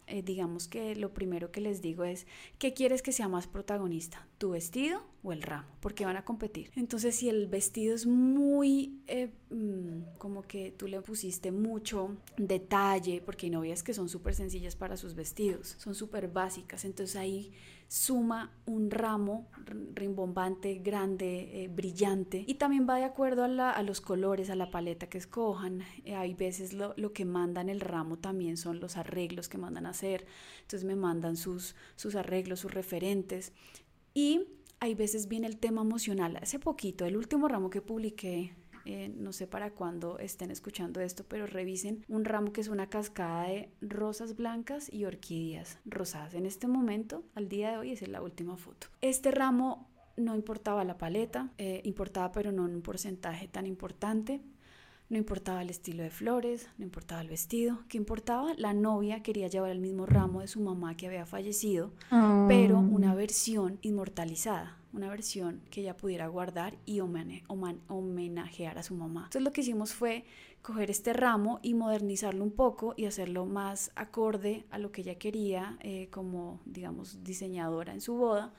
eh, 0.08 0.22
digamos 0.22 0.68
que 0.68 0.96
lo 0.96 1.14
primero 1.14 1.52
que 1.52 1.62
les 1.62 1.82
digo 1.82 2.04
es, 2.04 2.28
¿qué 2.60 2.74
quieres 2.74 3.02
que 3.02 3.12
sea 3.12 3.28
más 3.28 3.48
protagonista? 3.48 4.28
¿Tu 4.38 4.50
vestido 4.50 5.02
o 5.24 5.32
el 5.32 5.42
ramo? 5.42 5.68
Porque 5.80 6.06
van 6.06 6.18
a 6.18 6.26
competir. 6.26 6.70
Entonces, 6.76 7.16
si 7.16 7.30
el 7.30 7.48
vestido 7.48 7.96
es 7.96 8.06
muy, 8.06 9.00
eh, 9.08 9.32
mm, 9.50 10.18
como 10.18 10.42
que 10.42 10.72
tú 10.72 10.88
le 10.88 11.02
pusiste 11.02 11.54
mucho 11.54 12.18
detalle, 12.36 13.22
porque 13.26 13.46
hay 13.46 13.52
novias 13.52 13.82
que 13.82 13.94
son 13.94 14.10
súper 14.10 14.36
sencillas 14.36 14.76
para 14.76 14.98
sus 14.98 15.16
vestidos, 15.16 15.76
son 15.80 15.96
súper 15.96 16.28
básicas, 16.28 16.84
entonces 16.84 17.16
ahí 17.16 17.54
suma 17.88 18.52
un 18.66 18.90
ramo 18.90 19.48
rimbombante, 19.94 20.76
grande, 20.76 21.64
eh, 21.64 21.68
brillante 21.68 22.44
y 22.48 22.56
también 22.56 22.88
va 22.90 22.98
de 22.98 23.04
acuerdo 23.04 23.44
a, 23.44 23.84
los 23.84 24.02
colores, 24.02 24.50
a 24.50 24.56
la 24.56 24.72
paleta 24.72 25.08
que 25.08 25.18
escojan. 25.18 25.84
Eh, 26.04 26.16
hay 26.16 26.34
veces 26.34 26.74
lo, 26.74 26.94
lo, 26.98 27.14
que 27.14 27.26
mandan 27.26 27.70
el 27.70 27.80
ramo 27.80 28.18
también 28.18 28.58
son 28.58 28.80
los 28.80 28.98
arreglos 28.98 29.50
que 29.50 29.58
mandan 29.58 29.86
a 29.86 29.90
hacer, 29.90 30.26
entonces 30.62 30.84
me 30.84 30.96
mandan 30.96 31.38
sus, 31.38 31.76
sus 31.96 32.16
arreglos, 32.16 32.60
sus 32.60 32.74
referentes 32.74 33.54
y 34.16 34.48
hay 34.80 34.96
veces 34.96 35.28
viene 35.28 35.46
el 35.46 35.58
tema 35.58 35.82
emocional. 35.82 36.38
Hace 36.42 36.58
poquito, 36.58 37.06
el 37.06 37.18
último 37.18 37.48
ramo 37.48 37.70
que 37.70 37.82
publiqué 37.82 38.56
eh, 38.86 39.10
no 39.10 39.34
sé 39.34 39.48
para 39.48 39.72
cuándo 39.72 40.20
estén 40.20 40.52
escuchando 40.52 41.02
esto, 41.02 41.26
pero 41.28 41.48
revisen 41.48 42.06
un 42.08 42.24
ramo 42.24 42.54
que 42.54 42.62
es 42.62 42.68
una 42.68 42.88
cascada 42.88 43.48
de 43.48 43.72
rosas 43.82 44.36
blancas 44.36 44.94
y 44.94 45.06
orquídeas 45.06 45.80
rosadas. 45.86 46.36
En 46.36 46.46
este 46.46 46.68
momento, 46.68 47.24
al 47.34 47.50
día 47.50 47.72
de 47.72 47.78
hoy, 47.78 47.92
es 47.92 48.08
la 48.08 48.22
última 48.22 48.58
foto. 48.58 48.88
Este 49.02 49.32
ramo 49.32 49.90
no 50.18 50.36
importaba 50.36 50.84
la 50.84 50.98
paleta, 50.98 51.52
eh, 51.58 51.82
importaba 51.84 52.32
pero 52.32 52.52
no 52.52 52.68
en 52.68 52.76
un 52.76 52.82
porcentaje 52.84 53.48
tan 53.48 53.66
importante. 53.66 54.42
No 55.10 55.18
importaba 55.18 55.62
el 55.62 55.70
estilo 55.70 56.04
de 56.04 56.10
flores, 56.10 56.68
no 56.78 56.86
importaba 56.86 57.22
el 57.22 57.30
vestido. 57.30 57.80
¿Qué 57.90 57.98
importaba? 57.98 58.54
La 58.58 58.74
novia 58.74 59.22
quería 59.22 59.48
llevar 59.48 59.70
el 59.70 59.80
mismo 59.80 60.06
ramo 60.06 60.42
de 60.42 60.48
su 60.48 60.60
mamá 60.62 60.98
que 60.98 61.08
había 61.08 61.26
fallecido, 61.26 61.92
pero 62.48 62.78
ah. 62.78 62.80
una 62.80 63.14
versión 63.14 63.78
inmortalizada 63.82 64.78
una 64.96 65.10
versión 65.10 65.62
que 65.70 65.82
ella 65.82 65.98
pudiera 65.98 66.28
guardar 66.28 66.78
y 66.86 67.02
homenajear 67.02 68.78
a 68.78 68.84
su 68.84 68.96
mamá. 68.96 69.24
Entonces 69.26 69.42
lo 69.42 69.52
que 69.52 69.62
hicimos 69.62 69.94
fue 69.94 70.24
coger 70.62 70.90
este 70.90 71.12
ramo 71.12 71.60
y 71.62 71.74
modernizarlo 71.74 72.44
un 72.44 72.52
poco 72.52 72.94
y 72.96 73.06
hacerlo 73.06 73.46
más 73.46 73.92
acorde 73.96 74.66
a 74.72 74.80
lo 74.80 74.92
que 74.92 75.02
ella 75.02 75.16
quería 75.16 75.78
eh, 75.82 76.08
como, 76.12 76.62
digamos, 76.66 77.24
diseñadora 77.24 77.94
en 77.94 78.02
su 78.02 78.16
boda 78.16 78.54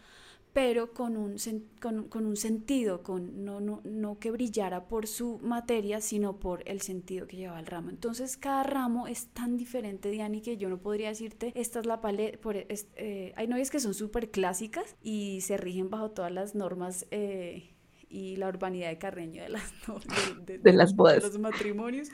pero 0.57 0.95
con 0.95 1.19
un, 1.19 1.37
con, 1.83 2.25
un 2.25 2.35
sentido, 2.35 3.03
con, 3.03 3.45
no, 3.45 3.61
no, 3.61 3.83
no, 3.85 4.19
que 4.19 4.31
brillara 4.31 4.89
por 4.89 5.07
su 5.07 5.39
materia, 5.43 6.01
sino 6.01 6.39
por 6.39 6.63
el 6.65 6.81
sentido 6.81 7.27
que 7.27 7.37
llevaba 7.37 7.61
el 7.61 7.67
ramo. 7.67 7.91
Entonces 7.91 8.39
cada 8.39 8.63
ramo 8.63 9.07
es 9.07 9.27
tan 9.35 9.59
diferente, 9.59 10.09
Diani, 10.09 10.41
que 10.41 10.57
yo 10.57 10.71
no 10.71 10.79
podría 10.79 11.11
decirte, 11.11 11.53
esta 11.57 11.81
es 11.81 11.85
la 11.85 12.01
paleta, 12.01 12.39
por, 12.39 12.57
eh, 12.57 13.35
hay 13.37 13.47
novias 13.49 13.71
que 13.71 13.81
son 13.81 13.93
súper 13.93 14.31
clásicas 14.31 14.97
y 15.03 15.43
se 15.43 15.59
rigen 15.59 15.91
bajo 15.91 16.13
todas 16.13 16.33
las 16.33 16.55
normas. 16.55 17.07
Eh, 17.11 17.75
y 18.09 18.37
la 18.37 18.49
urbanidad 18.49 18.89
de 18.89 18.97
Carreño 18.97 19.43
de 19.43 19.51
las, 19.51 19.75
de, 20.47 20.73
las 20.73 20.97
bodas. 20.97 21.17
De 21.17 21.29
los 21.29 21.39
matrimonios. 21.39 22.09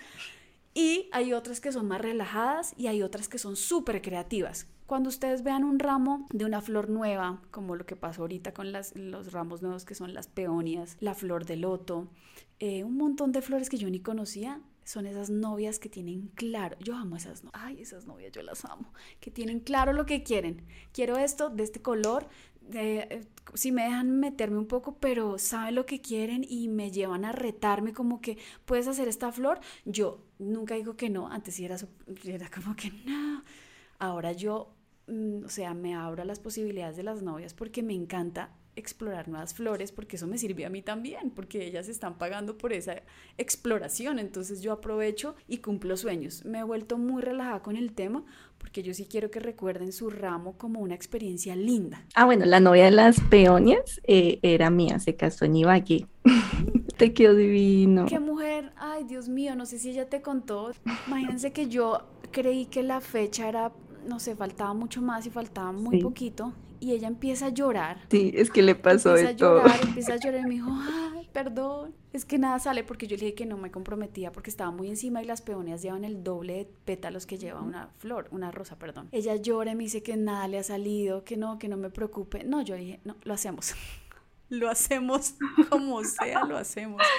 Y 0.74 1.08
hay 1.12 1.32
otras 1.32 1.60
que 1.60 1.70
son 1.70 1.86
más 1.86 2.00
relajadas 2.00 2.74
y 2.76 2.88
hay 2.88 3.02
otras 3.02 3.28
que 3.28 3.38
son 3.38 3.54
súper 3.54 4.02
creativas, 4.02 4.66
cuando 4.92 5.08
ustedes 5.08 5.42
vean 5.42 5.64
un 5.64 5.78
ramo 5.78 6.26
de 6.34 6.44
una 6.44 6.60
flor 6.60 6.90
nueva, 6.90 7.40
como 7.50 7.76
lo 7.76 7.86
que 7.86 7.96
pasó 7.96 8.20
ahorita 8.20 8.52
con 8.52 8.72
las, 8.72 8.94
los 8.94 9.32
ramos 9.32 9.62
nuevos 9.62 9.86
que 9.86 9.94
son 9.94 10.12
las 10.12 10.26
peonias, 10.26 10.98
la 11.00 11.14
flor 11.14 11.46
de 11.46 11.56
loto, 11.56 12.08
eh, 12.58 12.84
un 12.84 12.98
montón 12.98 13.32
de 13.32 13.40
flores 13.40 13.70
que 13.70 13.78
yo 13.78 13.88
ni 13.88 14.00
conocía, 14.00 14.60
son 14.84 15.06
esas 15.06 15.30
novias 15.30 15.78
que 15.78 15.88
tienen 15.88 16.30
claro, 16.34 16.76
yo 16.78 16.94
amo 16.94 17.16
esas 17.16 17.42
novias, 17.42 17.62
ay, 17.64 17.80
esas 17.80 18.04
novias 18.04 18.32
yo 18.32 18.42
las 18.42 18.66
amo, 18.66 18.92
que 19.18 19.30
tienen 19.30 19.60
claro 19.60 19.94
lo 19.94 20.04
que 20.04 20.22
quieren. 20.22 20.60
Quiero 20.92 21.16
esto 21.16 21.48
de 21.48 21.62
este 21.62 21.80
color, 21.80 22.28
eh, 22.74 23.24
si 23.54 23.72
me 23.72 23.84
dejan 23.84 24.20
meterme 24.20 24.58
un 24.58 24.68
poco, 24.68 24.98
pero 24.98 25.38
saben 25.38 25.74
lo 25.74 25.86
que 25.86 26.02
quieren 26.02 26.44
y 26.46 26.68
me 26.68 26.90
llevan 26.90 27.24
a 27.24 27.32
retarme 27.32 27.94
como 27.94 28.20
que 28.20 28.36
puedes 28.66 28.86
hacer 28.88 29.08
esta 29.08 29.32
flor. 29.32 29.58
Yo 29.86 30.22
nunca 30.38 30.74
digo 30.74 30.96
que 30.96 31.08
no, 31.08 31.28
antes 31.28 31.58
era, 31.60 31.78
era 32.26 32.50
como 32.50 32.76
que 32.76 32.90
no. 33.06 33.42
Ahora 33.98 34.32
yo 34.32 34.74
o 35.08 35.48
sea, 35.48 35.74
me 35.74 35.94
abro 35.94 36.22
a 36.22 36.24
las 36.24 36.38
posibilidades 36.38 36.96
de 36.96 37.02
las 37.02 37.22
novias 37.22 37.54
porque 37.54 37.82
me 37.82 37.94
encanta 37.94 38.50
explorar 38.74 39.28
nuevas 39.28 39.52
flores 39.54 39.92
porque 39.92 40.16
eso 40.16 40.26
me 40.26 40.38
sirve 40.38 40.64
a 40.64 40.70
mí 40.70 40.82
también, 40.82 41.30
porque 41.30 41.66
ellas 41.66 41.88
están 41.88 42.16
pagando 42.16 42.56
por 42.56 42.72
esa 42.72 43.02
exploración, 43.36 44.18
entonces 44.18 44.62
yo 44.62 44.72
aprovecho 44.72 45.34
y 45.46 45.58
cumplo 45.58 45.96
sueños. 45.96 46.44
Me 46.44 46.60
he 46.60 46.62
vuelto 46.62 46.96
muy 46.96 47.22
relajada 47.22 47.60
con 47.60 47.76
el 47.76 47.92
tema 47.92 48.24
porque 48.58 48.82
yo 48.82 48.94
sí 48.94 49.06
quiero 49.06 49.30
que 49.30 49.40
recuerden 49.40 49.92
su 49.92 50.08
ramo 50.08 50.56
como 50.56 50.80
una 50.80 50.94
experiencia 50.94 51.54
linda. 51.56 52.06
Ah, 52.14 52.24
bueno, 52.24 52.46
la 52.46 52.60
novia 52.60 52.84
de 52.84 52.92
las 52.92 53.20
peonias 53.20 54.00
eh, 54.04 54.38
era 54.42 54.70
mía, 54.70 54.98
se 55.00 55.16
casó 55.16 55.44
en 55.44 55.56
Ibagué. 55.56 56.06
te 56.96 57.12
quedó 57.12 57.34
divino. 57.34 58.06
Qué 58.06 58.20
mujer, 58.20 58.72
ay 58.76 59.04
Dios 59.04 59.28
mío, 59.28 59.54
no 59.54 59.66
sé 59.66 59.78
si 59.78 59.90
ella 59.90 60.08
te 60.08 60.22
contó. 60.22 60.72
Imagínense 61.06 61.52
que 61.52 61.68
yo 61.68 62.06
creí 62.30 62.66
que 62.66 62.82
la 62.82 63.00
fecha 63.00 63.48
era 63.48 63.72
no 64.06 64.20
sé, 64.20 64.36
faltaba 64.36 64.74
mucho 64.74 65.02
más 65.02 65.26
y 65.26 65.30
faltaba 65.30 65.72
muy 65.72 66.00
poquito. 66.00 66.52
Y 66.80 66.92
ella 66.92 67.06
empieza 67.06 67.46
a 67.46 67.48
llorar. 67.50 68.00
Sí, 68.10 68.32
es 68.34 68.50
que 68.50 68.60
le 68.60 68.74
pasó 68.74 69.14
de 69.14 69.34
todo. 69.34 69.62
Empieza 69.82 70.14
a 70.14 70.16
llorar 70.20 70.40
y 70.40 70.42
me 70.42 70.50
dijo, 70.50 70.70
ay, 70.70 71.28
perdón. 71.32 71.94
Es 72.12 72.24
que 72.24 72.38
nada 72.38 72.58
sale 72.58 72.82
porque 72.82 73.06
yo 73.06 73.16
le 73.16 73.26
dije 73.26 73.34
que 73.34 73.46
no 73.46 73.56
me 73.56 73.70
comprometía 73.70 74.32
porque 74.32 74.50
estaba 74.50 74.72
muy 74.72 74.88
encima 74.88 75.22
y 75.22 75.24
las 75.24 75.42
peonías 75.42 75.80
llevan 75.80 76.04
el 76.04 76.24
doble 76.24 76.54
de 76.54 76.64
pétalos 76.84 77.24
que 77.24 77.38
lleva 77.38 77.62
una 77.62 77.88
flor, 77.98 78.28
una 78.32 78.50
rosa, 78.50 78.76
perdón. 78.78 79.08
Ella 79.12 79.36
llora 79.36 79.72
y 79.72 79.74
me 79.76 79.84
dice 79.84 80.02
que 80.02 80.16
nada 80.16 80.48
le 80.48 80.58
ha 80.58 80.62
salido, 80.64 81.22
que 81.22 81.36
no, 81.36 81.58
que 81.58 81.68
no 81.68 81.76
me 81.76 81.90
preocupe. 81.90 82.42
No, 82.42 82.62
yo 82.62 82.74
dije, 82.74 83.00
no, 83.04 83.14
lo 83.22 83.34
hacemos. 83.34 83.74
lo 84.48 84.68
hacemos 84.68 85.34
como 85.70 86.02
sea, 86.04 86.44
lo 86.44 86.56
hacemos. 86.56 87.02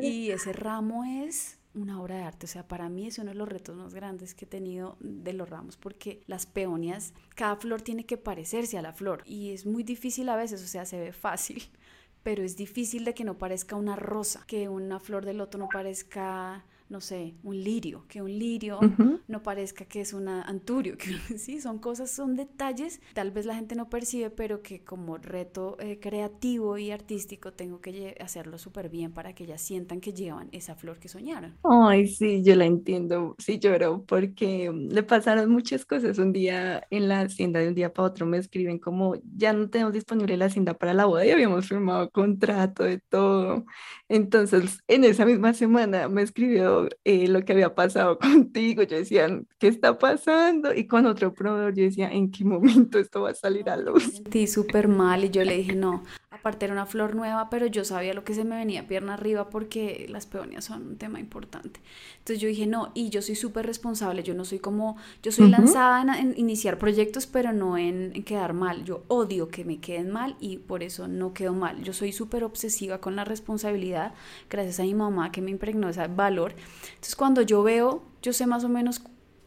Y 0.00 0.30
ese 0.30 0.52
ramo 0.52 1.02
es 1.04 1.58
una 1.74 2.00
obra 2.00 2.16
de 2.16 2.22
arte. 2.24 2.46
O 2.46 2.48
sea, 2.48 2.66
para 2.66 2.88
mí 2.88 3.06
es 3.06 3.18
uno 3.18 3.30
de 3.30 3.36
los 3.36 3.48
retos 3.48 3.76
más 3.76 3.94
grandes 3.94 4.34
que 4.34 4.44
he 4.44 4.48
tenido 4.48 4.96
de 5.00 5.32
los 5.32 5.48
ramos 5.48 5.76
porque 5.76 6.22
las 6.26 6.46
peonias, 6.46 7.14
cada 7.34 7.56
flor 7.56 7.82
tiene 7.82 8.04
que 8.04 8.16
parecerse 8.16 8.78
a 8.78 8.82
la 8.82 8.92
flor 8.92 9.22
y 9.26 9.52
es 9.52 9.66
muy 9.66 9.82
difícil 9.82 10.28
a 10.28 10.36
veces, 10.36 10.62
o 10.62 10.66
sea, 10.66 10.84
se 10.84 11.00
ve 11.00 11.12
fácil, 11.12 11.62
pero 12.22 12.42
es 12.42 12.56
difícil 12.56 13.04
de 13.04 13.14
que 13.14 13.24
no 13.24 13.38
parezca 13.38 13.76
una 13.76 13.96
rosa, 13.96 14.44
que 14.46 14.68
una 14.68 15.00
flor 15.00 15.24
de 15.24 15.34
loto 15.34 15.58
no 15.58 15.68
parezca 15.72 16.64
no 16.92 17.00
sé, 17.00 17.34
un 17.42 17.56
lirio, 17.64 18.04
que 18.06 18.20
un 18.20 18.30
lirio 18.38 18.78
no 19.26 19.42
parezca 19.42 19.86
que 19.86 20.02
es 20.02 20.12
un 20.12 20.28
anturio, 20.28 20.98
que 20.98 21.38
sí, 21.38 21.58
son 21.60 21.78
cosas, 21.78 22.10
son 22.10 22.36
detalles, 22.36 23.00
tal 23.14 23.30
vez 23.30 23.46
la 23.46 23.54
gente 23.54 23.74
no 23.74 23.88
percibe, 23.88 24.28
pero 24.28 24.62
que 24.62 24.84
como 24.84 25.16
reto 25.16 25.78
eh, 25.80 25.98
creativo 25.98 26.76
y 26.76 26.90
artístico 26.90 27.54
tengo 27.54 27.80
que 27.80 28.14
hacerlo 28.20 28.58
súper 28.58 28.90
bien 28.90 29.12
para 29.12 29.34
que 29.34 29.44
ellas 29.44 29.62
sientan 29.62 30.00
que 30.02 30.12
llevan 30.12 30.48
esa 30.52 30.74
flor 30.74 30.98
que 30.98 31.08
soñaron. 31.08 31.54
Ay, 31.64 32.08
sí, 32.08 32.42
yo 32.44 32.56
la 32.56 32.66
entiendo, 32.66 33.36
sí 33.38 33.58
lloro, 33.58 34.04
porque 34.06 34.70
mm, 34.70 34.88
le 34.90 35.02
pasaron 35.02 35.50
muchas 35.50 35.86
cosas. 35.86 36.18
Un 36.18 36.32
día 36.32 36.86
en 36.90 37.08
la 37.08 37.22
hacienda, 37.22 37.60
de 37.60 37.68
un 37.68 37.74
día 37.74 37.92
para 37.92 38.08
otro, 38.08 38.26
me 38.26 38.36
escriben 38.36 38.78
como, 38.78 39.14
ya 39.36 39.54
no 39.54 39.70
tenemos 39.70 39.94
disponible 39.94 40.36
la 40.36 40.46
hacienda 40.46 40.74
para 40.74 40.92
la 40.92 41.06
boda 41.06 41.24
y 41.24 41.30
habíamos 41.30 41.68
firmado 41.68 42.10
contrato 42.10 42.84
de 42.84 42.98
todo. 42.98 43.64
Entonces, 44.08 44.82
en 44.88 45.04
esa 45.04 45.24
misma 45.24 45.54
semana 45.54 46.08
me 46.08 46.22
escribió 46.22 46.81
eh, 47.04 47.28
lo 47.28 47.44
que 47.44 47.52
había 47.52 47.74
pasado 47.74 48.18
contigo. 48.20 48.82
Yo 48.82 48.96
decía, 48.96 49.28
¿qué 49.58 49.68
está 49.68 49.98
pasando? 49.98 50.74
Y 50.74 50.86
con 50.86 51.06
otro 51.06 51.32
proveedor 51.34 51.74
yo 51.74 51.84
decía, 51.84 52.10
¿en 52.10 52.30
qué 52.30 52.44
momento 52.44 52.98
esto 52.98 53.22
va 53.22 53.30
a 53.30 53.34
salir 53.34 53.68
a 53.70 53.76
luz? 53.76 54.04
Sentí 54.04 54.46
súper 54.46 54.88
mal 54.88 55.24
y 55.24 55.30
yo 55.30 55.44
le 55.44 55.56
dije, 55.56 55.74
no, 55.74 56.02
aparte 56.32 56.64
era 56.64 56.72
una 56.72 56.86
flor 56.86 57.14
nueva, 57.14 57.50
pero 57.50 57.66
yo 57.66 57.84
sabía 57.84 58.14
lo 58.14 58.24
que 58.24 58.34
se 58.34 58.44
me 58.44 58.56
venía 58.56 58.88
pierna 58.88 59.14
arriba 59.14 59.50
porque 59.50 60.06
las 60.08 60.24
peonias 60.24 60.64
son 60.64 60.86
un 60.86 60.96
tema 60.96 61.20
importante. 61.20 61.80
Entonces 62.18 62.40
yo 62.40 62.48
dije, 62.48 62.66
no, 62.66 62.90
y 62.94 63.10
yo 63.10 63.20
soy 63.20 63.34
súper 63.34 63.66
responsable, 63.66 64.22
yo 64.22 64.32
no 64.32 64.46
soy 64.46 64.58
como, 64.58 64.96
yo 65.22 65.30
soy 65.30 65.50
lanzada 65.50 66.18
en, 66.18 66.32
iniciar 66.38 66.78
proyectos, 66.78 67.26
pero 67.26 67.52
no 67.52 67.76
en, 67.76 68.12
en, 68.14 68.22
quedar 68.24 68.54
mal. 68.54 68.84
Yo 68.84 69.02
odio 69.08 69.50
que 69.50 69.66
me 69.66 69.78
queden 69.78 70.10
mal 70.10 70.36
y 70.40 70.56
por 70.56 70.82
eso 70.82 71.06
no 71.06 71.34
quedo 71.34 71.52
mal. 71.52 71.82
Yo 71.82 71.92
soy 71.92 72.12
súper 72.12 72.44
obsesiva 72.44 72.98
con 72.98 73.14
la 73.14 73.24
responsabilidad, 73.24 74.14
gracias 74.48 74.80
a 74.80 74.84
mi 74.84 74.94
mamá 74.94 75.32
que 75.32 75.42
me 75.42 75.50
impregnó 75.50 75.90
ese 75.90 76.06
valor. 76.06 76.54
Entonces 76.94 77.14
cuando 77.14 77.42
yo 77.42 77.62
veo, 77.62 78.02
yo 78.22 78.32
sé 78.32 78.46
más 78.46 78.64
o 78.64 78.70
menos 78.70 79.02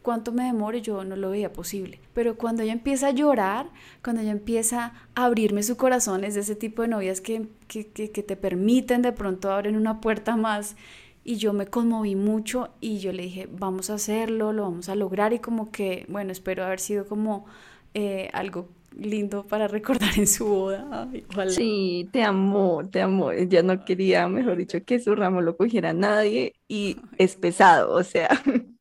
cuánto 0.06 0.30
me 0.30 0.44
demore, 0.44 0.82
yo 0.82 1.02
no 1.02 1.16
lo 1.16 1.30
veía 1.30 1.52
posible. 1.52 1.98
Pero 2.14 2.36
cuando 2.36 2.62
ella 2.62 2.72
empieza 2.72 3.08
a 3.08 3.10
llorar, 3.10 3.66
cuando 4.04 4.22
ella 4.22 4.30
empieza 4.30 4.92
a 5.16 5.24
abrirme 5.24 5.64
su 5.64 5.76
corazón, 5.76 6.22
es 6.22 6.34
de 6.34 6.42
ese 6.42 6.54
tipo 6.54 6.82
de 6.82 6.88
novias 6.88 7.20
que, 7.20 7.48
que, 7.66 7.88
que, 7.88 8.22
te 8.22 8.36
permiten 8.36 9.02
de 9.02 9.10
pronto 9.10 9.50
abrir 9.50 9.76
una 9.76 10.00
puerta 10.00 10.36
más. 10.36 10.76
Y 11.24 11.38
yo 11.38 11.52
me 11.52 11.66
conmoví 11.66 12.14
mucho 12.14 12.68
y 12.80 13.00
yo 13.00 13.12
le 13.12 13.24
dije, 13.24 13.48
vamos 13.50 13.90
a 13.90 13.94
hacerlo, 13.94 14.52
lo 14.52 14.62
vamos 14.62 14.88
a 14.88 14.94
lograr. 14.94 15.32
Y 15.32 15.40
como 15.40 15.72
que, 15.72 16.06
bueno, 16.08 16.30
espero 16.30 16.64
haber 16.64 16.78
sido 16.78 17.06
como 17.06 17.46
eh, 17.94 18.30
algo 18.32 18.68
lindo 18.96 19.44
para 19.44 19.66
recordar 19.76 20.16
en 20.16 20.28
su 20.28 20.46
boda. 20.46 21.08
Sí, 21.48 22.08
te 22.12 22.22
amo, 22.22 22.82
te 22.88 23.02
amo. 23.02 23.32
Ella 23.32 23.64
no 23.64 23.84
quería, 23.84 24.28
mejor 24.28 24.56
dicho, 24.56 24.78
que 24.84 25.00
su 25.00 25.16
ramo 25.16 25.40
lo 25.40 25.56
cogiera 25.56 25.92
nadie 25.92 26.54
y 26.68 26.96
es 27.18 27.36
pesado, 27.36 27.94
o 27.94 28.02
sea, 28.02 28.28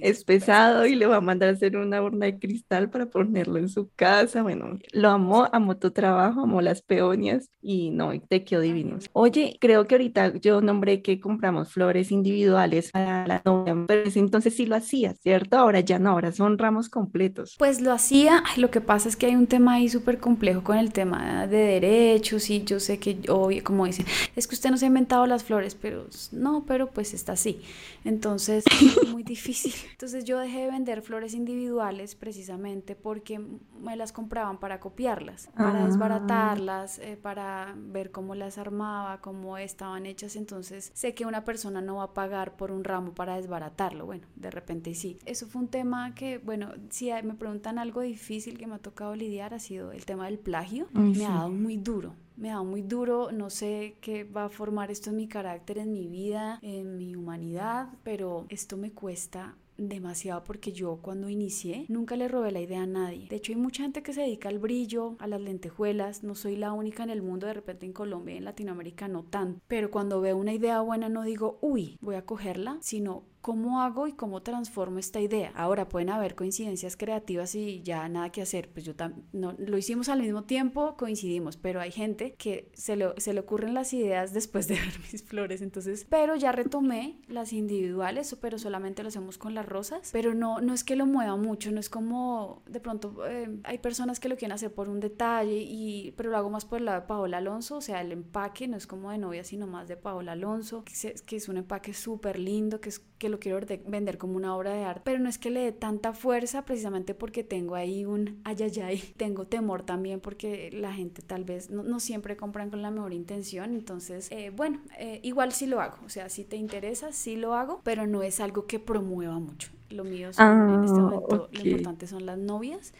es 0.00 0.24
pesado 0.24 0.86
y 0.86 0.94
le 0.94 1.06
va 1.06 1.16
a 1.16 1.20
mandar 1.20 1.50
a 1.50 1.52
hacer 1.52 1.76
una 1.76 2.02
urna 2.02 2.26
de 2.26 2.38
cristal 2.38 2.90
para 2.90 3.06
ponerlo 3.06 3.58
en 3.58 3.68
su 3.68 3.90
casa. 3.94 4.42
Bueno, 4.42 4.78
lo 4.92 5.10
amó, 5.10 5.48
amó 5.52 5.76
tu 5.76 5.90
trabajo, 5.90 6.42
amó 6.42 6.60
las 6.60 6.82
peonias 6.82 7.50
y 7.60 7.90
no, 7.90 8.12
te 8.28 8.44
quedó 8.44 8.60
divino. 8.60 8.98
Oye, 9.12 9.56
creo 9.60 9.86
que 9.86 9.94
ahorita 9.94 10.36
yo 10.38 10.60
nombré 10.60 11.02
que 11.02 11.20
compramos 11.20 11.72
flores 11.72 12.10
individuales 12.10 12.90
para 12.90 13.26
la 13.26 13.42
novia, 13.44 13.76
pero 13.86 14.10
entonces 14.14 14.56
sí 14.56 14.66
lo 14.66 14.76
hacía, 14.76 15.14
¿cierto? 15.14 15.58
Ahora 15.58 15.80
ya 15.80 15.98
no, 15.98 16.10
ahora 16.10 16.32
son 16.32 16.58
ramos 16.58 16.88
completos. 16.88 17.54
Pues 17.58 17.80
lo 17.80 17.92
hacía, 17.92 18.42
lo 18.56 18.70
que 18.70 18.80
pasa 18.80 19.08
es 19.08 19.16
que 19.16 19.26
hay 19.26 19.36
un 19.36 19.46
tema 19.46 19.74
ahí 19.74 19.88
súper 19.88 20.18
complejo 20.18 20.64
con 20.64 20.78
el 20.78 20.92
tema 20.92 21.46
de 21.46 21.58
derechos 21.58 22.50
y 22.50 22.64
yo 22.64 22.80
sé 22.80 22.98
que, 22.98 23.20
obvio, 23.28 23.62
como 23.62 23.86
dicen, 23.86 24.06
es 24.34 24.46
que 24.46 24.54
usted 24.54 24.70
no 24.70 24.76
se 24.76 24.86
ha 24.86 24.88
inventado 24.88 25.26
las 25.26 25.44
flores, 25.44 25.74
pero 25.74 26.06
no, 26.32 26.64
pero 26.66 26.90
pues 26.90 27.14
está 27.14 27.27
así. 27.28 27.60
Entonces, 28.04 28.64
es 29.02 29.08
muy 29.08 29.22
difícil. 29.22 29.72
Entonces 29.92 30.24
yo 30.24 30.38
dejé 30.38 30.60
de 30.62 30.70
vender 30.70 31.02
flores 31.02 31.34
individuales 31.34 32.14
precisamente 32.14 32.94
porque 32.94 33.40
me 33.80 33.96
las 33.96 34.12
compraban 34.12 34.58
para 34.58 34.80
copiarlas, 34.80 35.48
para 35.56 35.82
ah. 35.82 35.86
desbaratarlas, 35.86 36.98
eh, 36.98 37.18
para 37.20 37.74
ver 37.76 38.10
cómo 38.10 38.34
las 38.34 38.58
armaba, 38.58 39.20
cómo 39.20 39.58
estaban 39.58 40.06
hechas. 40.06 40.36
Entonces 40.36 40.90
sé 40.94 41.14
que 41.14 41.26
una 41.26 41.44
persona 41.44 41.80
no 41.80 41.96
va 41.96 42.04
a 42.04 42.14
pagar 42.14 42.56
por 42.56 42.70
un 42.70 42.84
ramo 42.84 43.14
para 43.14 43.36
desbaratarlo. 43.36 44.06
Bueno, 44.06 44.26
de 44.36 44.50
repente 44.50 44.94
sí. 44.94 45.18
Eso 45.26 45.46
fue 45.46 45.62
un 45.62 45.68
tema 45.68 46.14
que, 46.14 46.38
bueno, 46.38 46.72
si 46.90 47.10
me 47.24 47.34
preguntan 47.34 47.78
algo 47.78 48.00
difícil 48.00 48.58
que 48.58 48.66
me 48.66 48.76
ha 48.76 48.78
tocado 48.78 49.14
lidiar, 49.14 49.54
ha 49.54 49.58
sido 49.58 49.92
el 49.92 50.04
tema 50.04 50.26
del 50.26 50.38
plagio. 50.38 50.88
me 50.92 51.24
ha 51.24 51.30
dado 51.30 51.48
muy 51.50 51.76
duro 51.76 52.14
me 52.38 52.48
da 52.50 52.62
muy 52.62 52.82
duro, 52.82 53.30
no 53.32 53.50
sé 53.50 53.96
qué 54.00 54.24
va 54.24 54.44
a 54.44 54.48
formar 54.48 54.90
esto 54.90 55.10
en 55.10 55.16
mi 55.16 55.28
carácter, 55.28 55.78
en 55.78 55.92
mi 55.92 56.06
vida, 56.06 56.58
en 56.62 56.96
mi 56.96 57.16
humanidad, 57.16 57.88
pero 58.04 58.46
esto 58.48 58.76
me 58.76 58.92
cuesta 58.92 59.56
demasiado 59.76 60.42
porque 60.42 60.72
yo 60.72 60.98
cuando 61.00 61.28
inicié 61.28 61.86
nunca 61.88 62.16
le 62.16 62.28
robé 62.28 62.50
la 62.50 62.60
idea 62.60 62.82
a 62.82 62.86
nadie. 62.86 63.28
De 63.28 63.36
hecho 63.36 63.52
hay 63.52 63.58
mucha 63.58 63.84
gente 63.84 64.02
que 64.02 64.12
se 64.12 64.22
dedica 64.22 64.48
al 64.48 64.58
brillo, 64.58 65.16
a 65.20 65.26
las 65.26 65.40
lentejuelas, 65.40 66.24
no 66.24 66.34
soy 66.34 66.56
la 66.56 66.72
única 66.72 67.04
en 67.04 67.10
el 67.10 67.22
mundo, 67.22 67.46
de 67.46 67.54
repente 67.54 67.86
en 67.86 67.92
Colombia 67.92 68.34
y 68.34 68.38
en 68.38 68.44
Latinoamérica 68.44 69.08
no 69.08 69.22
tanto, 69.22 69.60
pero 69.68 69.90
cuando 69.90 70.20
veo 70.20 70.36
una 70.36 70.52
idea 70.52 70.80
buena 70.80 71.08
no 71.08 71.22
digo, 71.22 71.58
uy, 71.60 71.96
voy 72.00 72.16
a 72.16 72.26
cogerla, 72.26 72.78
sino 72.80 73.22
¿Cómo 73.40 73.80
hago 73.80 74.06
y 74.08 74.12
cómo 74.12 74.42
transformo 74.42 74.98
esta 74.98 75.20
idea? 75.20 75.52
Ahora 75.54 75.88
pueden 75.88 76.10
haber 76.10 76.34
coincidencias 76.34 76.96
creativas 76.96 77.54
y 77.54 77.82
ya 77.82 78.08
nada 78.08 78.30
que 78.30 78.42
hacer. 78.42 78.68
Pues 78.68 78.84
yo 78.84 78.94
no, 79.32 79.54
lo 79.58 79.78
hicimos 79.78 80.08
al 80.08 80.20
mismo 80.20 80.44
tiempo, 80.44 80.96
coincidimos, 80.96 81.56
pero 81.56 81.80
hay 81.80 81.92
gente 81.92 82.34
que 82.34 82.70
se 82.74 82.96
le, 82.96 83.08
se 83.18 83.32
le 83.32 83.40
ocurren 83.40 83.74
las 83.74 83.92
ideas 83.92 84.32
después 84.32 84.66
de 84.68 84.74
ver 84.80 84.98
mis 85.12 85.22
flores. 85.22 85.62
Entonces, 85.62 86.06
pero 86.08 86.34
ya 86.36 86.52
retomé 86.52 87.20
las 87.28 87.52
individuales, 87.52 88.36
pero 88.40 88.58
solamente 88.58 89.02
lo 89.02 89.08
hacemos 89.08 89.38
con 89.38 89.54
las 89.54 89.66
rosas. 89.66 90.10
Pero 90.12 90.34
no, 90.34 90.60
no 90.60 90.74
es 90.74 90.84
que 90.84 90.96
lo 90.96 91.06
mueva 91.06 91.36
mucho, 91.36 91.70
no 91.70 91.80
es 91.80 91.88
como 91.88 92.62
de 92.68 92.80
pronto 92.80 93.26
eh, 93.26 93.48
hay 93.64 93.78
personas 93.78 94.20
que 94.20 94.28
lo 94.28 94.36
quieren 94.36 94.52
hacer 94.52 94.74
por 94.74 94.88
un 94.88 95.00
detalle, 95.00 95.58
y, 95.58 96.12
pero 96.16 96.30
lo 96.30 96.36
hago 96.36 96.50
más 96.50 96.64
por 96.64 96.78
el 96.78 96.86
lado 96.86 97.00
de 97.00 97.06
Paola 97.06 97.38
Alonso. 97.38 97.76
O 97.76 97.80
sea, 97.80 98.00
el 98.00 98.12
empaque 98.12 98.68
no 98.68 98.76
es 98.76 98.86
como 98.86 99.10
de 99.10 99.18
novia, 99.18 99.44
sino 99.44 99.66
más 99.66 99.88
de 99.88 99.96
Paola 99.96 100.32
Alonso, 100.32 100.84
que, 100.84 101.14
que 101.24 101.36
es 101.36 101.48
un 101.48 101.56
empaque 101.56 101.94
súper 101.94 102.38
lindo, 102.38 102.80
que 102.80 102.88
es 102.88 102.98
que 103.18 103.28
lo 103.28 103.37
quiero 103.38 103.64
vender 103.86 104.18
como 104.18 104.36
una 104.36 104.56
obra 104.56 104.72
de 104.72 104.84
arte, 104.84 105.02
pero 105.04 105.18
no 105.18 105.28
es 105.28 105.38
que 105.38 105.50
le 105.50 105.60
dé 105.60 105.72
tanta 105.72 106.12
fuerza 106.12 106.64
precisamente 106.64 107.14
porque 107.14 107.44
tengo 107.44 107.74
ahí 107.74 108.04
un 108.04 108.40
ayayay, 108.44 108.98
tengo 109.16 109.46
temor 109.46 109.82
también 109.82 110.20
porque 110.20 110.70
la 110.72 110.92
gente 110.92 111.22
tal 111.22 111.44
vez 111.44 111.70
no, 111.70 112.00
siempre 112.00 112.36
compran 112.36 112.70
con 112.70 112.82
la 112.82 112.90
mejor 112.90 113.12
intención, 113.12 113.74
entonces, 113.74 114.30
eh, 114.30 114.50
bueno, 114.50 114.80
eh, 114.98 115.20
igual 115.22 115.52
sí 115.52 115.66
lo 115.66 115.80
hago, 115.80 115.96
o 116.04 116.08
sea, 116.08 116.28
si 116.28 116.44
te 116.44 116.56
interesa, 116.56 117.12
sí 117.12 117.36
lo 117.36 117.54
hago, 117.54 117.80
pero 117.84 118.06
no 118.06 118.22
es 118.22 118.40
algo 118.40 118.66
que 118.66 118.78
promueva 118.78 119.38
mucho. 119.38 119.70
Lo 119.90 120.04
mío 120.04 120.26
en 120.26 120.30
este 120.30 120.42
ah, 120.42 120.54
momento, 120.54 121.48
lo 121.50 121.60
importante 121.60 122.06
son 122.06 122.26
las 122.26 122.38
novias 122.38 122.92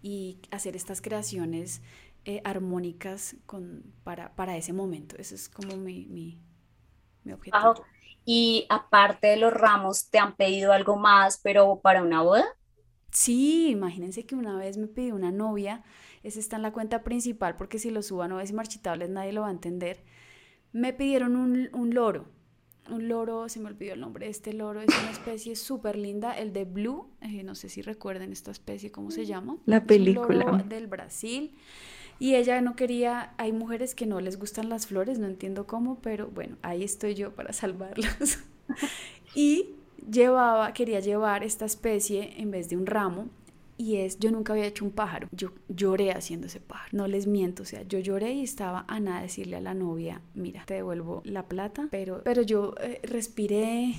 y 0.00 0.38
hacer 0.52 0.76
estas 0.76 1.00
creaciones 1.00 1.82
eh, 2.24 2.40
armónicas 2.44 3.36
con, 3.46 3.82
para, 4.04 4.34
para 4.36 4.56
ese 4.56 4.72
momento, 4.72 5.16
eso 5.18 5.34
es 5.34 5.48
como 5.48 5.76
mi, 5.76 6.06
mi, 6.06 6.38
mi 7.24 7.32
objetivo. 7.32 7.74
Y 8.26 8.66
aparte 8.68 9.28
de 9.28 9.36
los 9.36 9.54
ramos, 9.54 10.10
¿te 10.10 10.18
han 10.18 10.34
pedido 10.34 10.72
algo 10.72 10.96
más, 10.96 11.40
pero 11.42 11.80
para 11.80 12.02
una 12.02 12.22
boda? 12.22 12.44
Sí, 13.12 13.70
imagínense 13.70 14.26
que 14.26 14.34
una 14.34 14.58
vez 14.58 14.76
me 14.76 14.88
pidió 14.88 15.14
una 15.14 15.30
novia, 15.30 15.84
ese 16.22 16.40
está 16.40 16.56
en 16.56 16.62
la 16.62 16.72
cuenta 16.72 17.02
principal 17.04 17.56
porque 17.56 17.78
si 17.78 17.90
lo 17.90 18.02
subo 18.02 18.22
a 18.22 18.28
novias 18.28 18.50
y 18.50 18.52
marchitables 18.52 19.08
nadie 19.08 19.32
lo 19.32 19.42
va 19.42 19.48
a 19.48 19.52
entender. 19.52 20.02
Me 20.72 20.92
pidieron 20.92 21.36
un, 21.36 21.70
un 21.72 21.94
loro, 21.94 22.26
un 22.90 23.08
loro, 23.08 23.48
se 23.48 23.60
me 23.60 23.68
olvidó 23.68 23.94
el 23.94 24.00
nombre 24.00 24.26
de 24.26 24.32
este 24.32 24.52
loro, 24.52 24.80
es 24.80 24.88
una 24.88 25.10
especie 25.12 25.56
súper 25.56 25.96
linda, 25.96 26.36
el 26.36 26.52
de 26.52 26.64
Blue, 26.64 27.10
eh, 27.20 27.42
no 27.42 27.54
sé 27.54 27.68
si 27.68 27.80
recuerden 27.80 28.32
esta 28.32 28.50
especie, 28.50 28.90
¿cómo 28.90 29.10
se 29.10 29.24
llama? 29.24 29.56
La 29.64 29.84
película. 29.84 30.64
del 30.66 30.88
Brasil. 30.88 31.56
Y 32.18 32.34
ella 32.34 32.60
no 32.60 32.76
quería, 32.76 33.34
hay 33.36 33.52
mujeres 33.52 33.94
que 33.94 34.06
no 34.06 34.20
les 34.20 34.38
gustan 34.38 34.68
las 34.68 34.86
flores, 34.86 35.18
no 35.18 35.26
entiendo 35.26 35.66
cómo, 35.66 35.98
pero 36.00 36.28
bueno, 36.28 36.56
ahí 36.62 36.82
estoy 36.82 37.14
yo 37.14 37.34
para 37.34 37.52
salvarlas. 37.52 38.44
y 39.34 39.70
llevaba, 40.10 40.72
quería 40.72 41.00
llevar 41.00 41.44
esta 41.44 41.64
especie 41.64 42.40
en 42.40 42.50
vez 42.50 42.68
de 42.68 42.76
un 42.76 42.86
ramo 42.86 43.28
y 43.78 43.96
es, 43.96 44.18
yo 44.18 44.30
nunca 44.30 44.54
había 44.54 44.64
hecho 44.64 44.86
un 44.86 44.90
pájaro, 44.90 45.28
yo 45.32 45.50
lloré 45.68 46.12
haciendo 46.12 46.46
ese 46.46 46.60
pájaro, 46.60 46.90
no 46.92 47.06
les 47.06 47.26
miento, 47.26 47.62
o 47.62 47.66
sea, 47.66 47.82
yo 47.82 47.98
lloré 47.98 48.32
y 48.32 48.42
estaba 48.42 48.86
a 48.88 49.00
nada 49.00 49.20
decirle 49.20 49.56
a 49.56 49.60
la 49.60 49.74
novia, 49.74 50.22
mira, 50.34 50.64
te 50.64 50.74
devuelvo 50.74 51.20
la 51.24 51.46
plata, 51.46 51.88
pero, 51.90 52.22
pero 52.24 52.40
yo 52.40 52.74
eh, 52.80 53.00
respiré 53.02 53.94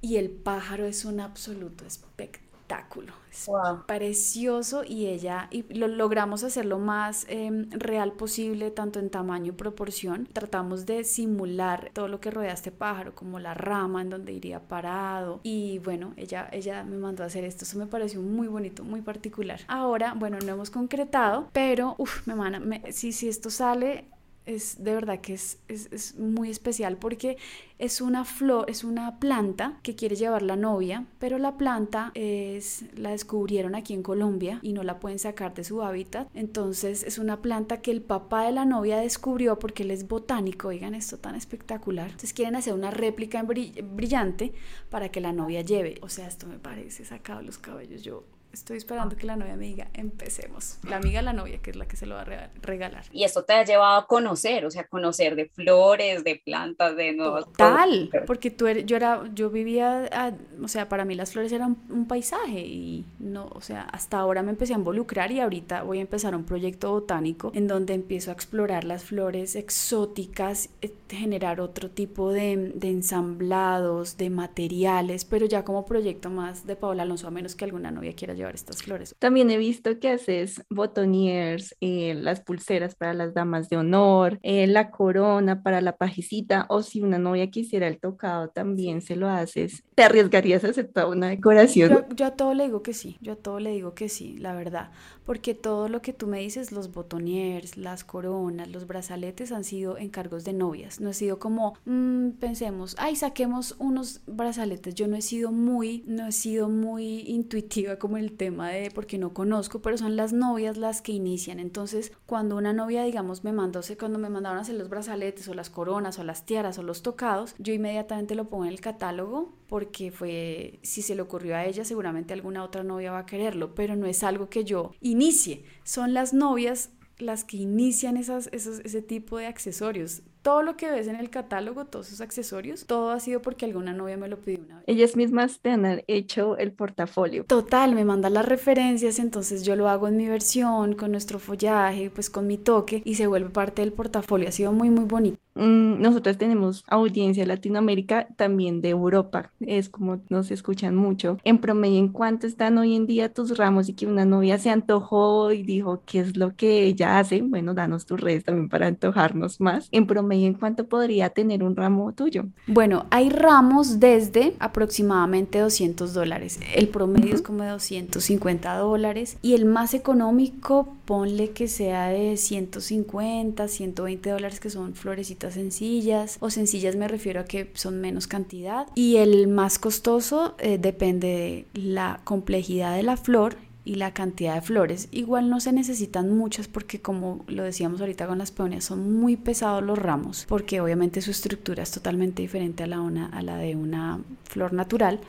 y 0.00 0.16
el 0.16 0.30
pájaro 0.30 0.86
es 0.86 1.04
un 1.04 1.18
absoluto 1.18 1.84
espectáculo 1.84 2.49
espectáculo. 2.70 3.12
Es 3.30 3.48
precioso 3.86 4.82
y 4.84 5.06
ella, 5.06 5.46
y 5.50 5.62
lo 5.74 5.86
logramos 5.86 6.42
hacer 6.42 6.66
lo 6.66 6.78
más 6.78 7.26
em, 7.28 7.70
real 7.70 8.12
posible, 8.12 8.70
tanto 8.70 8.98
en 8.98 9.08
tamaño 9.08 9.52
y 9.52 9.52
proporción. 9.52 10.28
Tratamos 10.32 10.84
de 10.84 11.04
simular 11.04 11.90
todo 11.92 12.08
lo 12.08 12.20
que 12.20 12.30
rodea 12.30 12.50
a 12.50 12.54
este 12.54 12.72
pájaro, 12.72 13.14
como 13.14 13.38
la 13.38 13.54
rama 13.54 14.02
en 14.02 14.10
donde 14.10 14.32
iría 14.32 14.60
parado. 14.60 15.40
Y 15.42 15.78
bueno, 15.78 16.12
ella, 16.16 16.48
ella 16.52 16.82
me 16.82 16.96
mandó 16.96 17.22
a 17.22 17.26
hacer 17.26 17.44
esto. 17.44 17.64
Eso 17.64 17.78
me 17.78 17.86
pareció 17.86 18.20
muy 18.20 18.48
bonito, 18.48 18.82
muy 18.82 19.00
particular. 19.00 19.60
Ahora, 19.68 20.14
bueno, 20.14 20.38
no 20.44 20.52
hemos 20.52 20.70
concretado, 20.70 21.48
pero, 21.52 21.94
uff, 21.98 22.26
me 22.26 22.34
manda, 22.34 22.60
si, 22.90 23.12
si 23.12 23.28
esto 23.28 23.48
sale, 23.50 24.06
es 24.54 24.82
de 24.82 24.94
verdad 24.94 25.20
que 25.20 25.34
es, 25.34 25.58
es, 25.68 26.18
muy 26.18 26.50
especial 26.50 26.96
porque 26.96 27.36
es 27.78 28.00
una 28.00 28.24
flor, 28.24 28.68
es 28.68 28.84
una 28.84 29.18
planta 29.18 29.78
que 29.82 29.94
quiere 29.94 30.16
llevar 30.16 30.42
la 30.42 30.56
novia, 30.56 31.06
pero 31.18 31.38
la 31.38 31.56
planta 31.56 32.12
es, 32.14 32.84
la 32.96 33.10
descubrieron 33.10 33.74
aquí 33.74 33.94
en 33.94 34.02
Colombia 34.02 34.58
y 34.62 34.72
no 34.72 34.82
la 34.82 35.00
pueden 35.00 35.18
sacar 35.18 35.54
de 35.54 35.64
su 35.64 35.82
hábitat. 35.82 36.28
Entonces 36.34 37.02
es 37.04 37.18
una 37.18 37.40
planta 37.40 37.80
que 37.80 37.90
el 37.90 38.02
papá 38.02 38.44
de 38.44 38.52
la 38.52 38.64
novia 38.64 38.98
descubrió 38.98 39.58
porque 39.58 39.82
él 39.82 39.90
es 39.90 40.08
botánico, 40.08 40.68
oigan 40.68 40.94
esto 40.94 41.18
tan 41.18 41.34
espectacular. 41.34 42.06
Entonces 42.06 42.32
quieren 42.32 42.56
hacer 42.56 42.74
una 42.74 42.90
réplica 42.90 43.42
brillante 43.42 44.52
para 44.90 45.10
que 45.10 45.20
la 45.20 45.32
novia 45.32 45.62
lleve. 45.62 45.98
O 46.02 46.08
sea, 46.08 46.26
esto 46.26 46.46
me 46.46 46.58
parece 46.58 47.04
sacado 47.04 47.42
los 47.42 47.58
cabellos. 47.58 48.02
Yo 48.02 48.24
Estoy 48.52 48.78
esperando 48.78 49.16
que 49.16 49.26
la 49.26 49.36
novia 49.36 49.54
me 49.54 49.66
diga, 49.66 49.88
empecemos. 49.94 50.78
La 50.88 50.96
amiga 50.96 51.22
la 51.22 51.32
novia, 51.32 51.58
que 51.58 51.70
es 51.70 51.76
la 51.76 51.86
que 51.86 51.96
se 51.96 52.06
lo 52.06 52.16
va 52.16 52.22
a 52.22 52.50
regalar. 52.62 53.04
Y 53.12 53.24
esto 53.24 53.44
te 53.44 53.52
ha 53.52 53.64
llevado 53.64 54.00
a 54.00 54.06
conocer, 54.06 54.64
o 54.64 54.70
sea, 54.70 54.84
conocer 54.84 55.36
de 55.36 55.46
flores, 55.46 56.24
de 56.24 56.40
plantas, 56.44 56.96
de 56.96 57.12
nuevos. 57.12 57.46
Tal, 57.56 58.10
porque 58.26 58.50
tú 58.50 58.66
eres, 58.66 58.86
yo 58.86 58.96
era, 58.96 59.22
yo 59.34 59.50
vivía, 59.50 60.34
o 60.62 60.68
sea, 60.68 60.88
para 60.88 61.04
mí 61.04 61.14
las 61.14 61.32
flores 61.32 61.52
eran 61.52 61.76
un 61.88 62.08
paisaje 62.08 62.60
y 62.60 63.04
no, 63.20 63.48
o 63.54 63.60
sea, 63.60 63.82
hasta 63.82 64.18
ahora 64.18 64.42
me 64.42 64.50
empecé 64.50 64.72
a 64.72 64.78
involucrar 64.78 65.30
y 65.30 65.40
ahorita 65.40 65.82
voy 65.82 65.98
a 65.98 66.02
empezar 66.02 66.34
un 66.34 66.44
proyecto 66.44 66.90
botánico 66.90 67.52
en 67.54 67.68
donde 67.68 67.94
empiezo 67.94 68.30
a 68.30 68.34
explorar 68.34 68.84
las 68.84 69.04
flores 69.04 69.54
exóticas, 69.54 70.70
eh, 70.82 70.92
generar 71.08 71.60
otro 71.60 71.90
tipo 71.90 72.32
de, 72.32 72.72
de 72.74 72.88
ensamblados, 72.88 74.16
de 74.16 74.30
materiales, 74.30 75.24
pero 75.24 75.46
ya 75.46 75.64
como 75.64 75.86
proyecto 75.86 76.30
más 76.30 76.66
de 76.66 76.76
Paola 76.76 77.04
Alonso, 77.04 77.28
a 77.28 77.30
menos 77.30 77.54
que 77.54 77.64
alguna 77.64 77.90
novia 77.90 78.14
quiera 78.14 78.34
llevar 78.40 78.54
estas 78.54 78.82
flores. 78.82 79.14
También 79.18 79.50
he 79.50 79.58
visto 79.58 79.98
que 79.98 80.10
haces 80.10 80.62
botoniers, 80.68 81.76
eh, 81.80 82.14
las 82.14 82.40
pulseras 82.40 82.94
para 82.94 83.14
las 83.14 83.34
damas 83.34 83.68
de 83.68 83.76
honor, 83.76 84.38
eh, 84.42 84.66
la 84.66 84.90
corona 84.90 85.62
para 85.62 85.80
la 85.80 85.96
pajecita, 85.96 86.66
o 86.68 86.82
si 86.82 87.00
una 87.00 87.18
novia 87.18 87.50
quisiera 87.50 87.86
el 87.86 87.98
tocado, 87.98 88.48
también 88.48 89.02
se 89.02 89.16
lo 89.16 89.28
haces. 89.28 89.84
¿Te 89.94 90.02
arriesgarías 90.02 90.64
a 90.64 90.68
aceptar 90.68 91.06
una 91.06 91.28
decoración? 91.28 91.90
Yo, 91.90 92.14
yo 92.14 92.26
a 92.26 92.30
todo 92.32 92.54
le 92.54 92.64
digo 92.64 92.82
que 92.82 92.94
sí, 92.94 93.16
yo 93.20 93.34
a 93.34 93.36
todo 93.36 93.60
le 93.60 93.70
digo 93.70 93.94
que 93.94 94.08
sí, 94.08 94.36
la 94.38 94.54
verdad, 94.54 94.90
porque 95.24 95.54
todo 95.54 95.88
lo 95.88 96.02
que 96.02 96.12
tú 96.12 96.26
me 96.26 96.40
dices, 96.40 96.72
los 96.72 96.92
botoniers, 96.92 97.76
las 97.76 98.04
coronas, 98.04 98.68
los 98.68 98.86
brazaletes 98.86 99.52
han 99.52 99.64
sido 99.64 99.98
encargos 99.98 100.44
de 100.44 100.52
novias, 100.52 101.00
no 101.00 101.10
ha 101.10 101.12
sido 101.12 101.38
como, 101.38 101.74
mm, 101.84 102.30
pensemos, 102.40 102.96
ay, 102.98 103.16
saquemos 103.16 103.76
unos 103.78 104.22
brazaletes, 104.26 104.94
yo 104.94 105.06
no 105.06 105.16
he 105.16 105.22
sido 105.22 105.52
muy, 105.52 106.04
no 106.06 106.26
he 106.26 106.32
sido 106.32 106.68
muy 106.68 107.20
intuitiva 107.26 107.96
como 107.96 108.16
el 108.16 108.29
tema 108.30 108.70
de 108.70 108.90
porque 108.90 109.18
no 109.18 109.32
conozco, 109.32 109.80
pero 109.82 109.98
son 109.98 110.16
las 110.16 110.32
novias 110.32 110.76
las 110.76 111.02
que 111.02 111.12
inician. 111.12 111.60
Entonces, 111.60 112.12
cuando 112.26 112.56
una 112.56 112.72
novia, 112.72 113.04
digamos, 113.04 113.44
me 113.44 113.52
mandó, 113.52 113.80
cuando 113.98 114.18
me 114.18 114.30
mandaron 114.30 114.58
a 114.58 114.62
hacer 114.62 114.76
los 114.76 114.88
brazaletes 114.88 115.48
o 115.48 115.54
las 115.54 115.70
coronas 115.70 116.18
o 116.18 116.24
las 116.24 116.44
tiaras 116.46 116.78
o 116.78 116.82
los 116.82 117.02
tocados, 117.02 117.54
yo 117.58 117.72
inmediatamente 117.72 118.34
lo 118.34 118.48
pongo 118.48 118.64
en 118.64 118.70
el 118.70 118.80
catálogo 118.80 119.54
porque 119.68 120.10
fue, 120.10 120.80
si 120.82 121.02
se 121.02 121.14
le 121.14 121.22
ocurrió 121.22 121.56
a 121.56 121.64
ella, 121.64 121.84
seguramente 121.84 122.34
alguna 122.34 122.64
otra 122.64 122.82
novia 122.82 123.12
va 123.12 123.20
a 123.20 123.26
quererlo, 123.26 123.74
pero 123.74 123.96
no 123.96 124.06
es 124.06 124.22
algo 124.22 124.48
que 124.48 124.64
yo 124.64 124.92
inicie. 125.00 125.64
Son 125.84 126.14
las 126.14 126.34
novias 126.34 126.90
las 127.18 127.44
que 127.44 127.58
inician 127.58 128.16
esas, 128.16 128.48
ese 128.52 129.02
tipo 129.02 129.38
de 129.38 129.46
accesorios. 129.46 130.22
Todo 130.42 130.62
lo 130.62 130.76
que 130.76 130.90
ves 130.90 131.06
en 131.06 131.16
el 131.16 131.28
catálogo, 131.28 131.84
todos 131.84 132.08
esos 132.08 132.20
accesorios, 132.22 132.86
todo 132.86 133.10
ha 133.10 133.20
sido 133.20 133.42
porque 133.42 133.66
alguna 133.66 133.92
novia 133.92 134.16
me 134.16 134.28
lo 134.28 134.38
pidió 134.38 134.60
una 134.60 134.76
vez. 134.76 134.84
Ellas 134.86 135.16
mismas 135.16 135.60
te 135.60 135.70
han 135.70 136.02
hecho 136.06 136.56
el 136.56 136.72
portafolio. 136.72 137.44
Total, 137.44 137.94
me 137.94 138.04
mandan 138.04 138.34
las 138.34 138.46
referencias, 138.46 139.18
entonces 139.18 139.64
yo 139.64 139.76
lo 139.76 139.88
hago 139.88 140.08
en 140.08 140.16
mi 140.16 140.28
versión, 140.28 140.94
con 140.94 141.12
nuestro 141.12 141.38
follaje, 141.38 142.10
pues 142.10 142.30
con 142.30 142.46
mi 142.46 142.56
toque 142.56 143.02
y 143.04 143.16
se 143.16 143.26
vuelve 143.26 143.50
parte 143.50 143.82
del 143.82 143.92
portafolio. 143.92 144.48
Ha 144.48 144.52
sido 144.52 144.72
muy, 144.72 144.88
muy 144.90 145.04
bonito. 145.04 145.38
Mm, 145.54 146.00
nosotros 146.00 146.38
tenemos 146.38 146.84
audiencia 146.86 147.44
Latinoamérica, 147.44 148.28
también 148.36 148.80
de 148.80 148.90
Europa, 148.90 149.50
es 149.60 149.88
como 149.88 150.20
nos 150.28 150.50
escuchan 150.50 150.94
mucho. 150.94 151.38
En 151.44 151.58
promedio, 151.58 151.98
¿en 151.98 152.08
cuánto 152.08 152.46
están 152.46 152.78
hoy 152.78 152.94
en 152.94 153.06
día 153.06 153.32
tus 153.32 153.56
ramos 153.56 153.88
y 153.88 153.94
que 153.94 154.06
una 154.06 154.24
novia 154.24 154.58
se 154.58 154.70
antojó 154.70 155.52
y 155.52 155.62
dijo 155.62 156.02
qué 156.06 156.20
es 156.20 156.36
lo 156.36 156.54
que 156.54 156.84
ella 156.84 157.18
hace? 157.18 157.42
Bueno, 157.42 157.74
danos 157.74 158.06
tus 158.06 158.20
redes 158.20 158.44
también 158.44 158.68
para 158.68 158.86
antojarnos 158.86 159.60
más. 159.60 159.88
En 159.92 160.06
promedio, 160.06 160.46
¿en 160.46 160.54
cuánto 160.54 160.86
podría 160.86 161.30
tener 161.30 161.62
un 161.62 161.76
ramo 161.76 162.12
tuyo? 162.12 162.46
Bueno, 162.66 163.06
hay 163.10 163.30
ramos 163.30 164.00
desde 164.00 164.54
aproximadamente 164.60 165.58
200 165.58 166.14
dólares. 166.14 166.60
El 166.74 166.88
promedio 166.88 167.34
es 167.34 167.42
como 167.42 167.64
de 167.64 167.70
250 167.70 168.76
dólares 168.76 169.36
y 169.42 169.54
el 169.54 169.64
más 169.64 169.94
económico, 169.94 170.94
ponle 171.04 171.50
que 171.50 171.68
sea 171.68 172.08
de 172.08 172.36
150, 172.36 173.66
120 173.66 174.30
dólares, 174.30 174.60
que 174.60 174.70
son 174.70 174.94
florecitas 174.94 175.39
sencillas 175.48 176.36
o 176.40 176.50
sencillas 176.50 176.96
me 176.96 177.08
refiero 177.08 177.40
a 177.40 177.44
que 177.44 177.70
son 177.74 178.00
menos 178.00 178.26
cantidad 178.26 178.86
y 178.94 179.16
el 179.16 179.48
más 179.48 179.78
costoso 179.78 180.54
eh, 180.58 180.78
depende 180.78 181.66
de 181.74 181.80
la 181.80 182.20
complejidad 182.24 182.94
de 182.94 183.02
la 183.02 183.16
flor 183.16 183.56
y 183.84 183.94
la 183.94 184.12
cantidad 184.12 184.54
de 184.54 184.60
flores. 184.60 185.08
Igual 185.10 185.48
no 185.48 185.58
se 185.60 185.72
necesitan 185.72 186.36
muchas 186.36 186.68
porque 186.68 187.00
como 187.00 187.44
lo 187.48 187.62
decíamos 187.62 188.00
ahorita 188.00 188.26
con 188.26 188.38
las 188.38 188.50
peonias 188.50 188.84
son 188.84 189.14
muy 189.14 189.36
pesados 189.36 189.82
los 189.82 189.98
ramos 189.98 190.44
porque 190.48 190.80
obviamente 190.80 191.22
su 191.22 191.30
estructura 191.30 191.82
es 191.82 191.90
totalmente 191.90 192.42
diferente 192.42 192.84
a 192.84 192.86
la, 192.86 193.00
una, 193.00 193.26
a 193.26 193.42
la 193.42 193.56
de 193.56 193.76
una 193.76 194.20
flor 194.44 194.72
natural. 194.72 195.20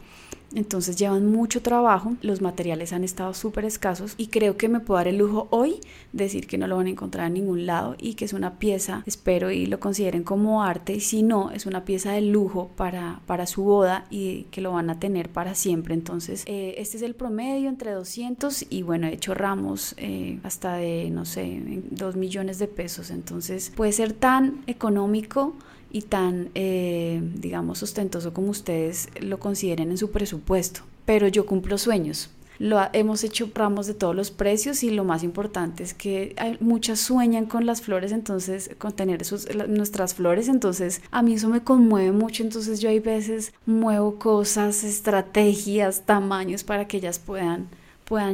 Entonces 0.53 0.97
llevan 0.97 1.31
mucho 1.31 1.61
trabajo, 1.61 2.15
los 2.21 2.41
materiales 2.41 2.93
han 2.93 3.03
estado 3.03 3.33
súper 3.33 3.65
escasos 3.65 4.15
y 4.17 4.27
creo 4.27 4.57
que 4.57 4.67
me 4.67 4.79
puedo 4.81 4.97
dar 4.97 5.07
el 5.07 5.17
lujo 5.17 5.47
hoy 5.49 5.79
de 6.11 6.25
decir 6.25 6.47
que 6.47 6.57
no 6.57 6.67
lo 6.67 6.77
van 6.77 6.87
a 6.87 6.89
encontrar 6.89 7.27
en 7.27 7.33
ningún 7.33 7.65
lado 7.65 7.95
y 7.97 8.15
que 8.15 8.25
es 8.25 8.33
una 8.33 8.59
pieza, 8.59 9.03
espero 9.05 9.51
y 9.51 9.65
lo 9.65 9.79
consideren 9.79 10.23
como 10.23 10.63
arte, 10.63 10.93
y 10.93 10.99
si 10.99 11.23
no, 11.23 11.51
es 11.51 11.65
una 11.65 11.85
pieza 11.85 12.11
de 12.11 12.21
lujo 12.21 12.69
para, 12.75 13.21
para 13.25 13.45
su 13.45 13.63
boda 13.63 14.05
y 14.09 14.43
que 14.51 14.61
lo 14.61 14.73
van 14.73 14.89
a 14.89 14.99
tener 14.99 15.29
para 15.29 15.55
siempre. 15.55 15.93
Entonces, 15.93 16.43
eh, 16.47 16.75
este 16.77 16.97
es 16.97 17.03
el 17.03 17.15
promedio 17.15 17.69
entre 17.69 17.91
200 17.91 18.65
y 18.69 18.81
bueno, 18.83 19.07
he 19.07 19.13
hecho 19.13 19.33
ramos 19.33 19.95
eh, 19.97 20.39
hasta 20.43 20.75
de, 20.75 21.09
no 21.11 21.25
sé, 21.25 21.81
2 21.91 22.15
millones 22.15 22.59
de 22.59 22.67
pesos. 22.67 23.09
Entonces, 23.09 23.71
puede 23.75 23.91
ser 23.91 24.13
tan 24.13 24.63
económico 24.67 25.55
y 25.91 26.03
tan, 26.03 26.49
eh, 26.55 27.21
digamos, 27.35 27.83
ostentoso 27.83 28.33
como 28.33 28.49
ustedes 28.49 29.09
lo 29.19 29.39
consideren 29.39 29.91
en 29.91 29.97
su 29.97 30.11
presupuesto. 30.11 30.81
Pero 31.05 31.27
yo 31.27 31.45
cumplo 31.45 31.77
sueños. 31.77 32.29
Lo 32.59 32.79
hemos 32.93 33.23
hecho 33.23 33.49
ramos 33.55 33.87
de 33.87 33.95
todos 33.95 34.15
los 34.15 34.29
precios 34.29 34.83
y 34.83 34.91
lo 34.91 35.03
más 35.03 35.23
importante 35.23 35.81
es 35.81 35.95
que 35.95 36.35
hay, 36.37 36.57
muchas 36.59 36.99
sueñan 36.99 37.47
con 37.47 37.65
las 37.65 37.81
flores, 37.81 38.11
entonces 38.11 38.69
con 38.77 38.91
tener 38.91 39.23
esos, 39.23 39.47
nuestras 39.67 40.13
flores, 40.13 40.47
entonces 40.47 41.01
a 41.09 41.23
mí 41.23 41.33
eso 41.33 41.49
me 41.49 41.63
conmueve 41.63 42.11
mucho, 42.11 42.43
entonces 42.43 42.79
yo 42.79 42.89
hay 42.89 42.99
veces 42.99 43.51
muevo 43.65 44.19
cosas, 44.19 44.83
estrategias, 44.83 46.05
tamaños 46.05 46.63
para 46.63 46.87
que 46.87 46.97
ellas 46.97 47.17
puedan 47.17 47.67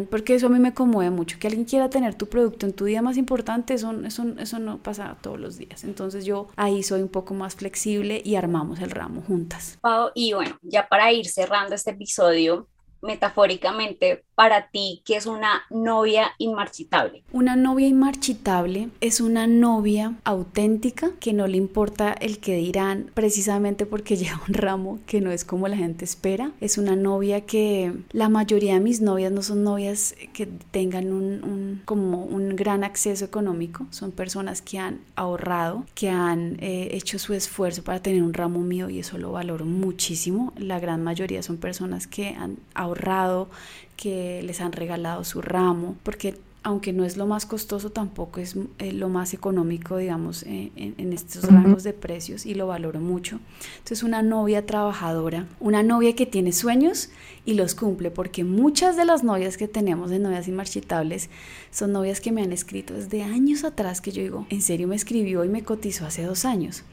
porque 0.09 0.35
eso 0.35 0.47
a 0.47 0.49
mí 0.49 0.59
me 0.59 0.73
conmueve 0.73 1.11
mucho, 1.11 1.37
que 1.39 1.47
alguien 1.47 1.65
quiera 1.65 1.89
tener 1.89 2.15
tu 2.15 2.27
producto 2.27 2.65
en 2.65 2.73
tu 2.73 2.85
día 2.85 3.01
más 3.01 3.17
importante, 3.17 3.73
eso, 3.75 3.91
eso, 4.05 4.25
eso 4.39 4.59
no 4.59 4.77
pasa 4.79 5.17
todos 5.21 5.39
los 5.39 5.57
días. 5.57 5.83
Entonces 5.83 6.25
yo 6.25 6.47
ahí 6.55 6.81
soy 6.83 7.01
un 7.01 7.09
poco 7.09 7.33
más 7.33 7.55
flexible 7.55 8.21
y 8.23 8.35
armamos 8.35 8.79
el 8.79 8.89
ramo 8.89 9.21
juntas. 9.27 9.77
Pau, 9.81 10.09
y 10.15 10.33
bueno, 10.33 10.57
ya 10.61 10.87
para 10.87 11.11
ir 11.11 11.27
cerrando 11.27 11.75
este 11.75 11.91
episodio, 11.91 12.67
metafóricamente 13.01 14.23
para 14.37 14.67
ti 14.67 15.01
que 15.03 15.15
es 15.15 15.25
una 15.25 15.63
novia 15.71 16.27
inmarchitable? 16.37 17.23
Una 17.31 17.55
novia 17.55 17.87
inmarchitable 17.87 18.89
es 19.01 19.19
una 19.19 19.47
novia 19.47 20.13
auténtica 20.25 21.09
que 21.19 21.33
no 21.33 21.47
le 21.47 21.57
importa 21.57 22.13
el 22.13 22.37
que 22.37 22.55
dirán 22.55 23.09
precisamente 23.15 23.87
porque 23.87 24.15
lleva 24.15 24.39
un 24.47 24.53
ramo 24.53 24.99
que 25.07 25.21
no 25.21 25.31
es 25.31 25.43
como 25.43 25.67
la 25.67 25.75
gente 25.75 26.05
espera. 26.05 26.51
Es 26.61 26.77
una 26.77 26.95
novia 26.95 27.41
que 27.41 27.93
la 28.11 28.29
mayoría 28.29 28.75
de 28.75 28.79
mis 28.79 29.01
novias 29.01 29.31
no 29.31 29.41
son 29.41 29.63
novias 29.63 30.13
que 30.33 30.45
tengan 30.45 31.11
un, 31.11 31.81
como 31.85 32.23
un 32.23 32.55
gran 32.55 32.83
acceso 32.83 33.25
económico, 33.25 33.87
son 33.89 34.11
personas 34.11 34.61
que 34.61 34.77
han 34.77 34.99
ahorrado, 35.15 35.83
que 35.95 36.11
han 36.11 36.57
eh, 36.59 36.89
hecho 36.91 37.17
su 37.17 37.33
esfuerzo 37.33 37.83
para 37.83 38.03
tener 38.03 38.21
un 38.21 38.35
ramo 38.35 38.59
mío 38.59 38.91
y 38.91 38.99
eso 38.99 39.17
lo 39.17 39.31
valoro 39.31 39.65
muchísimo. 39.65 40.53
La 40.57 40.79
gran 40.79 41.03
mayoría 41.03 41.41
son 41.41 41.57
personas 41.57 42.05
que 42.05 42.35
han 42.35 42.57
ahorrado, 42.75 43.49
que 43.97 44.41
les 44.43 44.61
han 44.61 44.71
regalado 44.71 45.25
su 45.25 45.41
ramo, 45.41 45.95
porque 46.03 46.37
aunque 46.67 46.91
no 46.91 47.05
es 47.05 47.15
lo 47.15 47.25
más 47.25 47.45
costoso, 47.45 47.91
tampoco 47.91 48.41
es 48.41 48.57
eh, 48.79 48.91
lo 48.91 49.07
más 49.07 49.33
económico, 49.33 49.95
digamos, 49.95 50.43
eh, 50.43 50.69
en, 50.75 51.13
estos 51.13 51.45
rangos 51.45 51.83
de 51.83 51.93
precios 51.93 52.45
y 52.45 52.55
lo 52.55 52.67
valoro 52.67 52.99
mucho. 52.99 53.39
Entonces, 53.77 54.03
una 54.03 54.21
novia 54.21 54.65
trabajadora, 54.65 55.45
una 55.61 55.81
novia 55.81 56.13
que 56.13 56.25
tiene 56.25 56.51
sueños 56.51 57.09
y 57.45 57.53
los 57.53 57.73
cumple, 57.73 58.11
porque 58.11 58.43
muchas 58.43 58.97
de 58.97 59.05
las 59.05 59.23
novias 59.23 59.55
que 59.55 59.69
tenemos 59.69 60.09
de 60.09 60.19
novias 60.19 60.49
inmarchitables 60.49 61.29
son 61.71 61.93
novias 61.93 62.19
que 62.19 62.33
me 62.33 62.41
han 62.41 62.51
escrito 62.51 62.95
desde 62.95 63.23
años 63.23 63.63
atrás, 63.63 64.01
que 64.01 64.11
yo 64.11 64.21
digo, 64.21 64.45
en 64.49 64.61
serio 64.61 64.89
me 64.89 64.97
escribió 64.97 65.45
y 65.45 65.47
me 65.47 65.63
cotizó 65.63 66.05
hace 66.05 66.23
dos 66.23 66.43
años. 66.43 66.83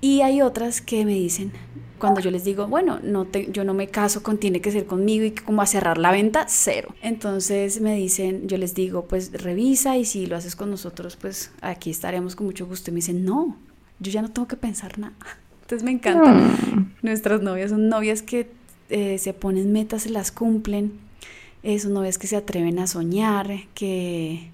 Y 0.00 0.20
hay 0.20 0.40
otras 0.40 0.80
que 0.80 1.04
me 1.04 1.14
dicen, 1.14 1.50
cuando 2.00 2.20
yo 2.20 2.32
les 2.32 2.42
digo, 2.42 2.66
bueno, 2.66 2.98
no 3.04 3.26
te, 3.26 3.52
yo 3.52 3.62
no 3.62 3.74
me 3.74 3.86
caso 3.86 4.24
con, 4.24 4.38
tiene 4.38 4.60
que 4.60 4.72
ser 4.72 4.86
conmigo 4.86 5.24
y 5.24 5.30
como 5.30 5.62
a 5.62 5.66
cerrar 5.66 5.98
la 5.98 6.10
venta, 6.10 6.46
cero. 6.48 6.92
Entonces 7.02 7.80
me 7.80 7.94
dicen, 7.94 8.48
yo 8.48 8.58
les 8.58 8.74
digo, 8.74 9.04
pues 9.04 9.30
revisa 9.32 9.96
y 9.96 10.04
si 10.04 10.26
lo 10.26 10.36
haces 10.36 10.56
con 10.56 10.70
nosotros, 10.70 11.16
pues 11.16 11.52
aquí 11.60 11.90
estaremos 11.90 12.34
con 12.34 12.46
mucho 12.46 12.66
gusto. 12.66 12.90
Y 12.90 12.94
me 12.94 12.96
dicen, 12.96 13.24
no, 13.24 13.56
yo 14.00 14.10
ya 14.10 14.22
no 14.22 14.30
tengo 14.32 14.48
que 14.48 14.56
pensar 14.56 14.98
nada. 14.98 15.14
Entonces 15.62 15.84
me 15.84 15.92
encanta. 15.92 16.32
Mm. 16.32 16.94
Nuestras 17.02 17.42
novias 17.42 17.70
son 17.70 17.88
novias 17.88 18.22
que 18.22 18.50
eh, 18.88 19.18
se 19.18 19.32
ponen 19.32 19.72
metas, 19.72 20.02
se 20.02 20.10
las 20.10 20.32
cumplen. 20.32 20.92
Eh, 21.62 21.78
son 21.78 21.92
novias 21.92 22.18
que 22.18 22.26
se 22.26 22.36
atreven 22.36 22.78
a 22.78 22.86
soñar, 22.86 23.50
que, 23.74 24.50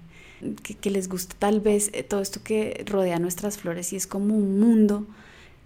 que, 0.61 0.75
que 0.75 0.91
les 0.91 1.07
gusta 1.07 1.35
tal 1.39 1.61
vez 1.61 1.89
eh, 1.93 2.03
todo 2.03 2.21
esto 2.21 2.41
que 2.43 2.83
rodea 2.85 3.17
nuestras 3.17 3.57
flores 3.57 3.93
y 3.93 3.95
es 3.95 4.05
como 4.05 4.35
un 4.35 4.59
mundo 4.59 5.07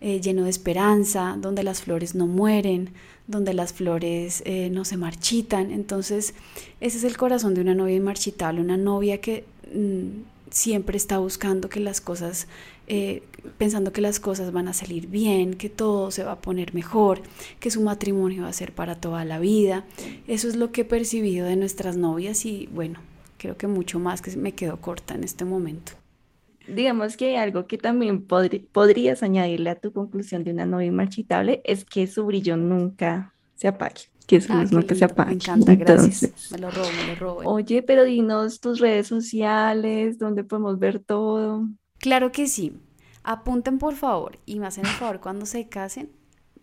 eh, 0.03 0.19
lleno 0.19 0.45
de 0.45 0.49
esperanza, 0.49 1.37
donde 1.39 1.63
las 1.63 1.83
flores 1.83 2.15
no 2.15 2.25
mueren, 2.25 2.89
donde 3.27 3.53
las 3.53 3.71
flores 3.71 4.41
eh, 4.45 4.71
no 4.71 4.83
se 4.83 4.97
marchitan. 4.97 5.69
Entonces, 5.69 6.33
ese 6.79 6.97
es 6.97 7.03
el 7.03 7.17
corazón 7.17 7.53
de 7.53 7.61
una 7.61 7.75
novia 7.75 7.95
inmarchitable, 7.95 8.61
una 8.61 8.77
novia 8.77 9.21
que 9.21 9.45
mm, 9.71 10.23
siempre 10.49 10.97
está 10.97 11.19
buscando 11.19 11.69
que 11.69 11.79
las 11.79 12.01
cosas, 12.01 12.47
eh, 12.87 13.21
pensando 13.59 13.93
que 13.93 14.01
las 14.01 14.19
cosas 14.19 14.51
van 14.51 14.67
a 14.67 14.73
salir 14.73 15.05
bien, 15.05 15.53
que 15.53 15.69
todo 15.69 16.09
se 16.09 16.23
va 16.23 16.33
a 16.33 16.41
poner 16.41 16.73
mejor, 16.73 17.21
que 17.59 17.69
su 17.69 17.81
matrimonio 17.81 18.43
va 18.43 18.49
a 18.49 18.53
ser 18.53 18.73
para 18.73 18.95
toda 18.95 19.23
la 19.23 19.39
vida. 19.39 19.85
Eso 20.27 20.47
es 20.47 20.55
lo 20.55 20.71
que 20.71 20.81
he 20.81 20.85
percibido 20.85 21.45
de 21.45 21.55
nuestras 21.55 21.95
novias 21.95 22.45
y 22.45 22.67
bueno, 22.73 22.99
creo 23.37 23.55
que 23.55 23.67
mucho 23.67 23.99
más 23.99 24.23
que 24.23 24.35
me 24.35 24.53
quedo 24.53 24.81
corta 24.81 25.13
en 25.13 25.23
este 25.23 25.45
momento. 25.45 26.00
Digamos 26.67 27.17
que 27.17 27.37
algo 27.37 27.67
que 27.67 27.77
también 27.77 28.25
podrías 28.25 29.23
añadirle 29.23 29.71
a 29.71 29.79
tu 29.79 29.91
conclusión 29.91 30.43
de 30.43 30.51
una 30.51 30.65
novia 30.65 30.87
inmarchitable 30.87 31.61
es 31.65 31.85
que 31.85 32.07
su 32.07 32.25
brillo 32.25 32.57
nunca 32.57 33.33
se 33.55 33.67
apague 33.67 34.11
que 34.31 34.39
su 34.39 34.53
ah, 34.53 34.63
nunca 34.71 34.95
se 34.95 35.03
apague. 35.03 35.31
Me 35.31 35.35
encanta, 35.35 35.75
gracias. 35.75 36.51
Me 36.51 36.57
lo 36.57 36.71
robo, 36.71 36.87
me 36.87 37.07
lo 37.07 37.15
robo. 37.15 37.41
Oye, 37.43 37.83
pero 37.83 38.05
dinos 38.05 38.61
tus 38.61 38.79
redes 38.79 39.07
sociales, 39.07 40.19
donde 40.19 40.45
podemos 40.45 40.79
ver 40.79 40.99
todo. 40.99 41.67
Claro 41.97 42.31
que 42.31 42.47
sí. 42.47 42.79
Apunten 43.23 43.77
por 43.77 43.95
favor 43.95 44.39
y 44.45 44.59
me 44.59 44.67
hacen 44.67 44.85
el 44.85 44.91
favor 44.91 45.19
cuando 45.19 45.45
se 45.45 45.67
casen, 45.67 46.09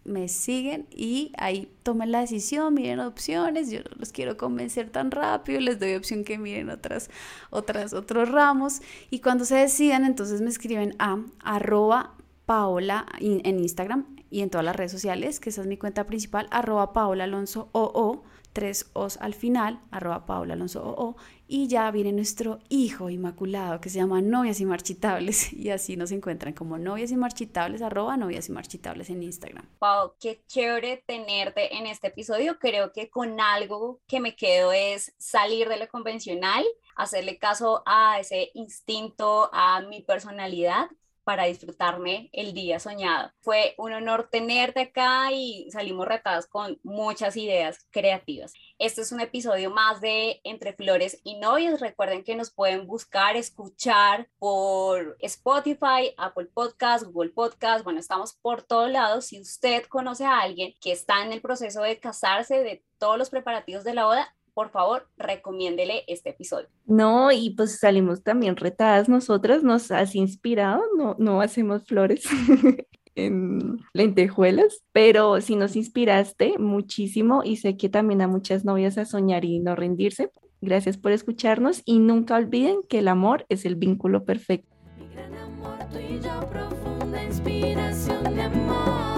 me 0.09 0.29
siguen 0.29 0.87
y 0.91 1.33
ahí 1.39 1.71
tomen 1.83 2.11
la 2.13 2.21
decisión, 2.21 2.75
miren 2.75 3.01
opciones, 3.01 3.71
yo 3.71 3.81
no 3.81 3.91
los 3.99 4.13
quiero 4.13 4.37
convencer 4.37 4.91
tan 4.91 5.11
rápido, 5.11 5.61
les 5.61 5.79
doy 5.79 5.95
opción 5.95 6.25
que 6.25 6.39
miren 6.39 6.71
otras, 6.71 7.11
otras, 7.51 7.93
otros 7.93 8.31
ramos. 8.31 8.81
Y 9.11 9.21
cuando 9.21 9.45
se 9.45 9.57
decidan 9.57 10.05
entonces 10.05 10.41
me 10.41 10.49
escriben 10.49 10.95
a 10.99 11.19
arroba 11.41 12.15
paola 12.47 13.07
en 13.21 13.61
Instagram 13.61 14.07
y 14.31 14.41
en 14.41 14.51
todas 14.51 14.65
las 14.65 14.77
redes 14.77 14.93
sociales, 14.93 15.41
que 15.41 15.51
esa 15.51 15.63
es 15.63 15.67
mi 15.67 15.77
cuenta 15.77 16.05
principal, 16.05 16.49
arroba 16.51 16.93
paola 16.93 17.25
alonso 17.25 17.69
o 17.73 18.23
tres 18.59 18.91
os 18.93 19.19
al 19.19 19.35
final, 19.35 19.81
arroba 19.93 20.27
paola 20.27 20.55
alonso 20.55 20.83
o 20.85 21.15
y 21.47 21.69
ya 21.69 21.89
viene 21.93 22.11
nuestro 22.11 22.59
hijo 22.69 23.09
inmaculado 23.09 23.81
que 23.81 23.89
se 23.89 24.01
llama 24.01 24.21
Novias 24.21 24.59
y 24.59 24.67
Marchitables 24.67 25.53
y 25.53 25.71
así 25.71 25.97
nos 25.97 26.11
encuentran 26.11 26.55
como 26.55 26.77
Novias 26.77 27.13
y 27.13 27.17
Marchitables, 27.17 27.83
arroba 27.83 28.17
Novias 28.17 28.49
y 28.49 28.53
Marchitables 28.53 29.11
en 29.11 29.23
Instagram. 29.23 29.65
Wow, 29.81 30.15
qué 30.19 30.43
chévere 30.49 31.05
tenerte 31.07 31.77
en 31.77 31.87
este 31.87 32.09
episodio. 32.09 32.59
Creo 32.59 32.93
que 32.93 33.09
con 33.11 33.41
algo 33.41 34.01
que 34.09 34.19
me 34.19 34.35
quedo 34.35 34.73
es 34.73 35.15
salir 35.19 35.69
de 35.69 35.77
lo 35.77 35.87
convencional, 35.87 36.65
hacerle 36.97 37.39
caso 37.39 37.85
a 37.87 38.19
ese 38.19 38.51
instinto, 38.55 39.51
a 39.53 39.83
mi 39.83 40.03
personalidad 40.03 40.89
para 41.29 41.45
disfrutarme 41.45 42.31
el 42.33 42.55
día 42.55 42.81
soñado. 42.81 43.31
Fue 43.43 43.75
un 43.77 43.93
honor 43.93 44.31
tenerte 44.33 44.81
acá 44.81 45.31
y 45.31 45.71
salimos 45.71 46.09
retadas 46.09 46.47
con 46.47 46.81
muchas 46.83 47.37
ideas 47.37 47.87
creativas. 47.91 48.55
Este 48.79 49.03
es 49.03 49.13
un 49.13 49.21
episodio 49.21 49.71
más 49.71 50.01
de 50.01 50.41
Entre 50.43 50.73
Flores 50.73 51.21
y 51.25 51.37
Novias. 51.37 51.83
Recuerden 51.83 52.25
que 52.25 52.35
nos 52.35 52.51
pueden 52.51 52.87
buscar, 52.87 53.37
escuchar 53.37 54.31
por 54.39 55.19
Spotify, 55.21 56.15
Apple 56.17 56.47
Podcast, 56.47 57.05
Google 57.05 57.33
Podcast. 57.33 57.85
Bueno, 57.85 58.01
estamos 58.01 58.33
por 58.33 58.63
todos 58.63 58.91
lados. 58.91 59.27
Si 59.27 59.39
usted 59.39 59.85
conoce 59.85 60.25
a 60.25 60.41
alguien 60.41 60.73
que 60.81 60.93
está 60.93 61.23
en 61.27 61.35
el 61.35 61.43
proceso 61.43 61.83
de 61.83 62.01
casarse, 62.01 62.63
de 62.63 62.83
todos 62.97 63.19
los 63.19 63.29
preparativos 63.29 63.85
de 63.85 63.93
la 63.93 64.07
boda, 64.07 64.35
por 64.59 64.71
favor, 64.71 65.07
recomiéndele 65.17 66.03
este 66.09 66.31
episodio. 66.31 66.67
No, 66.85 67.31
y 67.31 67.51
pues 67.51 67.79
salimos 67.79 68.25
también 68.25 68.57
retadas 68.57 69.09
nosotras, 69.09 69.63
nos 69.63 69.93
has 69.93 70.17
inspirado, 70.17 70.83
no, 70.97 71.15
no 71.17 71.41
hacemos 71.41 71.85
flores 71.85 72.25
en 73.15 73.79
lentejuelas, 73.93 74.83
pero 74.91 75.41
sí 75.41 75.55
nos 75.55 75.77
inspiraste 75.77 76.59
muchísimo 76.59 77.43
y 77.45 77.59
sé 77.59 77.77
que 77.77 77.89
también 77.89 78.21
a 78.21 78.27
muchas 78.27 78.65
novias 78.65 78.99
a 78.99 79.05
soñar 79.05 79.45
y 79.45 79.61
no 79.61 79.77
rendirse. 79.77 80.33
Gracias 80.61 80.97
por 80.97 81.13
escucharnos 81.13 81.83
y 81.85 82.01
nunca 82.01 82.35
olviden 82.35 82.81
que 82.89 82.99
el 82.99 83.07
amor 83.07 83.47
es 83.49 83.65
el 83.65 83.77
vínculo 83.77 84.25
perfecto. 84.25 84.75
Mi 84.99 85.07
gran 85.15 85.35
amor, 85.35 85.79
tú 85.93 85.99
y 85.99 86.19
yo, 86.19 86.41
profunda 86.51 87.23
inspiración 87.23 88.35
de 88.35 88.43
amor. 88.43 89.09